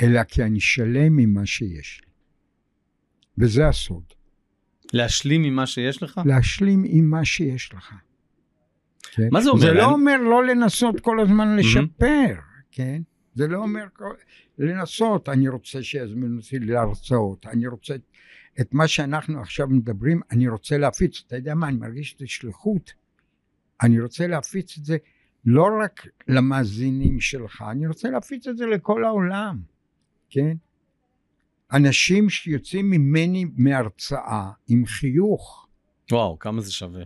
אלא 0.00 0.24
כי 0.24 0.42
אני 0.42 0.60
שלם 0.60 1.18
עם 1.18 1.34
מה 1.34 1.46
שיש 1.46 2.00
לי. 2.04 2.12
וזה 3.38 3.68
הסוד. 3.68 4.04
להשלים 4.92 5.42
ממה 5.42 5.66
שיש 5.66 6.02
לך? 6.02 6.20
להשלים 6.24 6.82
עם 6.86 7.10
מה 7.10 7.24
שיש 7.24 7.74
לך. 7.74 7.94
כן? 9.12 9.28
מה 9.32 9.40
זה 9.40 9.50
אומר? 9.50 9.60
זה 9.60 9.72
לא 9.72 9.84
אומר 9.84 10.16
לא 10.16 10.44
לנסות 10.44 11.00
כל 11.00 11.20
הזמן 11.20 11.56
לשפר, 11.56 12.34
כן? 12.70 13.02
זה 13.34 13.46
לא 13.46 13.58
אומר 13.58 13.84
לנסות, 14.58 15.28
אני 15.28 15.48
רוצה 15.48 15.82
שיזמינו 15.82 16.36
אותי 16.36 16.58
להרצאות, 16.58 17.46
אני 17.46 17.66
רוצה 17.66 17.94
את, 17.94 18.02
את 18.60 18.74
מה 18.74 18.88
שאנחנו 18.88 19.40
עכשיו 19.40 19.68
מדברים, 19.68 20.20
אני 20.30 20.48
רוצה 20.48 20.78
להפיץ, 20.78 21.22
אתה 21.26 21.36
יודע 21.36 21.54
מה, 21.54 21.68
אני 21.68 21.76
מרגיש 21.76 22.14
את 22.14 22.22
השליחות, 22.22 22.92
אני 23.82 24.00
רוצה 24.00 24.26
להפיץ 24.26 24.78
את 24.78 24.84
זה 24.84 24.96
לא 25.44 25.68
רק 25.84 26.06
למאזינים 26.28 27.20
שלך, 27.20 27.64
אני 27.70 27.86
רוצה 27.86 28.10
להפיץ 28.10 28.46
את 28.46 28.56
זה 28.56 28.66
לכל 28.66 29.04
העולם, 29.04 29.58
כן? 30.30 30.56
אנשים 31.72 32.30
שיוצאים 32.30 32.90
ממני 32.90 33.44
מהרצאה 33.56 34.50
עם 34.68 34.86
חיוך, 34.86 35.66
וואו, 36.12 36.38
כמה 36.38 36.60
זה 36.60 36.72
שווה. 36.72 37.02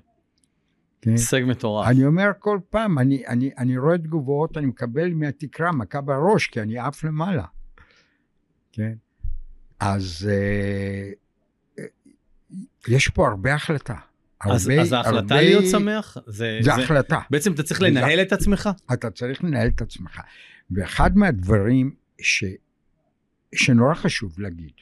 כן? 1.02 1.10
הישג 1.10 1.42
מטורף. 1.46 1.88
אני 1.88 2.06
אומר 2.06 2.30
כל 2.38 2.58
פעם, 2.70 2.98
אני, 2.98 3.26
אני, 3.26 3.50
אני 3.58 3.78
רואה 3.78 3.98
תגובות, 3.98 4.56
אני 4.56 4.66
מקבל 4.66 5.14
מהתקרה 5.14 5.72
מכה 5.72 6.00
בראש, 6.00 6.46
כי 6.46 6.60
אני 6.60 6.78
עף 6.78 7.04
למעלה. 7.04 7.44
כן? 8.72 8.92
אז 9.80 10.30
אה, 10.30 11.10
אה, 11.78 11.84
יש 12.88 13.08
פה 13.08 13.28
הרבה 13.28 13.54
החלטה. 13.54 13.94
אז 14.40 14.68
הרבה- 14.68 14.82
אז 14.82 14.92
ההחלטה 14.92 15.18
הרבה- 15.18 15.40
להיות 15.40 15.64
שמח? 15.70 16.16
זה... 16.26 16.58
זה 16.62 16.64
זה- 16.64 16.74
החלטה. 16.74 17.20
בעצם 17.30 17.52
אתה 17.52 17.62
צריך 17.62 17.80
זה- 17.80 17.86
לנהל 17.86 18.22
את 18.22 18.32
עצמך? 18.32 18.68
אתה 18.92 19.10
צריך 19.10 19.44
לנהל 19.44 19.68
את 19.68 19.80
עצמך. 19.82 20.20
ואחד 20.70 21.16
מהדברים 21.16 21.94
ש, 22.20 22.44
שנורא 23.54 23.94
חשוב 23.94 24.40
להגיד, 24.40 24.72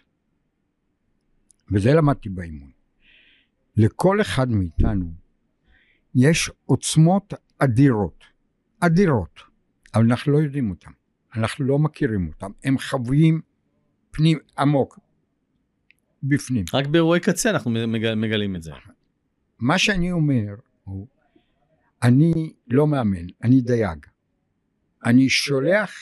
וזה 1.73 1.93
למדתי 1.93 2.29
באימון, 2.29 2.71
לכל 3.77 4.21
אחד 4.21 4.51
מאיתנו 4.51 5.13
יש 6.15 6.51
עוצמות 6.67 7.35
אדירות, 7.59 8.25
אדירות, 8.81 9.41
אבל 9.95 10.05
אנחנו 10.05 10.33
לא 10.33 10.39
יודעים 10.39 10.71
אותן, 10.71 10.91
אנחנו 11.37 11.65
לא 11.65 11.79
מכירים 11.79 12.29
אותן, 12.29 12.51
הם 12.65 12.79
חבויים 12.79 13.41
פנים 14.11 14.39
עמוק, 14.59 14.99
בפנים. 16.23 16.65
רק 16.75 16.87
באירועי 16.87 17.21
קצה 17.21 17.51
אנחנו 17.51 17.71
מגל- 17.71 18.15
מגלים 18.15 18.57
את 18.57 18.63
זה. 18.63 18.73
מה 19.59 19.79
שאני 19.79 20.13
אומר 20.13 20.55
הוא, 20.85 21.07
אני 22.03 22.53
לא 22.69 22.87
מאמן, 22.87 23.27
אני 23.45 23.61
דייג. 23.61 24.07
אני 25.05 25.29
שולח 25.29 25.95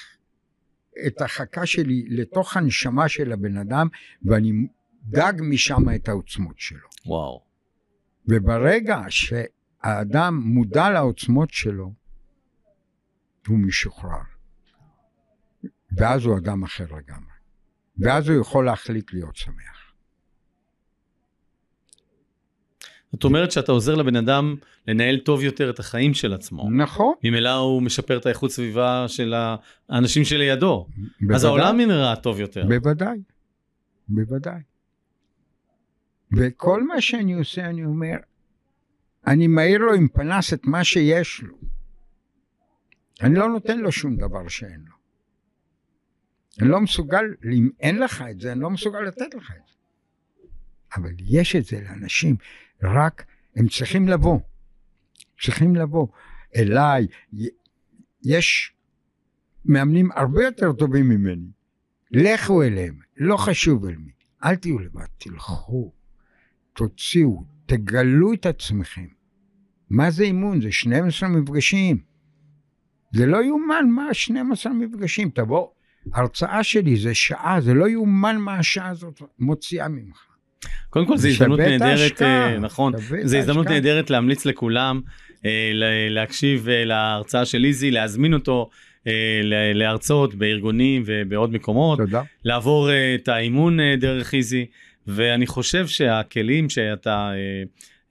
את 1.07 1.23
החכה 1.23 1.67
שלי 1.67 2.05
לתוך 2.09 2.57
הנשמה 2.57 3.09
של 3.09 3.33
הבן 3.33 3.57
אדם, 3.57 3.89
ואני 4.23 4.53
דג 5.03 5.33
משם 5.41 5.95
את 5.95 6.09
העוצמות 6.09 6.59
שלו. 6.59 6.89
וואו. 7.07 7.45
וברגע 8.27 9.01
שהאדם 9.09 10.41
מודע 10.45 10.91
לעוצמות 10.91 11.51
שלו, 11.51 11.93
הוא 13.47 13.59
משוחרר. 13.59 14.23
ואז 15.97 16.25
הוא 16.25 16.39
אדם 16.39 16.63
אחר 16.63 16.85
לגמרי. 16.85 17.31
ואז 17.99 18.29
הוא 18.29 18.41
יכול 18.41 18.65
להחליט 18.65 19.13
להיות 19.13 19.37
שמח. 19.37 19.80
זאת 23.13 23.25
אומרת 23.25 23.53
שאתה 23.53 23.73
עוזר 23.73 23.95
לבן 23.95 24.17
אדם 24.17 24.57
לנהל 24.89 25.19
טוב 25.19 25.43
יותר 25.43 25.71
את 25.71 25.79
החיים 25.79 26.15
של 26.15 26.33
עצמו. 26.33 26.71
נכון. 26.71 27.15
ממילא 27.25 27.55
הוא 27.55 27.83
משפר 27.83 28.17
את 28.17 28.27
האיכות 28.27 28.51
סביבה 28.51 29.05
של 29.09 29.35
האנשים 29.89 30.25
שלידו. 30.25 30.87
בוודאי. 31.21 31.37
אז 31.37 31.45
העולם 31.45 31.77
נראה 31.77 32.17
טוב 32.17 32.41
יותר. 32.41 32.67
בוודאי. 32.69 33.19
בוודאי. 34.09 34.61
וכל 36.37 36.87
מה 36.87 37.01
שאני 37.01 37.35
עושה, 37.35 37.67
אני 37.67 37.85
אומר, 37.85 38.17
אני 39.27 39.47
מעיר 39.47 39.79
לו 39.79 39.95
עם 39.95 40.09
פנס 40.09 40.53
את 40.53 40.67
מה 40.67 40.85
שיש 40.85 41.43
לו. 41.43 41.55
אני 43.23 43.35
לא 43.35 43.49
נותן 43.49 43.79
לו 43.79 43.93
שום 43.93 44.17
דבר 44.17 44.49
שאין 44.49 44.85
לו. 44.87 44.95
אני 46.61 46.69
לא 46.69 46.81
מסוגל, 46.81 47.25
אם 47.53 47.71
אין 47.81 47.99
לך 47.99 48.25
את 48.31 48.41
זה, 48.41 48.53
אני 48.53 48.61
לא 48.61 48.71
מסוגל 48.71 49.01
לתת 49.01 49.35
לך 49.35 49.51
את 49.51 49.67
זה. 49.67 49.75
אבל 50.97 51.11
יש 51.19 51.57
את 51.57 51.65
זה 51.65 51.81
לאנשים, 51.81 52.37
רק 52.83 53.25
הם 53.57 53.69
צריכים 53.69 54.09
לבוא. 54.09 54.41
צריכים 55.43 55.77
לבוא 55.77 56.07
אליי. 56.57 57.07
יש 58.23 58.75
מאמנים 59.65 60.09
הרבה 60.15 60.45
יותר 60.45 60.73
טובים 60.73 61.09
ממני. 61.09 61.51
לכו 62.11 62.63
אליהם, 62.63 62.99
לא 63.17 63.37
חשוב 63.37 63.85
אל 63.85 63.97
מי. 63.97 64.11
אל 64.45 64.57
תהיו 64.57 64.79
לבד, 64.79 65.07
תלכו, 65.19 65.93
תוציאו, 66.73 67.45
תגלו 67.67 68.33
את 68.33 68.47
עצמכם. 68.47 69.07
מה 69.91 70.11
זה 70.11 70.23
אימון? 70.23 70.61
זה 70.61 70.73
12 70.73 71.29
מפגשים. 71.29 72.03
זה 73.13 73.27
לא 73.27 73.45
יאומן 73.45 73.89
מה 73.91 74.15
12 74.15 74.73
מפגשים. 74.73 75.31
תבוא, 75.31 75.69
הרצאה 76.13 76.63
שלי 76.65 76.97
זה 76.97 77.15
שעה, 77.15 77.61
זה 77.61 77.75
לא 77.75 77.89
יאומן 77.89 78.37
מה 78.37 78.59
השעה 78.59 78.89
הזאת 78.89 79.23
מוציאה 79.39 79.89
ממך. 79.89 80.30
קודם 80.91 81.07
כל 81.07 81.17
זו 81.17 81.29
הזדמנות 81.29 81.61
נהדרת, 81.61 82.23
אה, 82.23 82.59
נכון, 82.59 82.93
זו 83.25 83.37
הזדמנות. 83.37 83.67
נהדרת 83.67 84.11
להמליץ 84.11 84.45
לכולם 84.47 85.01
אה, 85.45 85.71
להקשיב 86.11 86.69
אה, 86.69 86.85
להרצאה 86.85 87.45
של 87.45 87.65
איזי, 87.65 87.91
להזמין 87.91 88.35
אותו 88.35 88.71
להרצאות 89.75 90.35
בארגונים 90.35 91.03
ובעוד 91.07 91.53
מקומות, 91.53 91.99
תודה. 91.99 92.23
לעבור 92.45 92.89
את 93.15 93.29
האימון 93.29 93.79
דרך 93.99 94.35
איזי, 94.35 94.67
ואני 95.07 95.47
חושב 95.47 95.87
שהכלים 95.87 96.71
שאתה, 96.71 97.33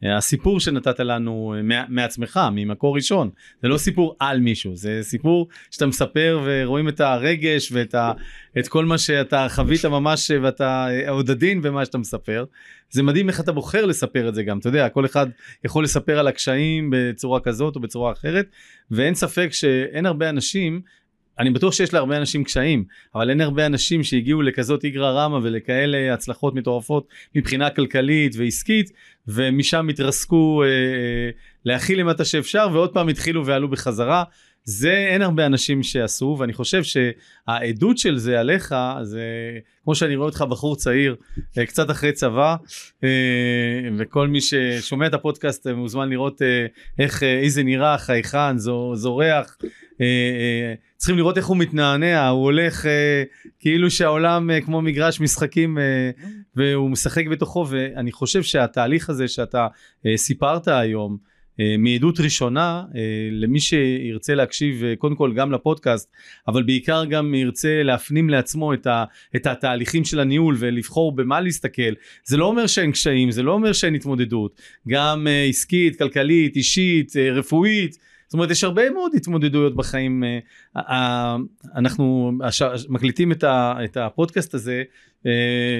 הסיפור 0.04 0.60
שנתת 0.60 1.00
לנו 1.00 1.56
אה, 1.58 1.84
מעצמך, 1.90 2.40
ממקור 2.52 2.96
ראשון, 2.96 3.30
זה 3.62 3.68
לא 3.68 3.78
סיפור 3.78 4.16
על 4.20 4.40
מישהו, 4.40 4.76
זה 4.76 5.00
סיפור 5.02 5.48
שאתה 5.72 5.86
מספר 5.86 6.42
ורואים 6.46 6.90
את 6.90 7.02
הרגש 7.02 7.72
ואת 7.72 7.96
ה, 7.96 8.12
את 8.60 8.68
כל 8.68 8.86
מה 8.86 8.98
שאתה 8.98 9.48
חווית 9.50 9.86
ממש 9.86 10.32
ואתה 10.42 10.88
אה, 10.90 11.10
עוד 11.10 11.32
עדין 11.32 11.62
במה 11.62 11.86
שאתה 11.86 11.98
מספר. 11.98 12.46
זה 12.92 13.04
מדהים 13.04 13.30
איך 13.30 13.40
אתה 13.40 13.52
בוחר 13.52 13.86
לספר 13.86 14.30
את 14.30 14.36
זה 14.36 14.44
גם, 14.44 14.60
אתה 14.60 14.70
יודע, 14.70 14.90
כל 14.90 15.06
אחד 15.06 15.28
יכול 15.66 15.84
לספר 15.84 16.20
על 16.20 16.28
הקשיים 16.28 16.90
בצורה 16.94 17.40
כזאת 17.40 17.76
או 17.76 17.82
בצורה 17.82 18.12
אחרת, 18.12 18.46
ואין 18.92 19.16
ספק 19.16 19.50
שאין 19.52 20.06
הרבה 20.06 20.30
אנשים, 20.30 20.82
אני 21.40 21.50
בטוח 21.50 21.74
שיש 21.74 21.94
להרבה 21.94 22.18
אנשים 22.18 22.44
קשיים, 22.44 22.84
אבל 23.16 23.30
אין 23.30 23.42
הרבה 23.42 23.66
אנשים 23.66 24.04
שהגיעו 24.04 24.42
לכזאת 24.42 24.84
איגרא 24.84 25.12
רמא 25.12 25.40
ולכאלה 25.44 26.14
הצלחות 26.14 26.56
מטורפות 26.56 27.08
מבחינה 27.36 27.70
כלכלית 27.70 28.36
ועסקית, 28.38 28.92
ומשם 29.28 29.90
התרסקו 29.90 30.64
אה, 30.64 30.68
אה, 30.68 31.30
להכיל 31.66 32.00
למטה 32.00 32.26
שאפשר, 32.26 32.68
ועוד 32.74 32.94
פעם 32.94 33.08
התחילו 33.08 33.46
ועלו 33.46 33.68
בחזרה. 33.68 34.24
זה 34.64 34.94
אין 34.94 35.22
הרבה 35.22 35.46
אנשים 35.46 35.84
שעשו, 35.84 36.36
ואני 36.40 36.54
חושב 36.54 36.82
שהעדות 36.84 37.98
של 37.98 38.18
זה 38.18 38.40
עליך, 38.40 38.76
זה 39.02 39.22
כמו 39.84 39.96
שאני 39.96 40.16
רואה 40.16 40.26
אותך 40.26 40.42
בחור 40.42 40.76
צעיר, 40.76 41.16
אה, 41.58 41.66
קצת 41.66 41.92
אחרי 41.92 42.12
צבא, 42.12 42.56
אה, 43.04 43.10
וכל 43.98 44.28
מי 44.28 44.42
ששומע 44.42 45.08
את 45.08 45.14
הפודקאסט 45.14 45.68
אה, 45.68 45.74
מוזמן 45.74 46.10
לראות 46.10 46.42
איך 47.00 47.24
איזה 47.24 47.64
נראה, 47.64 47.98
חייכן, 47.98 48.58
זו- 48.58 48.96
זורח. 48.96 49.58
צריכים 50.98 51.18
לראות 51.18 51.38
איך 51.38 51.46
הוא 51.46 51.58
מתנענע, 51.58 52.28
הוא 52.28 52.44
הולך 52.44 52.86
כאילו 53.60 53.92
שהעולם 53.92 54.50
כמו 54.66 54.82
מגרש 54.82 55.22
משחקים 55.22 55.78
והוא 56.56 56.90
משחק 56.90 57.28
בתוכו, 57.28 57.68
ואני 57.70 58.12
חושב 58.12 58.44
שהתהליך 58.44 59.10
הזה 59.10 59.28
שאתה 59.28 59.68
סיפרת 60.16 60.68
היום, 60.68 61.18
מעדות 61.78 62.20
ראשונה 62.20 62.84
אה, 62.96 63.02
למי 63.32 63.60
שירצה 63.60 64.36
להקשיב 64.36 64.84
אה, 64.84 64.96
קודם 64.96 65.16
כל 65.16 65.34
גם 65.34 65.52
לפודקאסט 65.52 66.12
אבל 66.48 66.64
בעיקר 66.64 67.06
גם 67.06 67.36
ירצה 67.36 67.84
להפנים 67.84 68.30
לעצמו 68.30 68.74
את, 68.74 68.88
ה, 68.88 69.04
את 69.36 69.48
התהליכים 69.48 70.06
של 70.06 70.20
הניהול 70.20 70.56
ולבחור 70.60 71.16
במה 71.16 71.42
להסתכל 71.42 71.94
זה 72.24 72.38
לא 72.38 72.46
אומר 72.46 72.68
שאין 72.68 72.92
קשיים 72.92 73.32
זה 73.32 73.44
לא 73.44 73.52
אומר 73.52 73.74
שאין 73.74 73.96
התמודדות. 73.96 74.62
גם 74.88 75.28
אה, 75.28 75.46
עסקית 75.50 76.00
כלכלית 76.00 76.56
אישית 76.56 77.18
אה, 77.18 77.32
רפואית 77.32 78.09
זאת 78.30 78.34
אומרת 78.34 78.52
יש 78.52 78.64
הרבה 78.64 78.90
מאוד 78.90 79.12
התמודדויות 79.16 79.76
בחיים 79.76 80.24
אה, 80.24 80.40
אה, 80.78 81.38
אנחנו 81.76 82.32
הש, 82.44 82.62
מקליטים 82.90 83.32
את, 83.32 83.98
הפודקאסט 83.98 84.54
הזה 84.54 84.84
אה, 85.26 85.32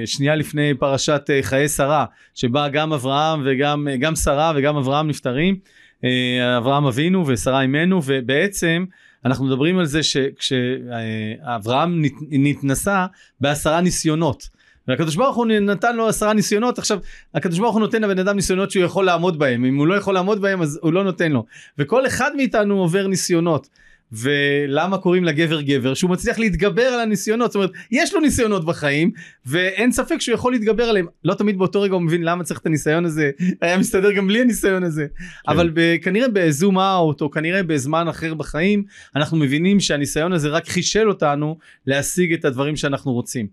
שנייה 0.06 0.36
לפני 0.36 0.74
פרשת 0.80 1.22
אה, 1.30 1.40
חיי 1.42 1.68
שרה 1.68 2.06
שבה 2.34 2.70
גם 2.70 2.94
אברהם 2.94 3.42
וגם 3.46 3.88
אה, 3.88 3.98
גם 3.98 4.16
שרה 4.16 4.54
וגם 4.56 4.78
אברהם 4.78 5.08
נפטרים 5.08 5.56
אה, 6.04 6.58
אברהם 6.58 6.86
אבינו 6.86 7.28
ושרה 7.28 7.62
אימנו 7.62 8.02
ובעצם 8.06 8.86
אנחנו 9.26 9.46
מדברים 9.46 9.78
על 9.78 9.86
זה 9.86 10.04
שכשאברהם 10.04 12.02
נתנסה 12.30 13.06
בעשרה 13.40 13.82
ניסיונות 13.82 14.50
והקדוש 14.90 15.16
ברוך 15.16 15.36
הוא 15.36 15.46
נתן 15.46 15.96
לו 15.96 16.08
עשרה 16.08 16.34
ניסיונות 16.34 16.78
עכשיו 16.78 17.00
הקדוש 17.34 17.60
ברוך 17.60 17.74
הוא 17.74 17.82
נותן 17.82 18.02
לבן 18.02 18.20
אדם 18.20 18.36
ניסיונות 18.36 18.72
שהוא 18.72 18.84
יכול 18.84 19.06
לעמוד 19.06 19.40
בהם 19.40 19.66
אם 19.66 19.78
הוא 19.78 19.88
לא 19.88 19.94
יכול 19.94 20.14
לעמוד 20.14 20.42
בהם 20.42 20.62
אז 20.62 20.80
הוא 20.82 20.94
לא 20.94 21.04
נותן 21.04 21.32
לו. 21.32 21.46
וכל 21.78 22.08
אחד 22.08 22.32
מאיתנו 22.36 22.80
עובר 22.80 23.08
ניסיונות. 23.08 23.70
ולמה 24.12 24.98
קוראים 24.98 25.24
לגבר 25.24 25.62
גבר? 25.62 25.94
שהוא 25.94 26.12
מצליח 26.12 26.40
להתגבר 26.40 26.82
על 26.82 27.00
הניסיונות. 27.00 27.52
זאת 27.52 27.56
אומרת 27.56 27.72
יש 27.92 28.14
לו 28.14 28.20
ניסיונות 28.20 28.66
בחיים 28.66 29.12
ואין 29.46 29.92
ספק 29.92 30.22
שהוא 30.22 30.36
יכול 30.36 30.52
להתגבר 30.52 30.84
עליהם. 30.84 31.08
לא 31.24 31.34
תמיד 31.34 31.58
באותו 31.58 31.82
רגע 31.82 31.94
הוא 31.94 32.02
מבין 32.02 32.24
למה 32.24 32.44
צריך 32.44 32.60
את 32.60 32.66
הניסיון 32.66 33.06
הזה. 33.06 33.32
היה 33.62 33.78
מסתדר 33.78 34.12
גם 34.12 34.28
בלי 34.28 34.42
הניסיון 34.42 34.84
הזה. 34.84 35.08
כן. 35.18 35.52
אבל 35.52 35.72
ב- 35.74 35.98
כנראה 36.02 36.28
בזום 36.34 36.80
אאוט 36.80 37.22
או 37.22 37.32
כנראה 37.32 37.64
בזמן 37.64 38.08
אחר 38.08 38.34
בחיים 38.34 38.84
אנחנו 39.16 39.38
מבינים 39.38 39.80
שהניסיון 39.80 40.34
הזה 40.34 40.50
רק 40.50 40.68
חישל 40.68 41.10
אותנו 41.10 41.58
להשיג 41.88 42.34
את 42.34 42.46
הדברים 42.46 42.76
שאנחנו 42.76 43.14
רוצים. 43.14 43.48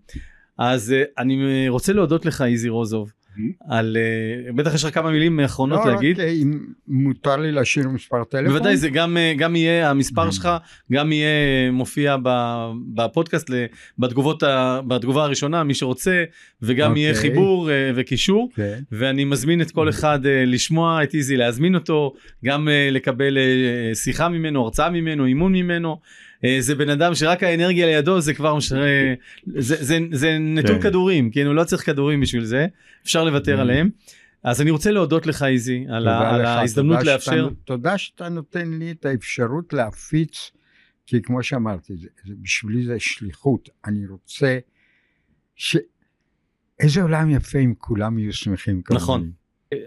אז 0.57 0.95
uh, 0.97 1.21
אני 1.21 1.69
רוצה 1.69 1.93
להודות 1.93 2.25
לך 2.25 2.41
איזי 2.41 2.69
רוזוב 2.69 3.11
על 3.69 3.97
uh, 4.49 4.55
בטח 4.55 4.73
יש 4.73 4.83
לך 4.83 4.93
כמה 4.93 5.11
מילים 5.11 5.39
אחרונות 5.39 5.79
לא, 5.85 5.91
להגיד. 5.91 6.19
רק 6.19 6.25
אה, 6.25 6.31
אם 6.31 6.59
מותר 6.87 7.37
לי 7.37 7.51
להשאיר 7.51 7.89
מספר 7.89 8.23
טלפון. 8.23 8.47
בוודאי 8.47 8.77
זה 8.77 8.89
גם 8.89 9.17
אה, 9.17 9.33
גם 9.37 9.55
יהיה 9.55 9.89
המספר 9.89 10.27
Mm. 10.27 10.31
שלך 10.31 10.49
גם 10.91 11.11
יהיה 11.11 11.71
מופיע 11.71 12.15
בפודקאסט 12.95 13.49
בתגובות 13.99 14.43
בתגובה 14.87 15.23
הראשונה 15.23 15.63
מי 15.63 15.73
שרוצה 15.73 16.23
וגם 16.61 16.97
יהיה 16.97 17.11
אוקיי. 17.15 17.29
חיבור 17.29 17.71
אה, 17.71 17.91
וקישור 17.95 18.49
כן. 18.55 18.79
ואני 18.91 19.25
מזמין 19.25 19.61
את 19.61 19.71
כל 19.71 19.89
אחד 19.89 20.25
אה, 20.25 20.43
לשמוע 20.45 21.03
את 21.03 21.13
איזי 21.13 21.37
להזמין 21.37 21.75
אותו 21.75 22.13
גם 22.45 22.69
אה, 22.69 22.89
לקבל 22.91 23.37
אה, 23.37 23.95
שיחה 23.95 24.29
ממנו 24.29 24.63
הרצאה 24.63 24.89
ממנו 24.89 25.25
אימון 25.25 25.53
ממנו. 25.53 25.97
אה, 26.45 26.57
זה 26.59 26.75
בן 26.75 26.89
אדם 26.89 27.15
שרק 27.15 27.43
האנרגיה 27.43 27.85
לידו 27.85 28.21
זה 28.21 28.33
כבר 28.33 28.55
משרה, 28.55 28.87
זה, 29.47 29.75
זה, 29.83 29.99
זה 30.11 30.37
נטול 30.39 30.75
כן. 30.75 30.81
כדורים 30.81 31.31
כאילו 31.31 31.53
לא 31.53 31.63
צריך 31.63 31.85
כדורים 31.85 32.21
בשביל 32.21 32.43
זה 32.43 32.67
אפשר 33.03 33.23
לוותר 33.23 33.57
Mm. 33.57 33.61
עליהם. 33.61 33.89
אז 34.43 34.61
אני 34.61 34.71
רוצה 34.71 34.91
להודות 34.91 35.25
לך 35.25 35.43
איזי 35.43 35.85
על, 35.89 36.07
ה, 36.07 36.29
על 36.35 36.41
לך, 36.41 36.47
ההזדמנות 36.47 36.99
תודה 36.99 37.13
לאפשר. 37.13 37.49
שאתה, 37.49 37.55
תודה 37.65 37.97
שאתה 37.97 38.29
נותן 38.29 38.73
לי 38.79 38.91
את 38.91 39.05
האפשרות 39.05 39.73
להפיץ, 39.73 40.51
כי 41.05 41.21
כמו 41.21 41.43
שאמרתי, 41.43 41.97
זה, 41.97 42.07
זה, 42.25 42.33
בשבילי 42.41 42.83
זה 42.85 42.99
שליחות. 42.99 43.69
אני 43.85 44.07
רוצה 44.07 44.59
ש... 45.55 45.77
איזה 46.79 47.01
עולם 47.01 47.29
יפה 47.29 47.59
אם 47.59 47.73
כולם 47.77 48.19
יהיו 48.19 48.33
שמחים 48.33 48.81
כמוני. 48.81 49.03
נכון. 49.03 49.31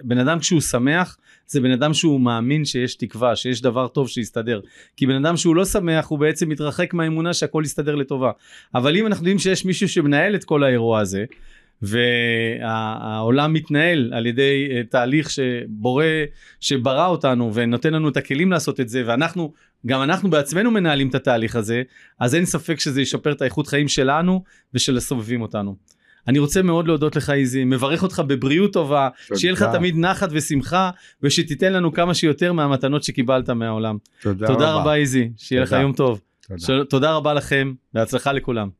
בן 0.02 0.18
אדם 0.18 0.38
כשהוא 0.38 0.60
שמח 0.60 1.18
זה 1.46 1.60
בן 1.60 1.70
אדם 1.70 1.94
שהוא 1.94 2.20
מאמין 2.20 2.64
שיש 2.64 2.94
תקווה 2.94 3.36
שיש 3.36 3.62
דבר 3.62 3.88
טוב 3.88 4.08
שיסתדר 4.08 4.60
כי 4.96 5.06
בן 5.06 5.24
אדם 5.24 5.36
שהוא 5.36 5.56
לא 5.56 5.64
שמח 5.64 6.06
הוא 6.06 6.18
בעצם 6.18 6.48
מתרחק 6.48 6.94
מהאמונה 6.94 7.34
שהכל 7.34 7.62
יסתדר 7.64 7.94
לטובה 7.94 8.30
אבל 8.74 8.96
אם 8.96 9.06
אנחנו 9.06 9.22
יודעים 9.22 9.38
שיש 9.38 9.64
מישהו 9.64 9.88
שמנהל 9.88 10.34
את 10.34 10.44
כל 10.44 10.64
האירוע 10.64 11.00
הזה 11.00 11.24
והעולם 11.82 13.52
מתנהל 13.52 14.12
על 14.14 14.26
ידי 14.26 14.68
אה, 14.70 14.82
תהליך 14.90 15.30
שבורא, 15.30 16.04
שברא 16.60 17.06
אותנו 17.06 17.54
ונותן 17.54 17.92
לנו 17.92 18.08
את 18.08 18.16
הכלים 18.16 18.50
לעשות 18.50 18.80
את 18.80 18.88
זה, 18.88 19.02
ואנחנו, 19.06 19.52
גם 19.86 20.02
אנחנו 20.02 20.30
בעצמנו 20.30 20.70
מנהלים 20.70 21.08
את 21.08 21.14
התהליך 21.14 21.56
הזה, 21.56 21.82
אז 22.18 22.34
אין 22.34 22.44
ספק 22.44 22.80
שזה 22.80 23.02
ישפר 23.02 23.32
את 23.32 23.42
האיכות 23.42 23.66
חיים 23.66 23.88
שלנו 23.88 24.42
ושל 24.74 24.96
הסובבים 24.96 25.42
אותנו. 25.42 25.76
אני 26.28 26.38
רוצה 26.38 26.62
מאוד 26.62 26.86
להודות 26.86 27.16
לך 27.16 27.30
איזי, 27.30 27.64
מברך 27.64 28.02
אותך 28.02 28.22
בבריאות 28.26 28.72
טובה, 28.72 29.08
תודה. 29.28 29.40
שיהיה 29.40 29.52
לך 29.52 29.62
תמיד 29.62 29.96
נחת 29.96 30.28
ושמחה, 30.32 30.90
ושתיתן 31.22 31.72
לנו 31.72 31.92
כמה 31.92 32.14
שיותר 32.14 32.52
מהמתנות 32.52 33.02
שקיבלת 33.02 33.50
מהעולם. 33.50 33.96
תודה, 34.22 34.46
תודה 34.46 34.72
רבה 34.72 34.94
איזי, 34.94 35.30
שיהיה 35.36 35.62
לך 35.62 35.68
תודה. 35.68 35.80
יום 35.82 35.92
טוב. 35.92 36.20
תודה. 36.48 36.60
של... 36.60 36.84
תודה 36.84 37.12
רבה 37.12 37.34
לכם, 37.34 37.72
בהצלחה 37.94 38.32
לכולם. 38.32 38.79